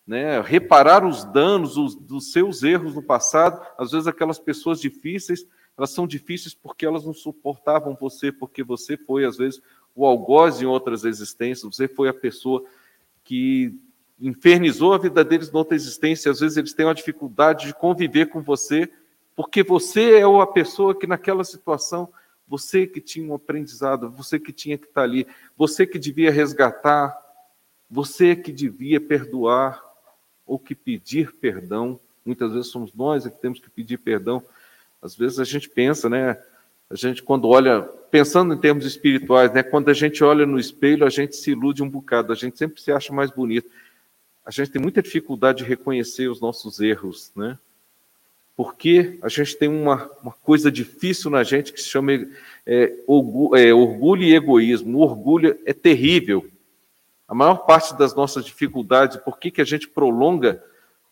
né? 0.07 0.41
reparar 0.41 1.05
os 1.05 1.25
danos 1.25 1.77
os, 1.77 1.97
dos 1.97 2.31
seus 2.31 2.63
erros 2.63 2.95
no 2.95 3.03
passado. 3.03 3.61
Às 3.77 3.91
vezes 3.91 4.07
aquelas 4.07 4.39
pessoas 4.39 4.81
difíceis, 4.81 5.45
elas 5.77 5.91
são 5.91 6.07
difíceis 6.07 6.55
porque 6.55 6.87
elas 6.87 7.05
não 7.05 7.13
suportavam 7.13 7.99
você, 8.01 8.31
porque 8.31 8.63
você 8.63 8.97
foi, 8.97 9.25
às 9.25 9.37
vezes, 9.37 9.61
o 9.95 10.07
algoz 10.07 10.61
em 10.61 10.67
outras 10.67 11.05
existências, 11.05 11.75
você 11.75 11.87
foi 11.87 12.09
a 12.09 12.15
pessoa 12.15 12.65
que 13.25 13.75
infernizou 14.21 14.95
a 14.95 14.99
vida 14.99 15.25
deles 15.25 15.49
em 15.49 15.57
outra 15.57 15.75
existência, 15.75 16.31
às 16.31 16.41
vezes 16.41 16.57
eles 16.57 16.73
têm 16.73 16.87
uma 16.87 16.95
dificuldade 16.95 17.67
de 17.67 17.75
conviver 17.75 18.27
com 18.27 18.41
você, 18.41 18.89
porque 19.35 19.63
você 19.63 20.19
é 20.19 20.23
a 20.23 20.47
pessoa 20.47 20.95
que 20.95 21.07
naquela 21.07 21.43
situação, 21.43 22.09
você 22.47 22.87
que 22.87 23.01
tinha 23.01 23.27
um 23.27 23.35
aprendizado, 23.35 24.11
você 24.11 24.39
que 24.39 24.53
tinha 24.53 24.77
que 24.79 24.87
estar 24.87 25.03
ali, 25.03 25.27
você 25.57 25.87
que 25.87 25.99
devia 25.99 26.31
resgatar, 26.31 27.17
você 27.91 28.37
que 28.37 28.53
devia 28.53 29.01
perdoar 29.01 29.83
ou 30.47 30.59
que 30.59 30.75
pedir 30.75 31.33
perdão. 31.35 31.99
Muitas 32.25 32.53
vezes 32.53 32.71
somos 32.71 32.93
nós 32.95 33.25
que 33.25 33.41
temos 33.41 33.59
que 33.59 33.71
pedir 33.71 33.99
perdão. 33.99 34.43
Às 35.01 35.17
vezes 35.17 35.39
a 35.39 35.45
gente 35.45 35.69
pensa, 35.69 36.09
né? 36.09 36.41
A 36.93 36.95
gente, 36.95 37.23
quando 37.23 37.49
olha, 37.49 37.81
pensando 38.11 38.53
em 38.53 38.59
termos 38.59 38.85
espirituais, 38.85 39.51
né, 39.51 39.63
quando 39.63 39.89
a 39.89 39.95
gente 39.95 40.23
olha 40.23 40.45
no 40.45 40.59
espelho, 40.59 41.07
a 41.07 41.09
gente 41.09 41.35
se 41.35 41.53
ilude 41.53 41.83
um 41.83 41.89
bocado, 41.89 42.31
a 42.31 42.37
gente 42.37 42.59
sempre 42.59 42.83
se 42.83 42.93
acha 42.93 43.15
mais 43.15 43.31
bonito. 43.31 43.71
A 44.45 44.51
gente 44.51 44.71
tem 44.71 44.83
muita 44.83 45.01
dificuldade 45.01 45.63
de 45.63 45.65
reconhecer 45.65 46.29
os 46.29 46.39
nossos 46.39 46.81
erros, 46.81 47.33
né? 47.35 47.59
Porque 48.55 49.19
a 49.23 49.29
gente 49.31 49.57
tem 49.57 49.71
uma, 49.71 50.11
uma 50.23 50.33
coisa 50.33 50.71
difícil 50.71 51.31
na 51.31 51.43
gente 51.43 51.73
que 51.73 51.81
se 51.81 51.89
chama 51.89 52.13
é, 52.67 52.95
orgulho, 53.07 53.57
é, 53.57 53.73
orgulho 53.73 54.25
e 54.25 54.35
egoísmo. 54.35 54.99
O 54.99 55.01
orgulho 55.01 55.59
é 55.65 55.73
terrível. 55.73 56.47
A 57.27 57.35
maior 57.35 57.65
parte 57.65 57.97
das 57.97 58.15
nossas 58.15 58.45
dificuldades, 58.45 59.17
por 59.17 59.39
que, 59.39 59.51
que 59.51 59.63
a 59.63 59.65
gente 59.65 59.89
prolonga 59.89 60.63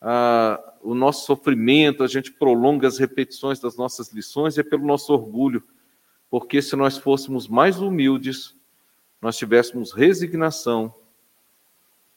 ah, 0.01 0.61
o 0.83 0.95
nosso 0.95 1.27
sofrimento, 1.27 2.03
a 2.03 2.07
gente 2.07 2.33
prolonga 2.33 2.89
as 2.89 2.99
repetições 2.99 3.61
das 3.61 3.77
nossas 3.77 4.13
lições 4.13 4.57
é 4.57 4.63
pelo 4.63 4.87
nosso 4.87 5.13
orgulho. 5.13 5.63
Porque 6.31 6.63
se 6.63 6.77
nós 6.77 6.97
fôssemos 6.97 7.49
mais 7.49 7.79
humildes, 7.81 8.55
nós 9.21 9.37
tivéssemos 9.37 9.93
resignação, 9.93 10.95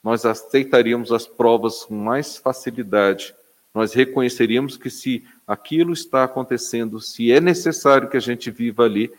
nós 0.02 0.24
aceitaríamos 0.24 1.12
as 1.12 1.26
provas 1.26 1.84
com 1.84 1.94
mais 1.94 2.36
facilidade. 2.36 3.34
Nós 3.74 3.92
reconheceríamos 3.92 4.76
que 4.76 4.88
se 4.88 5.26
aquilo 5.46 5.92
está 5.92 6.24
acontecendo, 6.24 7.00
se 7.00 7.32
é 7.32 7.40
necessário 7.40 8.08
que 8.08 8.16
a 8.16 8.20
gente 8.20 8.50
viva 8.50 8.84
ali, 8.84 9.12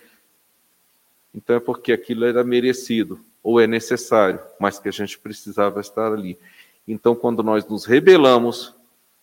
então 1.34 1.57
é 1.57 1.59
porque 1.59 1.91
aquilo 1.91 2.24
era 2.24 2.43
merecido 2.43 3.20
ou 3.43 3.59
é 3.59 3.68
necessário, 3.68 4.39
mas 4.59 4.80
que 4.80 4.88
a 4.88 4.91
gente 4.91 5.20
precisava 5.20 5.82
estar 5.82 6.13
ali. 6.13 6.39
Então, 6.88 7.15
quando 7.15 7.41
nós 7.41 7.67
nos 7.67 7.86
rebelamos, 7.86 8.73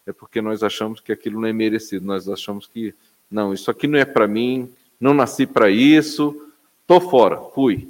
é 0.06 0.12
porque 0.12 0.40
nós 0.40 0.62
achamos 0.62 1.00
que 1.00 1.12
aquilo 1.12 1.40
não 1.40 1.48
é 1.48 1.52
merecido, 1.52 2.04
nós 2.04 2.28
achamos 2.28 2.66
que, 2.66 2.94
não, 3.30 3.54
isso 3.54 3.70
aqui 3.70 3.86
não 3.86 3.98
é 3.98 4.04
para 4.04 4.26
mim, 4.26 4.72
não 5.00 5.14
nasci 5.14 5.46
para 5.46 5.70
isso, 5.70 6.50
tô 6.86 7.00
fora, 7.00 7.40
fui. 7.54 7.88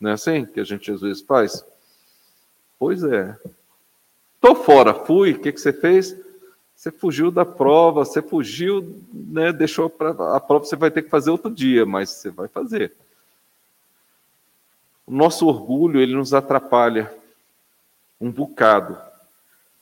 Não 0.00 0.10
é 0.10 0.14
assim 0.14 0.44
que 0.44 0.58
a 0.58 0.64
gente 0.64 0.90
às 0.90 1.00
vezes 1.00 1.22
faz? 1.22 1.64
Pois 2.78 3.04
é. 3.04 3.36
Tô 4.40 4.54
fora, 4.54 4.92
fui, 4.92 5.32
o 5.32 5.38
que, 5.38 5.52
que 5.52 5.60
você 5.60 5.72
fez? 5.72 6.14
Você 6.74 6.90
fugiu 6.90 7.30
da 7.30 7.44
prova, 7.44 8.04
você 8.04 8.20
fugiu, 8.20 9.00
né, 9.12 9.52
deixou 9.52 9.86
a 9.86 10.40
prova, 10.40 10.66
você 10.66 10.76
vai 10.76 10.90
ter 10.90 11.02
que 11.02 11.08
fazer 11.08 11.30
outro 11.30 11.50
dia, 11.50 11.86
mas 11.86 12.10
você 12.10 12.30
vai 12.30 12.48
fazer. 12.48 12.92
O 15.06 15.12
nosso 15.12 15.46
orgulho, 15.46 16.00
ele 16.00 16.14
nos 16.14 16.34
atrapalha 16.34 17.14
um 18.20 18.30
bocado 18.30 18.96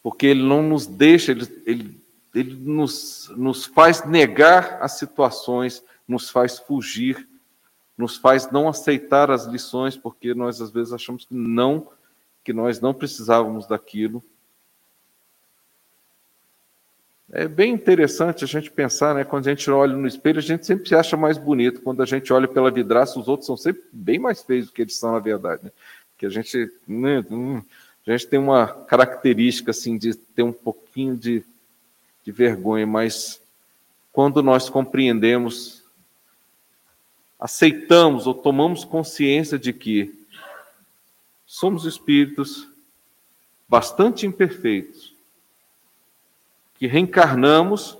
porque 0.02 0.26
ele 0.26 0.42
não 0.42 0.62
nos 0.62 0.86
deixa, 0.86 1.30
ele, 1.30 1.62
ele, 1.64 2.00
ele 2.34 2.54
nos, 2.54 3.30
nos 3.36 3.64
faz 3.64 4.04
negar 4.04 4.78
as 4.82 4.98
situações, 4.98 5.82
nos 6.08 6.28
faz 6.28 6.58
fugir, 6.58 7.28
nos 7.96 8.16
faz 8.16 8.50
não 8.50 8.68
aceitar 8.68 9.30
as 9.30 9.46
lições, 9.46 9.96
porque 9.96 10.34
nós 10.34 10.60
às 10.60 10.70
vezes 10.70 10.92
achamos 10.92 11.24
que 11.24 11.34
não, 11.34 11.88
que 12.42 12.52
nós 12.52 12.80
não 12.80 12.92
precisávamos 12.92 13.66
daquilo. 13.66 14.22
É 17.30 17.46
bem 17.46 17.72
interessante 17.72 18.44
a 18.44 18.46
gente 18.46 18.70
pensar, 18.70 19.14
né? 19.14 19.24
Quando 19.24 19.46
a 19.46 19.50
gente 19.50 19.70
olha 19.70 19.96
no 19.96 20.06
espelho, 20.06 20.38
a 20.38 20.42
gente 20.42 20.66
sempre 20.66 20.86
se 20.86 20.94
acha 20.94 21.16
mais 21.16 21.38
bonito. 21.38 21.80
Quando 21.80 22.02
a 22.02 22.06
gente 22.06 22.30
olha 22.30 22.46
pela 22.46 22.70
vidraça, 22.70 23.18
os 23.18 23.26
outros 23.26 23.46
são 23.46 23.56
sempre 23.56 23.82
bem 23.90 24.18
mais 24.18 24.42
feios 24.42 24.66
do 24.66 24.72
que 24.72 24.82
eles 24.82 24.98
são 24.98 25.12
na 25.12 25.18
verdade. 25.18 25.64
Né? 25.64 25.70
Que 26.18 26.26
a 26.26 26.28
gente 26.28 26.70
né, 26.86 27.24
hum, 27.30 27.62
a 28.06 28.10
gente 28.10 28.26
tem 28.26 28.38
uma 28.38 28.66
característica 28.66 29.70
assim 29.70 29.96
de 29.96 30.14
ter 30.14 30.42
um 30.42 30.52
pouquinho 30.52 31.16
de, 31.16 31.44
de 32.24 32.32
vergonha, 32.32 32.86
mas 32.86 33.40
quando 34.12 34.42
nós 34.42 34.68
compreendemos, 34.68 35.84
aceitamos 37.38 38.26
ou 38.26 38.34
tomamos 38.34 38.84
consciência 38.84 39.58
de 39.58 39.72
que 39.72 40.26
somos 41.46 41.84
espíritos 41.84 42.68
bastante 43.68 44.26
imperfeitos, 44.26 45.14
que 46.74 46.86
reencarnamos 46.86 47.96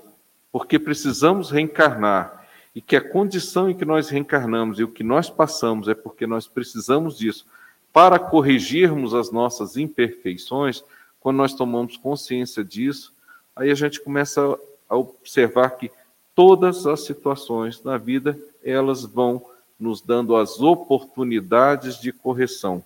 porque 0.51 0.77
precisamos 0.77 1.49
reencarnar 1.49 2.45
e 2.75 2.81
que 2.81 2.95
a 2.95 3.01
condição 3.01 3.69
em 3.69 3.75
que 3.75 3.85
nós 3.85 4.09
reencarnamos 4.09 4.79
e 4.79 4.83
o 4.83 4.87
que 4.87 5.03
nós 5.03 5.29
passamos 5.29 5.87
é 5.87 5.93
porque 5.93 6.27
nós 6.27 6.45
precisamos 6.45 7.17
disso 7.17 7.45
para 7.93 8.19
corrigirmos 8.19 9.13
as 9.13 9.31
nossas 9.31 9.77
imperfeições, 9.77 10.83
quando 11.21 11.37
nós 11.37 11.53
tomamos 11.53 11.95
consciência 11.95 12.63
disso, 12.63 13.13
aí 13.55 13.69
a 13.69 13.75
gente 13.75 14.01
começa 14.01 14.59
a 14.89 14.97
observar 14.97 15.69
que 15.77 15.91
todas 16.35 16.85
as 16.85 17.05
situações 17.05 17.81
na 17.83 17.97
vida, 17.97 18.37
elas 18.63 19.05
vão 19.05 19.45
nos 19.79 20.01
dando 20.01 20.35
as 20.35 20.59
oportunidades 20.59 22.01
de 22.01 22.11
correção. 22.11 22.83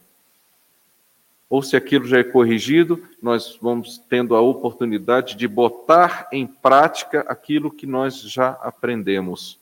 Ou 1.49 1.63
se 1.63 1.77
aquilo 1.77 2.05
já 2.05 2.19
é 2.19 2.23
corrigido, 2.25 3.01
nós 3.21 3.57
vamos 3.61 3.97
tendo 4.09 4.35
a 4.35 4.41
oportunidade 4.41 5.35
de 5.37 5.47
botar 5.47 6.27
em 6.31 6.45
prática 6.45 7.21
aquilo 7.21 7.71
que 7.71 7.87
nós 7.87 8.21
já 8.21 8.49
aprendemos. 8.61 9.57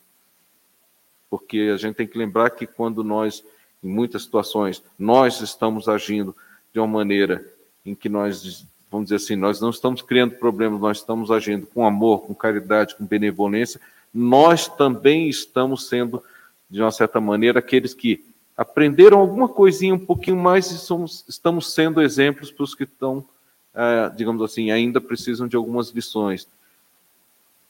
porque 1.30 1.70
a 1.74 1.78
gente 1.78 1.96
tem 1.96 2.08
que 2.08 2.18
lembrar 2.18 2.50
que 2.52 2.66
quando 2.66 3.04
nós, 3.04 3.44
em 3.86 3.88
muitas 3.88 4.24
situações, 4.24 4.82
nós 4.98 5.42
estamos 5.42 5.88
agindo 5.88 6.36
de 6.74 6.80
uma 6.80 6.88
maneira 6.88 7.46
em 7.86 7.94
que 7.94 8.10
nós, 8.10 8.66
vamos 8.90 9.06
dizer 9.06 9.18
assim, 9.18 9.36
nós 9.36 9.62
não 9.62 9.70
estamos 9.70 10.02
criando 10.02 10.36
problemas, 10.36 10.82
nós 10.82 10.98
estamos 10.98 11.30
agindo 11.30 11.68
com 11.68 11.86
amor, 11.86 12.24
com 12.24 12.34
caridade, 12.34 12.96
com 12.96 13.06
benevolência, 13.06 13.80
nós 14.12 14.68
também 14.68 15.30
estamos 15.30 15.88
sendo, 15.88 16.24
de 16.68 16.82
uma 16.82 16.92
certa 16.92 17.22
maneira, 17.22 17.60
aqueles 17.60 17.94
que 17.94 18.26
aprenderam 18.58 19.20
alguma 19.20 19.48
coisinha 19.48 19.94
um 19.94 20.04
pouquinho 20.04 20.38
mais 20.38 20.72
e 20.72 20.80
somos, 20.80 21.24
estamos 21.28 21.72
sendo 21.72 22.02
exemplos 22.02 22.50
para 22.50 22.64
os 22.64 22.74
que 22.74 22.86
estão, 22.86 23.24
é, 23.72 24.10
digamos 24.16 24.42
assim, 24.42 24.72
ainda 24.72 25.00
precisam 25.00 25.48
de 25.48 25.56
algumas 25.56 25.92
lições. 25.92 26.48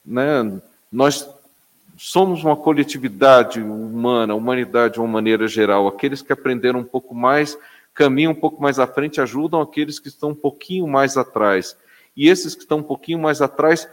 Né? 0.06 0.62
Nós 0.90 1.28
somos 1.98 2.44
uma 2.44 2.56
coletividade 2.56 3.62
humana, 3.62 4.36
humanidade 4.36 4.96
de 4.96 5.00
uma 5.00 5.08
maneira 5.08 5.48
geral. 5.48 5.88
Aqueles 5.88 6.22
que 6.22 6.34
aprenderam 6.34 6.80
um 6.80 6.84
pouco 6.84 7.16
mais, 7.16 7.58
caminham 7.94 8.32
um 8.32 8.36
pouco 8.36 8.62
mais 8.62 8.80
à 8.80 8.88
frente, 8.88 9.22
ajudam 9.22 9.62
aqueles 9.62 10.00
que 10.00 10.08
estão 10.08 10.30
um 10.30 10.36
pouquinho 10.36 10.88
mais 10.88 11.18
atrás. 11.18 11.78
E 12.16 12.30
esses 12.30 12.56
que 12.56 12.62
estão 12.62 12.80
um 12.80 12.84
pouquinho 12.84 13.20
mais 13.20 13.42
atrás 13.42 13.88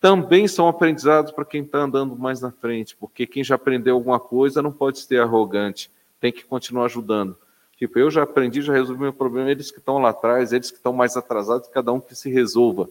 também 0.00 0.46
são 0.46 0.68
aprendizados 0.68 1.32
para 1.32 1.44
quem 1.44 1.62
está 1.62 1.78
andando 1.78 2.16
mais 2.16 2.40
na 2.40 2.50
frente, 2.50 2.96
porque 2.96 3.26
quem 3.26 3.42
já 3.42 3.54
aprendeu 3.54 3.94
alguma 3.96 4.20
coisa 4.20 4.62
não 4.62 4.72
pode 4.72 4.98
ser 4.98 5.20
arrogante, 5.20 5.90
tem 6.20 6.30
que 6.30 6.44
continuar 6.44 6.84
ajudando. 6.84 7.36
Tipo, 7.76 7.98
eu 7.98 8.10
já 8.10 8.22
aprendi, 8.22 8.62
já 8.62 8.72
resolvi 8.72 9.02
meu 9.02 9.12
problema, 9.12 9.50
eles 9.50 9.70
que 9.70 9.78
estão 9.78 9.98
lá 9.98 10.10
atrás, 10.10 10.52
eles 10.52 10.70
que 10.70 10.76
estão 10.78 10.92
mais 10.92 11.16
atrasados, 11.16 11.68
cada 11.68 11.92
um 11.92 12.00
que 12.00 12.14
se 12.14 12.30
resolva. 12.30 12.88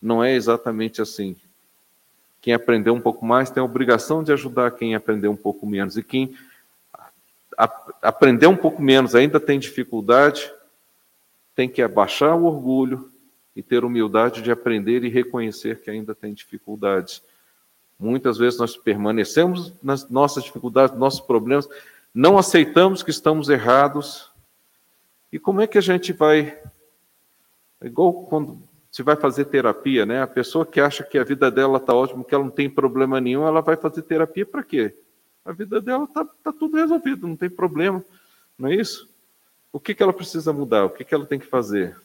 Não 0.00 0.22
é 0.22 0.34
exatamente 0.34 1.00
assim. 1.00 1.36
Quem 2.42 2.52
aprendeu 2.52 2.92
um 2.92 3.00
pouco 3.00 3.24
mais 3.24 3.50
tem 3.50 3.60
a 3.60 3.64
obrigação 3.64 4.24
de 4.24 4.32
ajudar 4.32 4.72
quem 4.72 4.96
aprendeu 4.96 5.30
um 5.30 5.36
pouco 5.36 5.64
menos. 5.64 5.96
E 5.96 6.02
quem 6.02 6.36
aprendeu 8.02 8.50
um 8.50 8.56
pouco 8.56 8.82
menos, 8.82 9.14
ainda 9.14 9.38
tem 9.38 9.60
dificuldade, 9.60 10.52
tem 11.54 11.68
que 11.68 11.80
abaixar 11.80 12.36
o 12.36 12.44
orgulho 12.44 13.08
e 13.54 13.62
ter 13.62 13.84
humildade 13.84 14.42
de 14.42 14.50
aprender 14.50 15.04
e 15.04 15.08
reconhecer 15.08 15.80
que 15.82 15.90
ainda 15.90 16.16
tem 16.16 16.34
dificuldades. 16.34 17.22
Muitas 17.96 18.38
vezes 18.38 18.58
nós 18.58 18.76
permanecemos 18.76 19.72
nas 19.80 20.10
nossas 20.10 20.42
dificuldades, 20.42 20.98
nossos 20.98 21.20
problemas, 21.20 21.68
não 22.12 22.36
aceitamos 22.36 23.04
que 23.04 23.10
estamos 23.10 23.48
errados. 23.50 24.32
E 25.32 25.38
como 25.38 25.60
é 25.60 25.66
que 25.68 25.78
a 25.78 25.82
gente 25.82 26.12
vai. 26.12 26.58
É 27.80 27.86
igual 27.86 28.12
quando 28.12 28.60
você 28.92 29.02
vai 29.02 29.16
fazer 29.16 29.46
terapia, 29.46 30.04
né? 30.04 30.20
A 30.20 30.26
pessoa 30.26 30.66
que 30.66 30.78
acha 30.78 31.02
que 31.02 31.16
a 31.16 31.24
vida 31.24 31.50
dela 31.50 31.78
está 31.78 31.94
ótima, 31.94 32.22
que 32.22 32.34
ela 32.34 32.44
não 32.44 32.50
tem 32.50 32.68
problema 32.68 33.18
nenhum, 33.22 33.46
ela 33.46 33.62
vai 33.62 33.74
fazer 33.74 34.02
terapia 34.02 34.44
para 34.44 34.62
quê? 34.62 34.94
A 35.42 35.50
vida 35.50 35.80
dela 35.80 36.04
está 36.04 36.26
tá 36.44 36.52
tudo 36.52 36.76
resolvido, 36.76 37.26
não 37.26 37.34
tem 37.34 37.48
problema, 37.48 38.04
não 38.58 38.68
é 38.68 38.74
isso? 38.74 39.08
O 39.72 39.80
que, 39.80 39.94
que 39.94 40.02
ela 40.02 40.12
precisa 40.12 40.52
mudar? 40.52 40.84
O 40.84 40.90
que, 40.90 41.04
que 41.04 41.14
ela 41.14 41.24
tem 41.24 41.38
que 41.38 41.46
fazer? 41.46 41.98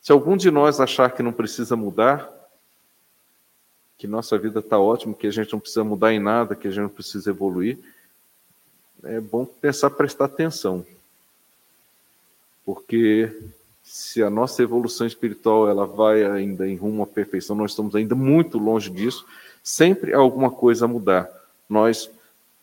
Se 0.00 0.12
algum 0.12 0.36
de 0.36 0.48
nós 0.48 0.78
achar 0.78 1.10
que 1.10 1.24
não 1.24 1.32
precisa 1.32 1.74
mudar, 1.74 2.30
que 3.98 4.06
nossa 4.06 4.38
vida 4.38 4.60
está 4.60 4.78
ótima, 4.78 5.12
que 5.12 5.26
a 5.26 5.32
gente 5.32 5.52
não 5.52 5.58
precisa 5.58 5.82
mudar 5.82 6.12
em 6.12 6.20
nada, 6.20 6.54
que 6.54 6.68
a 6.68 6.70
gente 6.70 6.82
não 6.82 6.88
precisa 6.88 7.30
evoluir, 7.30 7.76
é 9.02 9.20
bom 9.20 9.44
pensar, 9.44 9.90
prestar 9.90 10.26
atenção. 10.26 10.86
Porque 12.64 13.50
se 13.90 14.22
a 14.22 14.30
nossa 14.30 14.62
evolução 14.62 15.04
espiritual 15.04 15.68
ela 15.68 15.84
vai 15.84 16.24
ainda 16.24 16.64
em 16.68 16.76
rumo 16.76 17.02
à 17.02 17.06
perfeição, 17.08 17.56
nós 17.56 17.72
estamos 17.72 17.96
ainda 17.96 18.14
muito 18.14 18.56
longe 18.56 18.88
disso, 18.88 19.26
sempre 19.64 20.14
há 20.14 20.16
alguma 20.16 20.48
coisa 20.48 20.84
a 20.84 20.88
mudar. 20.88 21.28
Nós, 21.68 22.08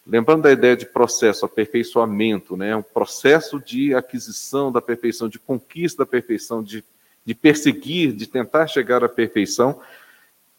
lembrando 0.05 0.43
da 0.43 0.53
ideia 0.53 0.77
de 0.77 0.85
processo, 0.85 1.45
aperfeiçoamento, 1.45 2.55
né, 2.55 2.73
um 2.77 2.81
processo 2.81 3.59
de 3.59 3.93
aquisição 3.93 4.71
da 4.71 4.81
perfeição, 4.81 5.27
de 5.27 5.37
conquista 5.37 6.05
da 6.05 6.09
perfeição, 6.09 6.63
de, 6.63 6.81
de 7.25 7.35
perseguir, 7.35 8.13
de 8.13 8.25
tentar 8.25 8.65
chegar 8.67 9.03
à 9.03 9.09
perfeição, 9.09 9.81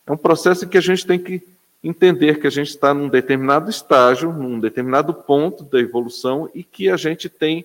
é 0.07 0.13
um 0.13 0.19
processo 0.19 0.69
que 0.69 0.77
a 0.77 0.83
gente 0.83 1.07
tem 1.07 1.19
que 1.19 1.43
entender 1.83 2.41
que 2.41 2.47
a 2.47 2.51
gente 2.51 2.69
está 2.69 2.93
num 2.93 3.09
determinado 3.09 3.71
estágio, 3.71 4.35
num 4.35 4.61
determinado 4.61 5.15
ponto 5.15 5.65
da 5.65 5.81
evolução 5.81 6.51
e 6.55 6.63
que 6.63 6.91
a 6.91 6.97
gente 6.99 7.31
tem 7.31 7.65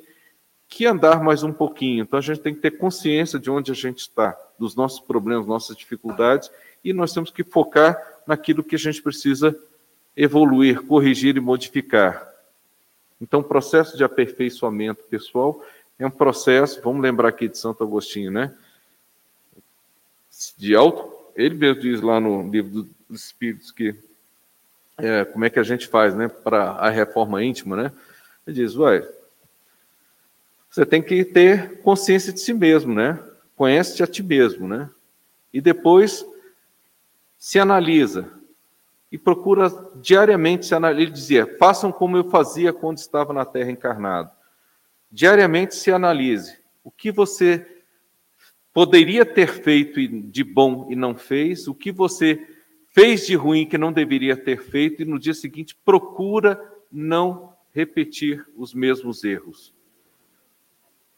que 0.73 0.87
andar 0.87 1.23
mais 1.23 1.43
um 1.43 1.53
pouquinho. 1.53 2.01
Então 2.01 2.17
a 2.17 2.21
gente 2.21 2.41
tem 2.41 2.53
que 2.53 2.59
ter 2.59 2.71
consciência 2.71 3.37
de 3.37 3.49
onde 3.51 3.71
a 3.71 3.75
gente 3.75 3.99
está, 3.99 4.35
dos 4.57 4.75
nossos 4.75 4.99
problemas, 4.99 5.45
nossas 5.45 5.77
dificuldades, 5.77 6.49
e 6.83 6.91
nós 6.91 7.13
temos 7.13 7.29
que 7.29 7.43
focar 7.43 7.95
naquilo 8.25 8.63
que 8.63 8.75
a 8.75 8.79
gente 8.79 8.99
precisa 8.99 9.55
evoluir, 10.17 10.81
corrigir 10.81 11.37
e 11.37 11.39
modificar. 11.39 12.27
Então, 13.21 13.41
o 13.41 13.43
processo 13.43 13.95
de 13.95 14.03
aperfeiçoamento 14.03 15.03
pessoal 15.03 15.63
é 15.99 16.07
um 16.07 16.11
processo, 16.11 16.81
vamos 16.83 17.03
lembrar 17.03 17.29
aqui 17.29 17.47
de 17.47 17.57
Santo 17.57 17.83
Agostinho, 17.83 18.31
né? 18.31 18.51
De 20.57 20.75
auto, 20.75 21.13
ele 21.35 21.53
mesmo 21.53 21.81
diz 21.81 22.01
lá 22.01 22.19
no 22.19 22.49
livro 22.49 22.89
dos 23.07 23.25
Espíritos 23.25 23.71
que 23.71 23.95
é, 24.97 25.23
como 25.25 25.45
é 25.45 25.51
que 25.51 25.59
a 25.59 25.63
gente 25.63 25.87
faz, 25.87 26.15
né, 26.15 26.27
para 26.27 26.71
a 26.71 26.89
reforma 26.89 27.43
íntima, 27.43 27.75
né? 27.75 27.91
Ele 28.45 28.55
diz, 28.55 28.75
ué, 28.75 29.07
você 30.73 30.87
tem 30.87 31.03
que 31.03 31.23
ter 31.23 31.81
consciência 31.81 32.33
de 32.33 32.39
si 32.39 32.51
mesmo, 32.51 32.95
né? 32.95 33.23
Conhece-te 33.55 34.01
a 34.01 34.07
ti 34.07 34.23
mesmo, 34.23 34.67
né? 34.67 34.89
E 35.53 35.61
depois 35.61 36.25
se 37.37 37.59
analisa 37.59 38.27
e 39.11 39.17
procura 39.19 39.69
diariamente 40.01 40.65
se 40.65 40.73
analisar. 40.73 41.01
Ele 41.03 41.11
dizia: 41.11 41.57
façam 41.59 41.91
como 41.91 42.17
eu 42.17 42.27
fazia 42.31 42.73
quando 42.73 42.97
estava 42.97 43.31
na 43.31 43.45
Terra 43.45 43.69
encarnado. 43.69 44.31
Diariamente 45.11 45.75
se 45.75 45.91
analise 45.91 46.57
o 46.83 46.89
que 46.89 47.11
você 47.11 47.83
poderia 48.73 49.23
ter 49.23 49.49
feito 49.49 49.99
de 50.07 50.43
bom 50.43 50.87
e 50.89 50.95
não 50.95 51.13
fez, 51.15 51.67
o 51.67 51.75
que 51.75 51.91
você 51.91 52.47
fez 52.89 53.27
de 53.27 53.35
ruim 53.35 53.67
que 53.67 53.77
não 53.77 53.93
deveria 53.93 54.35
ter 54.35 54.59
feito, 54.59 55.03
e 55.03 55.05
no 55.05 55.19
dia 55.19 55.35
seguinte 55.35 55.77
procura 55.85 56.59
não 56.91 57.53
repetir 57.71 58.43
os 58.57 58.73
mesmos 58.73 59.23
erros. 59.23 59.71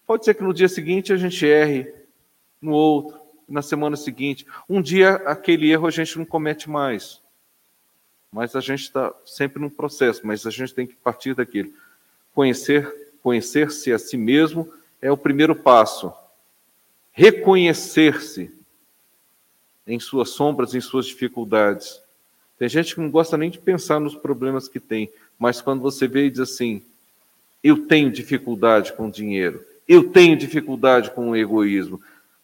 Pode 0.05 0.25
ser 0.25 0.33
que 0.33 0.43
no 0.43 0.53
dia 0.53 0.69
seguinte 0.69 1.11
a 1.11 1.17
gente 1.17 1.45
erre, 1.45 1.93
no 2.61 2.71
outro, 2.71 3.19
na 3.47 3.61
semana 3.61 3.95
seguinte. 3.95 4.45
Um 4.69 4.81
dia 4.81 5.15
aquele 5.25 5.71
erro 5.71 5.87
a 5.87 5.91
gente 5.91 6.17
não 6.17 6.25
comete 6.25 6.69
mais. 6.69 7.21
Mas 8.31 8.55
a 8.55 8.59
gente 8.59 8.81
está 8.81 9.13
sempre 9.25 9.61
num 9.61 9.69
processo, 9.69 10.25
mas 10.25 10.45
a 10.45 10.49
gente 10.49 10.73
tem 10.73 10.85
que 10.85 10.95
partir 10.95 11.33
daquilo. 11.33 11.71
Conhecer, 12.33 13.13
conhecer-se 13.23 13.93
a 13.93 13.99
si 13.99 14.17
mesmo 14.17 14.71
é 15.01 15.11
o 15.11 15.17
primeiro 15.17 15.55
passo. 15.55 16.13
Reconhecer-se 17.11 18.51
em 19.87 19.99
suas 19.99 20.29
sombras, 20.31 20.73
em 20.73 20.81
suas 20.81 21.05
dificuldades. 21.05 22.01
Tem 22.57 22.67
gente 22.67 22.95
que 22.95 23.01
não 23.01 23.11
gosta 23.11 23.37
nem 23.37 23.49
de 23.49 23.59
pensar 23.59 23.99
nos 23.99 24.15
problemas 24.15 24.67
que 24.67 24.79
tem, 24.79 25.11
mas 25.37 25.61
quando 25.61 25.81
você 25.81 26.07
vê 26.07 26.25
e 26.25 26.31
diz 26.31 26.39
assim: 26.39 26.81
eu 27.63 27.85
tenho 27.87 28.11
dificuldade 28.11 28.93
com 28.93 29.09
dinheiro, 29.09 29.63
eu 29.87 30.09
tenho 30.09 30.37
dificuldade 30.37 31.11
com 31.11 31.29
o 31.29 31.35
egoísmo. 31.35 32.01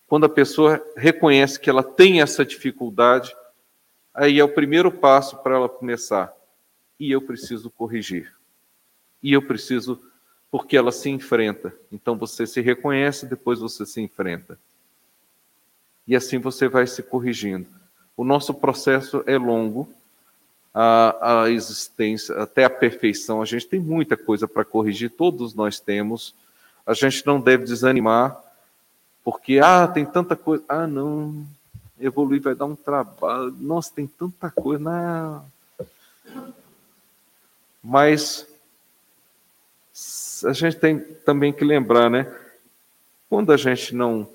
Quando 0.08 0.26
a 0.26 0.30
pessoa 0.30 0.84
reconhece 0.96 1.60
que 1.60 1.70
ela 1.70 1.84
tem 1.84 2.22
essa 2.22 2.46
dificuldade, 2.46 3.36
aí 4.14 4.40
é 4.40 4.44
o 4.44 4.54
primeiro 4.54 4.92
passo 4.92 5.38
para 5.38 5.56
ela 5.56 5.70
começar. 5.70 6.34
E 7.00 7.12
eu 7.12 7.22
preciso 7.22 7.70
corrigir. 7.70 8.34
E 9.24 9.34
eu 9.34 9.42
preciso, 9.42 10.00
porque 10.52 10.78
ela 10.78 10.92
se 10.92 11.10
enfrenta. 11.10 11.74
Então 11.92 12.16
você 12.16 12.46
se 12.46 12.62
reconhece, 12.62 13.26
depois 13.26 13.60
você 13.60 13.86
se 13.86 14.02
enfrenta. 14.02 14.60
E 16.08 16.16
assim 16.16 16.38
você 16.38 16.68
vai 16.68 16.86
se 16.86 17.02
corrigindo. 17.02 17.68
O 18.16 18.24
nosso 18.24 18.54
processo 18.54 19.24
é 19.26 19.38
longo, 19.38 19.92
a, 20.74 21.44
a 21.44 21.50
existência, 21.50 22.36
até 22.36 22.66
a 22.66 22.70
perfeição. 22.70 23.42
A 23.42 23.46
gente 23.46 23.68
tem 23.68 23.80
muita 23.80 24.16
coisa 24.18 24.48
para 24.48 24.66
corrigir, 24.66 25.10
todos 25.10 25.56
nós 25.56 25.80
temos 25.80 26.36
a 26.86 26.94
gente 26.94 27.26
não 27.26 27.40
deve 27.40 27.66
desanimar, 27.66 28.40
porque, 29.24 29.60
ah, 29.60 29.88
tem 29.88 30.06
tanta 30.06 30.36
coisa. 30.36 30.64
Ah, 30.68 30.88
não, 30.88 31.46
evoluir 32.00 32.42
vai 32.42 32.56
dar 32.56 32.66
um 32.66 32.76
trabalho. 32.76 33.56
Nossa, 33.60 33.94
tem 33.94 34.08
tanta 34.08 34.50
coisa. 34.50 34.84
Não. 34.84 35.46
Mas 37.84 38.48
a 40.46 40.54
gente 40.54 40.78
tem 40.78 41.00
também 41.00 41.54
que 41.54 41.64
lembrar, 41.64 42.10
né? 42.10 42.32
Quando 43.30 43.52
a 43.52 43.58
gente 43.58 43.96
não 43.96 44.28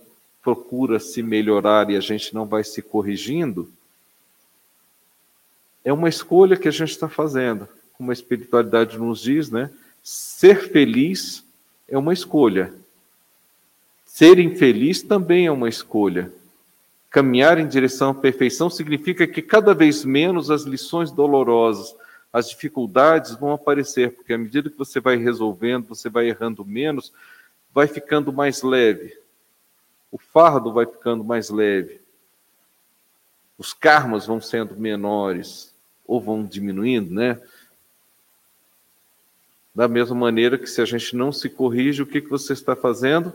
procura 0.43 1.01
se 1.01 1.23
melhorar 1.23 1.91
e 1.91 1.97
a 1.97 2.01
gente 2.01 2.35
não 2.35 2.47
vai 2.47 2.63
se 2.63 2.81
corrigindo, 2.81 3.71
é 5.85 5.93
uma 5.93 6.09
escolha 6.09 6.57
que 6.57 6.69
a 6.69 6.73
gente 6.73 6.91
está 6.91 7.09
fazendo. 7.09 7.69
Como 7.95 8.11
a 8.11 8.15
espiritualidade 8.15 8.99
nos 8.99 9.21
diz, 9.21 9.51
né? 9.51 9.71
Ser 10.03 10.71
feliz 10.71 11.46
é 11.89 11.97
uma 11.97 12.13
escolha. 12.13 12.73
Ser 14.05 14.39
infeliz 14.39 15.03
também 15.03 15.47
é 15.47 15.53
uma 15.53 15.69
escolha. 15.69 16.33
Caminhar 17.11 17.59
em 17.59 17.67
direção 17.67 18.11
à 18.11 18.15
perfeição 18.15 18.69
significa 18.69 19.27
que 19.27 19.41
cada 19.41 19.75
vez 19.75 20.05
menos 20.05 20.51
as 20.51 20.63
lições 20.63 21.11
dolorosas, 21.11 21.95
as 22.33 22.51
dificuldades 22.51 23.35
vão 23.35 23.53
aparecer, 23.53 24.13
porque 24.13 24.33
à 24.33 24.39
medida 24.39 24.69
que 24.69 24.77
você 24.77 25.01
vai 25.01 25.17
resolvendo, 25.17 25.87
você 25.89 26.09
vai 26.09 26.29
errando 26.29 26.65
menos, 26.65 27.13
vai 27.73 27.87
ficando 27.87 28.33
mais 28.33 28.63
leve. 28.63 29.17
O 30.11 30.19
fardo 30.19 30.73
vai 30.73 30.87
ficando 30.87 31.25
mais 31.25 31.51
leve. 31.51 32.01
Os 33.59 33.73
karmas 33.73 34.27
vão 34.27 34.41
sendo 34.41 34.77
menores 34.77 35.75
ou 36.07 36.21
vão 36.21 36.45
diminuindo, 36.45 37.13
né? 37.13 37.41
Da 39.77 39.87
mesma 39.87 40.17
maneira 40.17 40.57
que 40.57 40.67
se 40.67 40.81
a 40.81 40.87
gente 40.87 41.15
não 41.15 41.31
se 41.31 41.51
corrige, 41.51 42.01
o 42.01 42.07
que, 42.07 42.23
que 42.23 42.31
você 42.31 42.55
está 42.55 42.75
fazendo? 42.75 43.31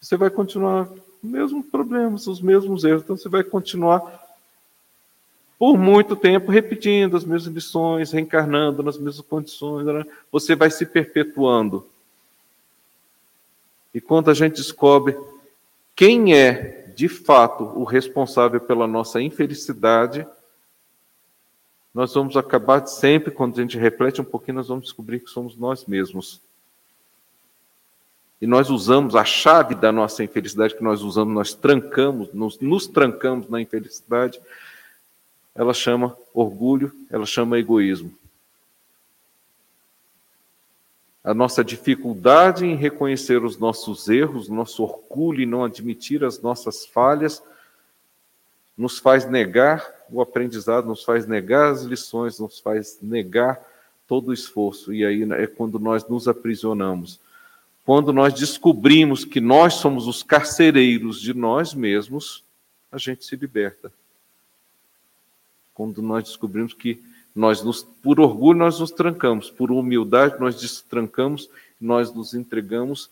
Você 0.00 0.16
vai 0.16 0.28
continuar 0.28 0.88
os 1.22 1.30
mesmos 1.30 1.64
problemas, 1.66 2.26
os 2.26 2.40
mesmos 2.40 2.82
erros. 2.82 3.04
Então 3.04 3.16
você 3.16 3.28
vai 3.28 3.44
continuar 3.44 4.02
por 5.56 5.78
muito 5.78 6.16
tempo 6.16 6.50
repetindo 6.50 7.16
as 7.16 7.24
mesmas 7.24 7.54
lições, 7.54 8.10
reencarnando 8.10 8.82
nas 8.82 8.98
mesmas 8.98 9.24
condições, 9.24 9.86
né? 9.86 10.04
você 10.32 10.56
vai 10.56 10.72
se 10.72 10.84
perpetuando. 10.84 11.86
E 13.94 14.00
quando 14.00 14.32
a 14.32 14.34
gente 14.34 14.56
descobre 14.56 15.16
quem 15.94 16.34
é 16.34 16.92
de 16.96 17.08
fato 17.08 17.62
o 17.62 17.84
responsável 17.84 18.60
pela 18.60 18.88
nossa 18.88 19.22
infelicidade, 19.22 20.26
nós 21.94 22.12
vamos 22.12 22.36
acabar 22.36 22.84
sempre, 22.88 23.30
quando 23.30 23.56
a 23.56 23.62
gente 23.62 23.78
reflete 23.78 24.20
um 24.20 24.24
pouquinho, 24.24 24.56
nós 24.56 24.66
vamos 24.66 24.84
descobrir 24.84 25.20
que 25.20 25.30
somos 25.30 25.56
nós 25.56 25.86
mesmos. 25.86 26.40
E 28.40 28.48
nós 28.48 28.68
usamos 28.68 29.14
a 29.14 29.24
chave 29.24 29.76
da 29.76 29.92
nossa 29.92 30.24
infelicidade 30.24 30.74
que 30.74 30.82
nós 30.82 31.02
usamos, 31.02 31.32
nós 31.32 31.54
trancamos, 31.54 32.32
nos, 32.32 32.58
nos 32.58 32.88
trancamos 32.88 33.48
na 33.48 33.60
infelicidade, 33.60 34.40
ela 35.54 35.72
chama 35.72 36.16
orgulho, 36.34 36.92
ela 37.08 37.24
chama 37.24 37.60
egoísmo. 37.60 38.12
A 41.22 41.32
nossa 41.32 41.64
dificuldade 41.64 42.66
em 42.66 42.74
reconhecer 42.74 43.42
os 43.44 43.56
nossos 43.56 44.08
erros, 44.08 44.48
nosso 44.48 44.82
orgulho 44.82 45.42
em 45.42 45.46
não 45.46 45.64
admitir 45.64 46.24
as 46.24 46.40
nossas 46.40 46.84
falhas, 46.84 47.40
nos 48.76 48.98
faz 48.98 49.24
negar 49.24 49.94
o 50.10 50.20
aprendizado, 50.20 50.86
nos 50.86 51.04
faz 51.04 51.26
negar 51.26 51.72
as 51.72 51.82
lições, 51.82 52.38
nos 52.38 52.58
faz 52.58 52.98
negar 53.00 53.60
todo 54.06 54.28
o 54.28 54.32
esforço. 54.32 54.92
E 54.92 55.04
aí 55.04 55.22
é 55.32 55.46
quando 55.46 55.78
nós 55.78 56.06
nos 56.08 56.28
aprisionamos. 56.28 57.20
Quando 57.84 58.12
nós 58.12 58.32
descobrimos 58.34 59.24
que 59.24 59.40
nós 59.40 59.74
somos 59.74 60.06
os 60.06 60.22
carcereiros 60.22 61.20
de 61.20 61.34
nós 61.34 61.74
mesmos, 61.74 62.42
a 62.90 62.98
gente 62.98 63.24
se 63.24 63.36
liberta 63.36 63.92
quando 65.74 66.00
nós 66.00 66.24
descobrimos 66.24 66.72
que 66.72 67.02
nós 67.34 67.62
nos, 67.62 67.82
por 67.82 68.20
orgulho 68.20 68.60
nós 68.60 68.78
nos 68.78 68.92
trancamos, 68.92 69.50
por 69.50 69.72
humildade 69.72 70.38
nós 70.38 70.58
destrancamos, 70.58 71.50
nós 71.80 72.14
nos 72.14 72.32
entregamos, 72.32 73.10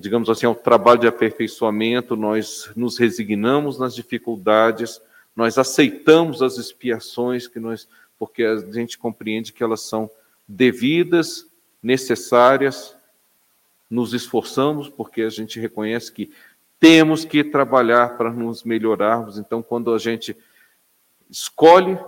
digamos 0.00 0.28
assim, 0.28 0.44
ao 0.44 0.56
trabalho 0.56 1.00
de 1.00 1.06
aperfeiçoamento, 1.06 2.16
nós 2.16 2.68
nos 2.74 2.98
resignamos 2.98 3.78
nas 3.78 3.94
dificuldades, 3.94 5.00
nós 5.34 5.58
aceitamos 5.58 6.42
as 6.42 6.58
expiações 6.58 7.46
que 7.46 7.58
nós, 7.58 7.88
porque 8.18 8.44
a 8.44 8.56
gente 8.72 8.98
compreende 8.98 9.52
que 9.52 9.62
elas 9.62 9.82
são 9.82 10.10
devidas, 10.46 11.46
necessárias, 11.82 12.96
nos 13.90 14.14
esforçamos 14.14 14.88
porque 14.88 15.22
a 15.22 15.30
gente 15.30 15.60
reconhece 15.60 16.12
que 16.12 16.30
temos 16.80 17.24
que 17.24 17.42
trabalhar 17.44 18.16
para 18.16 18.30
nos 18.30 18.64
melhorarmos. 18.64 19.38
Então, 19.38 19.62
quando 19.62 19.92
a 19.94 19.98
gente 19.98 20.36
escolhe 21.30 21.98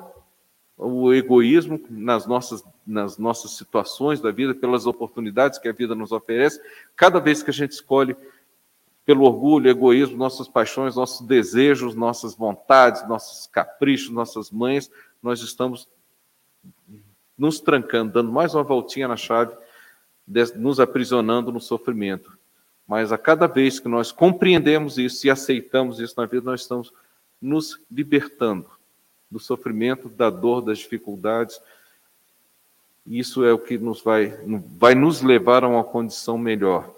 o 0.76 1.12
egoísmo 1.14 1.80
nas 1.88 2.26
nossas, 2.26 2.62
nas 2.86 3.16
nossas 3.16 3.52
situações 3.52 4.20
da 4.20 4.30
vida, 4.30 4.54
pelas 4.54 4.86
oportunidades 4.86 5.58
que 5.58 5.68
a 5.68 5.72
vida 5.72 5.94
nos 5.94 6.12
oferece. 6.12 6.60
Cada 6.94 7.18
vez 7.18 7.42
que 7.42 7.50
a 7.50 7.52
gente 7.52 7.72
escolhe 7.72 8.14
pelo 9.06 9.24
orgulho, 9.24 9.70
egoísmo, 9.70 10.16
nossas 10.16 10.48
paixões, 10.48 10.96
nossos 10.96 11.24
desejos, 11.24 11.94
nossas 11.94 12.34
vontades, 12.34 13.08
nossos 13.08 13.46
caprichos, 13.46 14.10
nossas 14.10 14.50
mães, 14.50 14.90
nós 15.22 15.40
estamos 15.40 15.88
nos 17.38 17.60
trancando, 17.60 18.14
dando 18.14 18.32
mais 18.32 18.52
uma 18.52 18.64
voltinha 18.64 19.06
na 19.06 19.16
chave, 19.16 19.56
nos 20.56 20.80
aprisionando 20.80 21.52
no 21.52 21.60
sofrimento. 21.60 22.36
Mas 22.84 23.12
a 23.12 23.18
cada 23.18 23.46
vez 23.46 23.78
que 23.78 23.88
nós 23.88 24.10
compreendemos 24.10 24.98
isso 24.98 25.24
e 25.24 25.30
aceitamos 25.30 26.00
isso 26.00 26.14
na 26.16 26.26
vida, 26.26 26.44
nós 26.44 26.62
estamos 26.62 26.92
nos 27.40 27.80
libertando 27.88 28.68
do 29.30 29.38
sofrimento, 29.38 30.08
da 30.08 30.30
dor, 30.30 30.62
das 30.62 30.78
dificuldades. 30.78 31.60
Isso 33.06 33.44
é 33.44 33.52
o 33.52 33.58
que 33.58 33.78
nos 33.78 34.02
vai, 34.02 34.36
vai 34.76 34.96
nos 34.96 35.22
levar 35.22 35.62
a 35.62 35.68
uma 35.68 35.84
condição 35.84 36.36
melhor. 36.36 36.92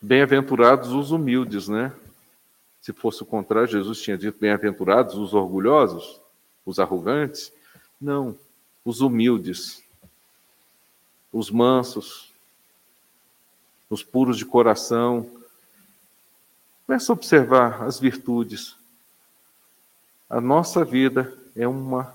Bem-aventurados 0.00 0.92
os 0.92 1.10
humildes, 1.10 1.68
né? 1.68 1.92
Se 2.80 2.92
fosse 2.92 3.22
o 3.22 3.26
contrário, 3.26 3.68
Jesus 3.68 4.00
tinha 4.00 4.16
dito 4.16 4.38
bem-aventurados 4.38 5.14
os 5.16 5.34
orgulhosos, 5.34 6.20
os 6.64 6.78
arrogantes. 6.78 7.52
Não, 8.00 8.38
os 8.84 9.00
humildes, 9.00 9.82
os 11.32 11.50
mansos, 11.50 12.32
os 13.90 14.02
puros 14.02 14.36
de 14.36 14.44
coração. 14.44 15.28
Começa 16.86 17.10
a 17.10 17.14
observar 17.14 17.82
as 17.82 17.98
virtudes, 17.98 18.76
a 20.28 20.40
nossa 20.40 20.84
vida 20.84 21.32
é 21.54 21.68
uma, 21.68 22.12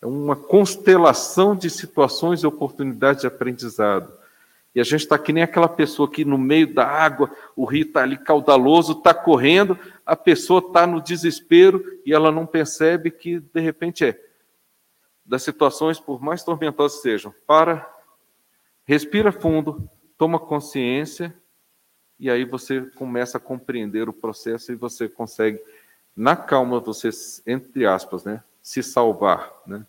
é 0.00 0.06
uma 0.06 0.34
constelação 0.34 1.54
de 1.54 1.70
situações 1.70 2.42
e 2.42 2.46
oportunidades 2.46 3.20
de 3.20 3.28
aprendizado. 3.28 4.12
E 4.74 4.80
a 4.80 4.84
gente 4.84 5.00
está 5.00 5.18
que 5.18 5.32
nem 5.32 5.42
aquela 5.42 5.68
pessoa 5.68 6.10
que 6.10 6.24
no 6.24 6.38
meio 6.38 6.72
da 6.72 6.86
água, 6.86 7.30
o 7.54 7.64
rio 7.64 7.82
está 7.82 8.02
ali 8.02 8.16
caudaloso, 8.16 8.92
está 8.92 9.12
correndo, 9.12 9.78
a 10.04 10.16
pessoa 10.16 10.60
está 10.60 10.86
no 10.86 11.00
desespero 11.00 11.84
e 12.06 12.12
ela 12.12 12.32
não 12.32 12.46
percebe 12.46 13.10
que, 13.10 13.38
de 13.38 13.60
repente, 13.60 14.04
é 14.04 14.18
das 15.24 15.42
situações, 15.42 16.00
por 16.00 16.20
mais 16.20 16.42
tormentosas 16.42 17.00
sejam, 17.00 17.32
para, 17.46 17.88
respira 18.84 19.30
fundo, 19.30 19.88
toma 20.18 20.38
consciência, 20.38 21.34
e 22.18 22.30
aí 22.30 22.44
você 22.44 22.82
começa 22.96 23.38
a 23.38 23.40
compreender 23.40 24.08
o 24.08 24.12
processo 24.12 24.72
e 24.72 24.76
você 24.76 25.08
consegue 25.08 25.60
na 26.14 26.36
calma 26.36 26.80
você, 26.80 27.10
entre 27.46 27.86
aspas, 27.86 28.24
né, 28.24 28.42
se 28.62 28.82
salvar, 28.82 29.52
né? 29.66 29.86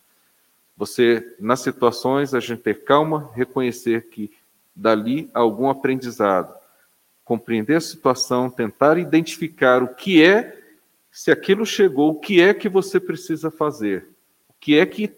Você, 0.75 1.35
nas 1.39 1.59
situações, 1.59 2.33
a 2.33 2.39
gente 2.39 2.63
ter 2.63 2.83
calma, 2.83 3.29
reconhecer 3.35 4.09
que 4.09 4.31
dali 4.75 5.29
algum 5.33 5.69
aprendizado, 5.69 6.53
compreender 7.23 7.77
a 7.77 7.81
situação, 7.81 8.49
tentar 8.49 8.97
identificar 8.97 9.81
o 9.83 9.95
que 9.95 10.23
é, 10.23 10.61
se 11.11 11.31
aquilo 11.31 11.65
chegou, 11.65 12.11
o 12.11 12.19
que 12.19 12.41
é 12.41 12.53
que 12.53 12.67
você 12.67 12.99
precisa 12.99 13.51
fazer, 13.51 14.07
o 14.49 14.53
que 14.59 14.77
é 14.77 14.85
que 14.85 15.15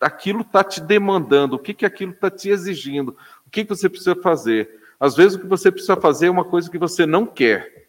aquilo 0.00 0.42
está 0.42 0.64
te 0.64 0.80
demandando, 0.80 1.56
o 1.56 1.58
que, 1.58 1.74
que 1.74 1.86
aquilo 1.86 2.12
está 2.12 2.30
te 2.30 2.48
exigindo, 2.48 3.16
o 3.46 3.50
que, 3.50 3.64
que 3.64 3.68
você 3.68 3.88
precisa 3.88 4.16
fazer. 4.16 4.80
Às 4.98 5.16
vezes 5.16 5.36
o 5.36 5.40
que 5.40 5.46
você 5.46 5.70
precisa 5.70 5.96
fazer 5.96 6.26
é 6.26 6.30
uma 6.30 6.44
coisa 6.44 6.70
que 6.70 6.78
você 6.78 7.06
não 7.06 7.26
quer 7.26 7.82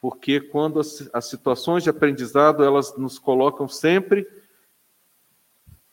porque 0.00 0.40
quando 0.40 0.80
as, 0.80 1.08
as 1.12 1.26
situações 1.26 1.82
de 1.82 1.90
aprendizado 1.90 2.62
elas 2.62 2.96
nos 2.96 3.18
colocam 3.18 3.68
sempre 3.68 4.26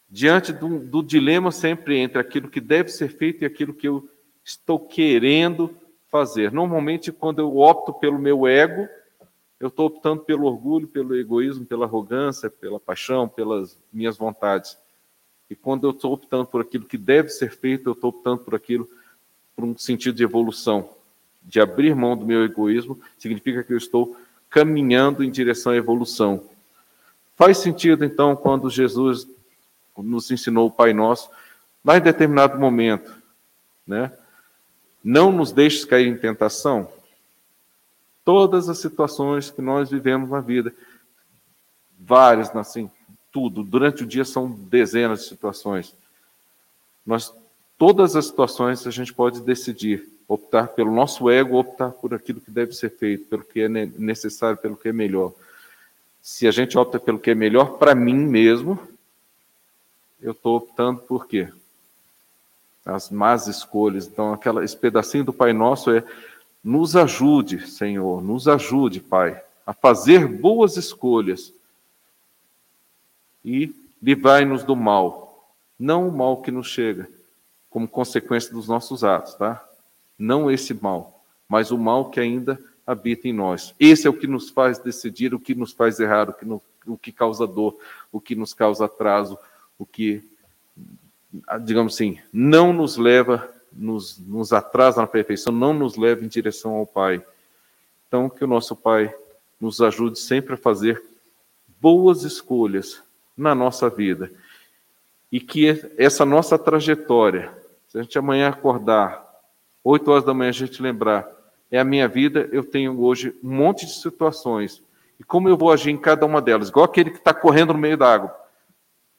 diante 0.10 0.53
do, 0.53 0.80
do, 0.80 1.03
dilema 1.03 1.51
sempre 1.51 1.97
entre 1.97 2.20
aquilo 2.20 2.49
que 2.49 2.62
deve 2.62 2.89
ser 2.89 3.10
feito 3.10 3.43
e 3.43 3.45
aquilo 3.45 3.74
que 3.74 3.88
eu 3.88 4.08
estou 4.43 4.80
querendo 4.80 5.76
fazer. 6.10 6.51
Normalmente, 6.51 7.12
quando 7.12 7.39
eu 7.39 7.58
opto 7.58 7.93
pelo 7.93 8.20
meu 8.20 8.47
ego, 8.47 8.88
eu 9.60 9.70
estou 9.70 9.88
optando 9.88 10.22
pelo 10.22 10.45
orgulho, 10.45 10.88
pelo 10.88 11.16
egoísmo, 11.16 11.66
pela 11.66 11.86
arrogância, 11.86 12.49
pela 12.49 12.80
paixão, 12.80 13.28
pelas 13.28 13.78
minhas 13.91 14.18
vontades. 14.18 14.78
E 15.49 15.56
quando 15.56 15.88
eu 15.88 15.91
estou 15.91 16.14
optando 16.14 16.45
por 16.45 16.62
aquilo 16.62 16.86
que 16.86 16.97
deve 16.97 17.30
ser 17.30 17.51
feito, 17.51 17.89
eu 17.89 17.93
estou 17.93 18.10
optando 18.10 18.43
por 18.43 18.56
aquilo 18.56 18.88
por 19.56 19.64
um 19.64 19.78
sentido 19.78 20.16
de 20.16 20.24
evolução 20.24 20.89
de 21.45 21.62
abrir 21.62 21.95
mão 21.95 22.18
do 22.18 22.26
meu 22.26 22.43
egoísmo, 22.43 22.99
significa 23.18 23.64
que 23.64 23.72
eu 23.72 23.78
estou 23.78 24.18
caminhando 24.49 25.24
em 25.24 25.30
direção 25.30 25.72
à 25.72 25.76
evolução. 25.76 26.43
Faz 27.36 27.60
sentido, 27.60 28.03
então, 28.03 28.36
quando 28.36 28.70
Jesus 28.70 29.28
nos 29.97 30.29
ensinou 30.31 30.67
o 30.67 30.71
Pai 30.71 30.93
Nosso, 30.93 31.29
lá 31.83 31.97
em 31.97 32.01
determinado 32.01 32.59
momento, 32.59 33.11
né? 33.85 34.11
Não 35.03 35.31
nos 35.31 35.51
deixes 35.51 35.85
cair 35.85 36.07
em 36.07 36.17
tentação. 36.17 36.91
Todas 38.23 38.67
as 38.69 38.79
situações 38.79 39.51
que 39.51 39.61
nós 39.61 39.91
vivemos 39.91 40.29
na 40.29 40.41
vida, 40.41 40.73
várias, 41.99 42.53
assim, 42.55 42.89
tudo, 43.31 43.63
durante 43.63 44.03
o 44.03 44.07
dia 44.07 44.25
são 44.25 44.49
dezenas 44.49 45.21
de 45.21 45.29
situações. 45.29 45.93
Nós, 47.05 47.31
todas 47.77 48.15
as 48.15 48.25
situações 48.25 48.87
a 48.87 48.91
gente 48.91 49.13
pode 49.13 49.41
decidir 49.41 50.09
optar 50.27 50.69
pelo 50.69 50.91
nosso 50.91 51.29
ego, 51.29 51.59
optar 51.59 51.91
por 51.91 52.13
aquilo 52.13 52.41
que 52.41 52.49
deve 52.49 52.73
ser 52.73 52.89
feito, 52.89 53.25
pelo 53.25 53.43
que 53.43 53.61
é 53.61 53.69
necessário, 53.69 54.57
pelo 54.57 54.75
que 54.75 54.89
é 54.89 54.93
melhor. 54.93 55.33
Se 56.21 56.47
a 56.47 56.51
gente 56.51 56.77
opta 56.77 56.99
pelo 56.99 57.19
que 57.19 57.29
é 57.29 57.35
melhor 57.35 57.77
para 57.77 57.93
mim 57.93 58.15
mesmo, 58.15 58.79
eu 60.22 60.32
estou 60.32 60.57
optando 60.57 61.01
por 61.01 61.28
quê? 61.28 61.51
As 62.86 63.09
más 63.09 63.47
escolhas. 63.47 64.07
Então, 64.07 64.34
aquela, 64.34 64.63
esse 64.63 64.78
pedacinho 64.78 65.26
do 65.26 65.34
Pai 65.34 65.53
Nosso 65.53 65.91
é 65.91 66.03
nos 66.63 66.95
ajude, 66.95 67.68
Senhor, 67.68 68.24
nos 68.24 68.47
ajude, 68.47 68.99
Pai, 68.99 69.39
a 69.66 69.74
fazer 69.74 70.28
boas 70.28 70.78
escolhas 70.78 71.53
e 73.43 73.74
livrai-nos 74.01 74.63
do 74.63 74.76
mal, 74.76 75.53
não 75.78 76.07
o 76.07 76.11
mal 76.11 76.41
que 76.41 76.49
nos 76.49 76.68
chega 76.68 77.07
como 77.70 77.88
consequência 77.88 78.53
dos 78.53 78.68
nossos 78.68 79.03
atos, 79.03 79.36
tá? 79.36 79.63
Não 80.18 80.49
esse 80.49 80.74
mal, 80.74 81.24
mas 81.47 81.72
o 81.72 81.78
mal 81.78 82.09
que 82.09 82.20
ainda 82.20 82.59
habita 82.88 83.28
em 83.28 83.34
nós. 83.34 83.76
Esse 83.80 84.07
é 84.07 84.09
o 84.09 84.18
que 84.18 84.28
nos 84.28 84.49
faz 84.49 84.80
decidir, 84.80 85.34
o 85.34 85.39
que 85.39 85.53
nos 85.53 85.74
faz 85.74 85.99
errar, 85.99 86.30
o 86.30 86.34
que, 86.34 86.45
no, 86.45 86.61
o 86.88 86.97
que 86.97 87.11
causa 87.11 87.45
dor, 87.45 87.78
o 88.11 88.22
que 88.22 88.34
nos 88.34 88.53
causa 88.53 88.86
atraso, 88.86 89.38
o 89.78 89.86
que, 89.86 90.23
digamos 91.63 91.95
assim, 91.95 92.19
não 92.32 92.71
nos 92.71 92.97
leva 92.97 93.49
nos, 93.76 94.17
nos 94.19 94.53
atrasa 94.53 95.01
na 95.01 95.07
perfeição, 95.07 95.53
não 95.53 95.73
nos 95.73 95.97
leva 95.97 96.23
em 96.23 96.28
direção 96.28 96.76
ao 96.76 96.86
Pai. 96.86 97.23
Então, 98.07 98.30
que 98.30 98.43
o 98.43 98.47
nosso 98.47 98.76
Pai 98.76 99.13
nos 99.59 99.82
ajude 99.82 100.19
sempre 100.19 100.53
a 100.53 100.57
fazer 100.57 101.03
boas 101.80 102.23
escolhas 102.23 103.01
na 103.36 103.53
nossa 103.53 103.89
vida. 103.89 104.32
E 105.32 105.39
que 105.39 105.91
essa 105.97 106.26
nossa 106.26 106.57
trajetória, 106.57 107.51
se 107.88 107.97
a 107.97 108.01
gente 108.01 108.17
amanhã 108.17 108.49
acordar, 108.49 109.23
8 109.84 110.09
horas 110.09 110.23
da 110.23 110.34
manhã, 110.34 110.49
a 110.49 110.53
gente 110.53 110.82
lembrar, 110.82 111.28
é 111.69 111.80
a 111.80 111.84
minha 111.84 112.07
vida, 112.07 112.47
eu 112.51 112.63
tenho 112.63 112.99
hoje 113.01 113.36
um 113.43 113.51
monte 113.51 113.86
de 113.86 113.93
situações. 113.93 114.82
E 115.19 115.23
como 115.23 115.49
eu 115.49 115.57
vou 115.57 115.71
agir 115.71 115.91
em 115.91 115.97
cada 115.97 116.26
uma 116.26 116.41
delas? 116.41 116.69
Igual 116.69 116.86
aquele 116.86 117.11
que 117.11 117.17
está 117.17 117.34
correndo 117.34 117.73
no 117.73 117.80
meio 117.80 117.97
da 117.97 118.13
água. 118.13 118.44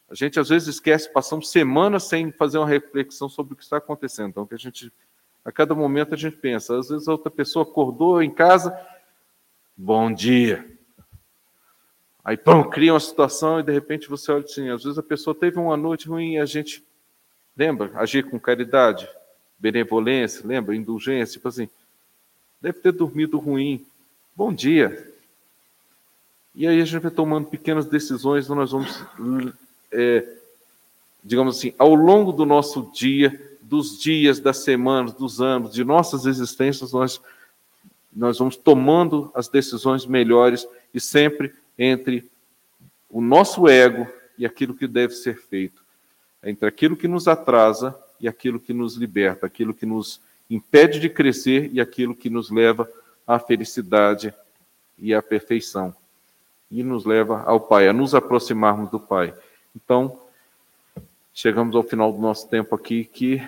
A 0.08 0.14
gente 0.14 0.38
às 0.38 0.48
vezes 0.48 0.68
esquece, 0.68 1.12
passamos 1.12 1.50
semanas 1.50 2.04
sem 2.04 2.30
fazer 2.30 2.58
uma 2.58 2.68
reflexão 2.68 3.28
sobre 3.28 3.54
o 3.54 3.56
que 3.56 3.64
está 3.64 3.78
acontecendo. 3.78 4.28
Então, 4.28 4.46
que 4.46 4.54
a 4.54 4.58
gente, 4.58 4.92
a 5.44 5.50
cada 5.50 5.74
momento 5.74 6.14
a 6.14 6.16
gente 6.16 6.36
pensa. 6.36 6.78
Às 6.78 6.88
vezes 6.88 7.08
a 7.08 7.12
outra 7.12 7.30
pessoa 7.30 7.64
acordou 7.64 8.22
em 8.22 8.30
casa, 8.30 8.78
bom 9.76 10.12
dia. 10.12 10.64
Aí, 12.24 12.36
pum, 12.36 12.64
cria 12.64 12.92
uma 12.92 13.00
situação 13.00 13.60
e 13.60 13.62
de 13.62 13.72
repente 13.72 14.08
você 14.08 14.30
olha 14.32 14.44
assim. 14.44 14.68
Às 14.68 14.84
vezes 14.84 14.98
a 14.98 15.02
pessoa 15.02 15.34
teve 15.34 15.58
uma 15.58 15.76
noite 15.76 16.08
ruim 16.08 16.34
e 16.34 16.38
a 16.38 16.46
gente 16.46 16.84
lembra, 17.56 17.90
agir 17.94 18.28
com 18.28 18.38
caridade, 18.38 19.08
benevolência, 19.58 20.46
lembra, 20.46 20.74
indulgência, 20.74 21.34
tipo 21.34 21.48
assim. 21.48 21.68
Deve 22.60 22.78
ter 22.80 22.92
dormido 22.92 23.38
ruim. 23.38 23.84
Bom 24.34 24.52
dia. 24.52 25.12
E 26.54 26.66
aí 26.66 26.80
a 26.80 26.84
gente 26.84 27.00
vai 27.00 27.10
tomando 27.10 27.48
pequenas 27.48 27.86
decisões, 27.86 28.48
nós 28.48 28.72
vamos 28.72 29.04
é, 29.92 30.26
digamos 31.22 31.58
assim, 31.58 31.74
ao 31.78 31.94
longo 31.94 32.32
do 32.32 32.46
nosso 32.46 32.90
dia, 32.94 33.58
dos 33.60 33.98
dias, 33.98 34.38
das 34.38 34.58
semanas, 34.58 35.12
dos 35.12 35.40
anos, 35.40 35.72
de 35.72 35.84
nossas 35.84 36.24
existências, 36.24 36.92
nós, 36.92 37.20
nós 38.12 38.38
vamos 38.38 38.56
tomando 38.56 39.30
as 39.34 39.48
decisões 39.48 40.06
melhores 40.06 40.66
e 40.94 41.00
sempre 41.00 41.52
entre 41.78 42.30
o 43.10 43.20
nosso 43.20 43.68
ego 43.68 44.06
e 44.38 44.46
aquilo 44.46 44.74
que 44.74 44.86
deve 44.86 45.14
ser 45.14 45.36
feito, 45.36 45.82
entre 46.42 46.68
aquilo 46.68 46.96
que 46.96 47.08
nos 47.08 47.26
atrasa 47.26 47.96
e 48.20 48.28
aquilo 48.28 48.60
que 48.60 48.72
nos 48.72 48.94
liberta, 48.94 49.46
aquilo 49.46 49.74
que 49.74 49.86
nos 49.86 50.20
impede 50.48 51.00
de 51.00 51.08
crescer 51.08 51.70
e 51.72 51.80
aquilo 51.80 52.14
que 52.14 52.30
nos 52.30 52.50
leva 52.50 52.88
à 53.26 53.38
felicidade 53.38 54.32
e 54.98 55.12
à 55.12 55.20
perfeição. 55.20 55.94
E 56.70 56.82
nos 56.82 57.04
leva 57.04 57.42
ao 57.42 57.60
Pai, 57.60 57.88
a 57.88 57.92
nos 57.92 58.14
aproximarmos 58.14 58.90
do 58.90 59.00
Pai. 59.00 59.34
Então, 59.76 60.18
chegamos 61.34 61.76
ao 61.76 61.82
final 61.82 62.10
do 62.10 62.18
nosso 62.18 62.48
tempo 62.48 62.74
aqui, 62.74 63.04
que 63.04 63.46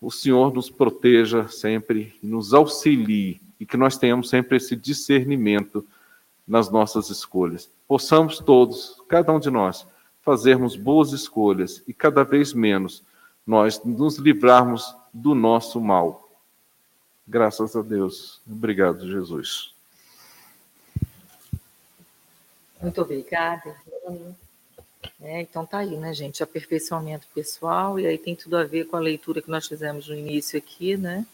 o 0.00 0.10
Senhor 0.10 0.52
nos 0.52 0.68
proteja 0.68 1.48
sempre, 1.48 2.14
nos 2.22 2.52
auxilie 2.52 3.40
e 3.58 3.64
que 3.64 3.76
nós 3.76 3.96
tenhamos 3.96 4.28
sempre 4.28 4.58
esse 4.58 4.76
discernimento 4.76 5.86
nas 6.46 6.70
nossas 6.70 7.08
escolhas. 7.08 7.70
Possamos 7.88 8.38
todos, 8.38 9.00
cada 9.08 9.32
um 9.32 9.40
de 9.40 9.50
nós, 9.50 9.86
fazermos 10.20 10.76
boas 10.76 11.12
escolhas 11.12 11.82
e 11.88 11.94
cada 11.94 12.22
vez 12.22 12.52
menos 12.52 13.02
nós 13.46 13.82
nos 13.82 14.18
livrarmos 14.18 14.94
do 15.12 15.34
nosso 15.34 15.80
mal. 15.80 16.28
Graças 17.26 17.74
a 17.74 17.82
Deus. 17.82 18.42
Obrigado, 18.46 19.08
Jesus. 19.08 19.72
Muito 22.80 23.00
obrigada. 23.00 23.74
É, 25.20 25.40
então 25.40 25.64
tá 25.64 25.78
aí, 25.78 25.96
né, 25.96 26.12
gente? 26.12 26.42
Aperfeiçoamento 26.42 27.26
pessoal, 27.34 27.98
e 27.98 28.06
aí 28.06 28.18
tem 28.18 28.34
tudo 28.34 28.56
a 28.56 28.64
ver 28.64 28.86
com 28.86 28.96
a 28.96 29.00
leitura 29.00 29.40
que 29.40 29.50
nós 29.50 29.66
fizemos 29.66 30.08
no 30.08 30.14
início 30.14 30.58
aqui, 30.58 30.96
né? 30.96 31.24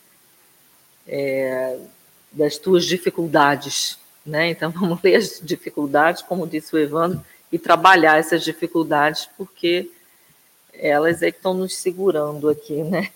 É, 1.07 1.79
das 2.31 2.59
tuas 2.59 2.85
dificuldades, 2.85 3.99
né? 4.25 4.51
Então 4.51 4.71
vamos 4.73 5.03
ler 5.03 5.17
as 5.17 5.41
dificuldades, 5.43 6.23
como 6.23 6.47
disse 6.47 6.75
o 6.75 6.79
Evandro, 6.79 7.25
e 7.51 7.59
trabalhar 7.59 8.19
essas 8.19 8.45
dificuldades, 8.45 9.29
porque 9.37 9.91
elas 10.73 11.23
é 11.23 11.31
que 11.31 11.39
estão 11.39 11.55
nos 11.55 11.77
segurando 11.77 12.49
aqui, 12.49 12.83
né? 12.83 13.11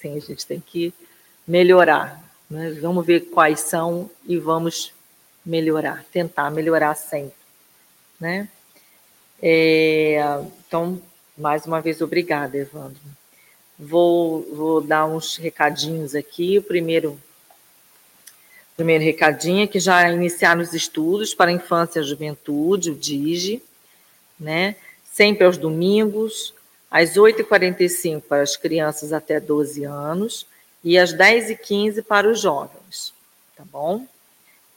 Sim, 0.00 0.16
a 0.16 0.20
gente 0.20 0.46
tem 0.46 0.60
que 0.60 0.92
melhorar, 1.46 2.22
né? 2.48 2.70
Vamos 2.80 3.04
ver 3.04 3.20
quais 3.30 3.60
são 3.60 4.10
e 4.26 4.36
vamos 4.36 4.92
melhorar, 5.44 6.04
tentar 6.12 6.50
melhorar 6.50 6.94
sempre, 6.94 7.32
né? 8.20 8.48
É, 9.42 10.18
então, 10.66 11.00
mais 11.36 11.66
uma 11.66 11.80
vez, 11.80 12.00
obrigada, 12.00 12.56
Evandro. 12.56 13.00
Vou, 13.78 14.42
vou 14.54 14.80
dar 14.80 15.06
uns 15.06 15.36
recadinhos 15.36 16.14
aqui. 16.14 16.58
O 16.58 16.62
primeiro, 16.62 17.18
primeiro 18.76 19.04
recadinho 19.04 19.64
é 19.64 19.66
que 19.66 19.78
já 19.78 20.10
iniciaram 20.10 20.60
os 20.60 20.74
estudos 20.74 21.34
para 21.34 21.50
a 21.50 21.54
infância 21.54 22.00
e 22.00 22.02
a 22.02 22.06
juventude, 22.06 22.90
o 22.90 22.96
DIGE, 22.96 23.62
né? 24.38 24.74
sempre 25.18 25.44
aos 25.44 25.58
domingos, 25.58 26.54
às 26.88 27.14
8h45 27.14 28.22
para 28.22 28.42
as 28.42 28.56
crianças 28.56 29.12
até 29.12 29.40
12 29.40 29.82
anos 29.82 30.46
e 30.84 30.96
às 30.96 31.12
10h15 31.12 32.04
para 32.04 32.30
os 32.30 32.40
jovens, 32.40 33.12
tá 33.56 33.64
bom? 33.64 34.06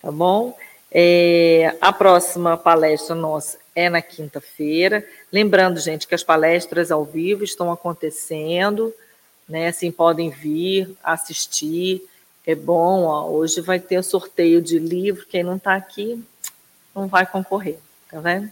Tá 0.00 0.10
bom? 0.10 0.56
É, 0.90 1.76
a 1.80 1.92
próxima 1.92 2.56
palestra 2.56 3.14
nossa 3.14 3.58
é 3.74 3.88
na 3.88 4.02
quinta-feira. 4.02 5.06
Lembrando, 5.32 5.78
gente, 5.78 6.06
que 6.06 6.14
as 6.14 6.24
palestras 6.24 6.90
ao 6.90 7.04
vivo 7.04 7.44
estão 7.44 7.70
acontecendo, 7.70 8.94
né? 9.48 9.68
Assim, 9.68 9.90
podem 9.90 10.30
vir 10.30 10.96
assistir 11.02 12.02
é 12.46 12.54
bom, 12.54 13.04
ó, 13.04 13.28
hoje 13.28 13.60
vai 13.60 13.78
ter 13.78 14.02
sorteio 14.02 14.62
de 14.62 14.78
livro, 14.78 15.26
quem 15.26 15.42
não 15.42 15.56
está 15.56 15.74
aqui 15.74 16.22
não 16.94 17.06
vai 17.06 17.26
concorrer, 17.26 17.78
tá 18.10 18.20
vendo? 18.20 18.50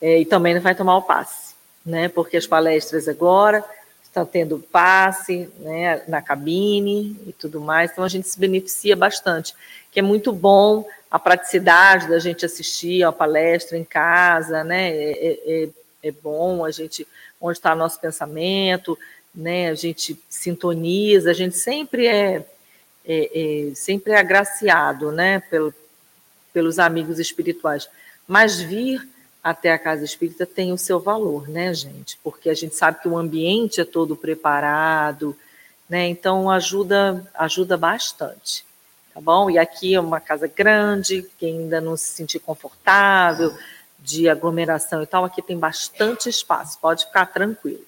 É, 0.00 0.20
e 0.20 0.24
também 0.24 0.54
não 0.54 0.60
vai 0.60 0.74
tomar 0.74 0.96
o 0.96 1.02
passe, 1.02 1.54
né? 1.84 2.08
Porque 2.08 2.36
as 2.36 2.46
palestras 2.46 3.08
agora 3.08 3.64
está 4.02 4.24
tendo 4.24 4.58
passe 4.58 5.50
né, 5.58 6.02
na 6.08 6.22
cabine 6.22 7.16
e 7.26 7.32
tudo 7.32 7.60
mais, 7.60 7.90
então 7.90 8.04
a 8.04 8.08
gente 8.08 8.28
se 8.28 8.38
beneficia 8.38 8.96
bastante, 8.96 9.54
que 9.92 10.00
é 10.00 10.02
muito 10.02 10.32
bom 10.32 10.86
a 11.10 11.18
praticidade 11.18 12.08
da 12.08 12.18
gente 12.18 12.44
assistir 12.44 13.02
a 13.02 13.12
palestra 13.12 13.76
em 13.76 13.84
casa, 13.84 14.64
né? 14.64 14.90
É, 14.90 15.10
é, 15.10 15.64
é, 15.64 15.68
é 16.04 16.12
bom 16.12 16.64
a 16.64 16.70
gente 16.70 17.06
onde 17.40 17.58
está 17.58 17.74
nosso 17.74 18.00
pensamento, 18.00 18.98
né? 19.34 19.68
A 19.68 19.74
gente 19.74 20.18
sintoniza, 20.28 21.30
a 21.30 21.34
gente 21.34 21.56
sempre 21.56 22.06
é, 22.06 22.44
é, 23.08 23.70
é 23.70 23.74
sempre 23.74 24.14
agraciado, 24.14 25.10
né? 25.10 25.40
Pelo, 25.40 25.74
pelos 26.52 26.78
amigos 26.78 27.18
espirituais, 27.18 27.88
mas 28.26 28.60
vir 28.60 29.08
até 29.42 29.72
a 29.72 29.78
casa 29.78 30.04
espírita 30.04 30.44
tem 30.44 30.72
o 30.72 30.78
seu 30.78 31.00
valor, 31.00 31.48
né, 31.48 31.72
gente? 31.72 32.18
Porque 32.22 32.50
a 32.50 32.54
gente 32.54 32.74
sabe 32.74 33.00
que 33.00 33.08
o 33.08 33.16
ambiente 33.16 33.80
é 33.80 33.84
todo 33.84 34.16
preparado, 34.16 35.36
né? 35.88 36.06
Então 36.06 36.50
ajuda 36.50 37.26
ajuda 37.34 37.76
bastante, 37.76 38.64
tá 39.14 39.20
bom? 39.20 39.48
E 39.48 39.58
aqui 39.58 39.94
é 39.94 40.00
uma 40.00 40.20
casa 40.20 40.46
grande, 40.46 41.26
quem 41.38 41.60
ainda 41.60 41.80
não 41.80 41.96
se 41.96 42.08
sentir 42.08 42.40
confortável 42.40 43.56
de 43.98 44.28
aglomeração 44.28 45.02
e 45.02 45.06
tal, 45.06 45.24
aqui 45.24 45.42
tem 45.42 45.58
bastante 45.58 46.28
espaço, 46.28 46.78
pode 46.80 47.06
ficar 47.06 47.26
tranquilo, 47.26 47.84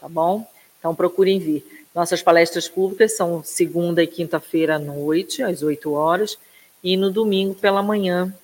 tá 0.00 0.08
bom? 0.08 0.46
Então 0.78 0.94
procurem 0.94 1.38
vir. 1.38 1.83
Nossas 1.94 2.22
palestras 2.22 2.68
públicas 2.68 3.16
são 3.16 3.42
segunda 3.44 4.02
e 4.02 4.06
quinta-feira 4.06 4.76
à 4.76 4.78
noite, 4.78 5.42
às 5.42 5.62
8 5.62 5.92
horas, 5.92 6.36
e 6.82 6.96
no 6.96 7.10
domingo 7.10 7.54
pela 7.54 7.82
manhã, 7.82 8.34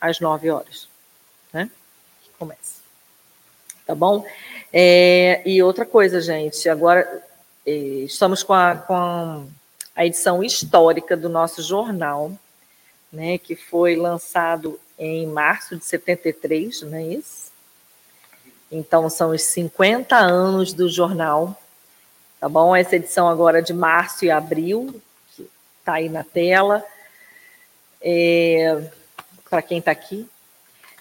às 0.00 0.20
9 0.20 0.50
horas, 0.50 0.88
né? 1.52 1.68
começa. 2.38 2.80
Tá 3.84 3.94
bom? 3.94 4.24
É, 4.72 5.42
e 5.44 5.62
outra 5.62 5.84
coisa, 5.84 6.20
gente, 6.20 6.68
agora 6.68 7.22
é, 7.66 7.72
estamos 7.72 8.42
com 8.42 8.52
a, 8.52 8.76
com 8.76 9.48
a 9.94 10.06
edição 10.06 10.42
histórica 10.42 11.16
do 11.16 11.28
nosso 11.28 11.62
jornal, 11.62 12.32
né, 13.12 13.36
que 13.36 13.54
foi 13.54 13.94
lançado 13.94 14.80
em 14.98 15.26
março 15.26 15.76
de 15.76 15.84
73, 15.84 16.82
não 16.82 16.96
é 16.96 17.02
isso? 17.02 17.52
Então, 18.70 19.10
são 19.10 19.30
os 19.30 19.42
50 19.42 20.16
anos 20.16 20.72
do 20.72 20.88
jornal, 20.88 21.60
tá 22.42 22.48
bom? 22.48 22.74
Essa 22.74 22.96
edição 22.96 23.28
agora 23.28 23.62
de 23.62 23.72
março 23.72 24.24
e 24.24 24.30
abril, 24.30 25.00
que 25.30 25.48
está 25.78 25.92
aí 25.92 26.08
na 26.08 26.24
tela. 26.24 26.84
É, 28.00 28.90
Para 29.48 29.62
quem 29.62 29.78
está 29.78 29.92
aqui, 29.92 30.28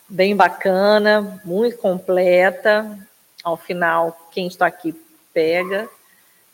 bem 0.07 0.35
bacana, 0.35 1.41
muito 1.43 1.79
completa. 1.79 2.95
Ao 3.43 3.57
final, 3.57 4.29
quem 4.31 4.45
está 4.45 4.67
aqui 4.67 4.93
pega, 5.33 5.89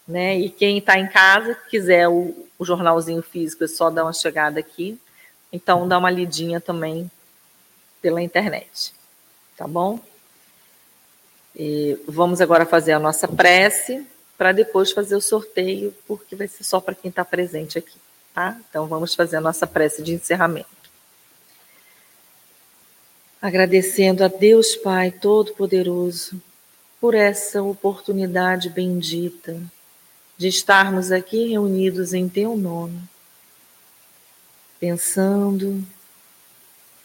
né? 0.08 0.38
E 0.38 0.50
quem 0.50 0.78
está 0.78 0.98
em 0.98 1.10
casa, 1.10 1.54
quiser 1.70 2.08
o, 2.08 2.48
o, 2.58 2.64
jornalzinho 2.64 3.22
físico, 3.22 3.66
é 3.66 3.68
só 3.68 3.90
dar 3.90 4.06
uma 4.06 4.14
chegada 4.14 4.58
aqui. 4.58 4.98
Então, 5.52 5.86
dá 5.86 5.98
uma 5.98 6.10
lidinha 6.10 6.62
também 6.62 7.12
pela 8.02 8.22
internet, 8.22 8.94
tá 9.58 9.68
bom? 9.68 10.00
E 11.54 12.00
vamos 12.08 12.40
agora 12.40 12.66
fazer 12.66 12.94
a 12.94 13.00
nossa 13.00 13.28
prece 13.28 14.08
para 14.38 14.52
depois 14.52 14.92
fazer 14.92 15.16
o 15.16 15.22
sorteio, 15.22 15.94
porque 16.08 16.36
vai 16.36 16.48
ser 16.48 16.64
só 16.64 16.80
para 16.80 16.96
quem 16.96 17.10
está 17.10 17.26
presente 17.26 17.78
aqui, 17.78 17.98
tá? 18.34 18.60
Então, 18.70 18.88
vamos 18.88 19.16
fazer 19.16 19.38
a 19.38 19.42
nossa 19.42 19.66
prece 19.66 20.04
de 20.04 20.14
encerramento 20.14 20.78
agradecendo 23.42 24.24
a 24.24 24.28
Deus 24.28 24.76
Pai 24.76 25.12
Todo-Poderoso 25.12 26.42
por 27.00 27.14
essa 27.14 27.62
oportunidade 27.62 28.70
bendita 28.70 29.62
de 30.38 30.48
estarmos 30.48 31.12
aqui 31.12 31.50
reunidos 31.50 32.14
em 32.14 32.28
Teu 32.28 32.58
nome, 32.58 33.00
pensando, 34.80 35.84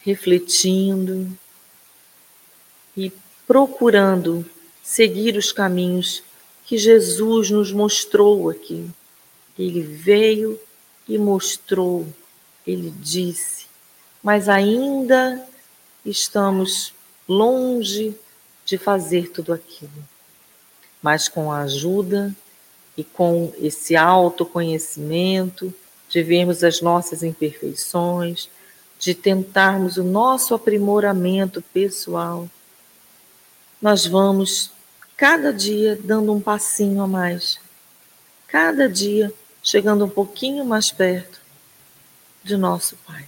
refletindo 0.00 1.30
e 2.96 3.12
procurando 3.46 4.44
seguir 4.82 5.36
os 5.36 5.52
caminhos 5.52 6.22
que 6.64 6.78
Jesus 6.78 7.50
nos 7.50 7.72
mostrou 7.72 8.48
aqui. 8.50 8.88
Ele 9.58 9.82
veio 9.82 10.58
e 11.08 11.18
mostrou, 11.18 12.06
ele 12.66 12.90
disse, 12.90 13.66
mas 14.22 14.48
ainda 14.48 15.44
estamos 16.04 16.94
longe 17.28 18.16
de 18.64 18.78
fazer 18.78 19.30
tudo 19.30 19.52
aquilo. 19.52 19.90
Mas 21.02 21.28
com 21.28 21.50
a 21.50 21.60
ajuda 21.60 22.34
e 22.96 23.02
com 23.02 23.52
esse 23.58 23.96
autoconhecimento, 23.96 25.74
de 26.08 26.22
vermos 26.22 26.62
as 26.62 26.80
nossas 26.80 27.22
imperfeições, 27.22 28.48
de 28.98 29.14
tentarmos 29.14 29.96
o 29.96 30.04
nosso 30.04 30.54
aprimoramento 30.54 31.62
pessoal, 31.72 32.48
nós 33.80 34.06
vamos 34.06 34.70
cada 35.22 35.52
dia 35.52 35.96
dando 36.02 36.32
um 36.32 36.40
passinho 36.40 37.00
a 37.00 37.06
mais, 37.06 37.60
cada 38.48 38.88
dia 38.88 39.32
chegando 39.62 40.04
um 40.04 40.08
pouquinho 40.08 40.64
mais 40.64 40.90
perto 40.90 41.40
de 42.42 42.56
nosso 42.56 42.96
Pai. 43.06 43.24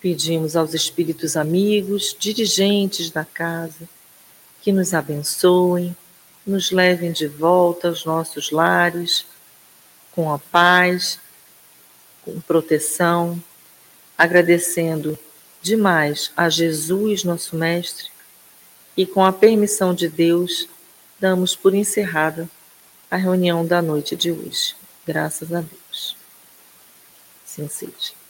Pedimos 0.00 0.56
aos 0.56 0.74
espíritos 0.74 1.36
amigos, 1.36 2.16
dirigentes 2.18 3.08
da 3.08 3.24
casa, 3.24 3.88
que 4.62 4.72
nos 4.72 4.92
abençoem, 4.92 5.96
nos 6.44 6.72
levem 6.72 7.12
de 7.12 7.28
volta 7.28 7.86
aos 7.86 8.04
nossos 8.04 8.50
lares, 8.50 9.24
com 10.10 10.32
a 10.32 10.40
paz, 10.40 11.20
com 12.24 12.40
proteção, 12.40 13.40
agradecendo 14.18 15.16
demais 15.62 16.32
a 16.36 16.48
Jesus, 16.48 17.22
nosso 17.22 17.54
Mestre, 17.54 18.13
e 18.96 19.06
com 19.06 19.24
a 19.24 19.32
permissão 19.32 19.94
de 19.94 20.08
Deus, 20.08 20.68
damos 21.18 21.56
por 21.56 21.74
encerrada 21.74 22.48
a 23.10 23.16
reunião 23.16 23.64
da 23.64 23.80
noite 23.80 24.16
de 24.16 24.30
hoje. 24.30 24.74
Graças 25.06 25.52
a 25.52 25.60
Deus. 25.60 26.16
Sim 27.44 27.68
seja. 27.68 28.23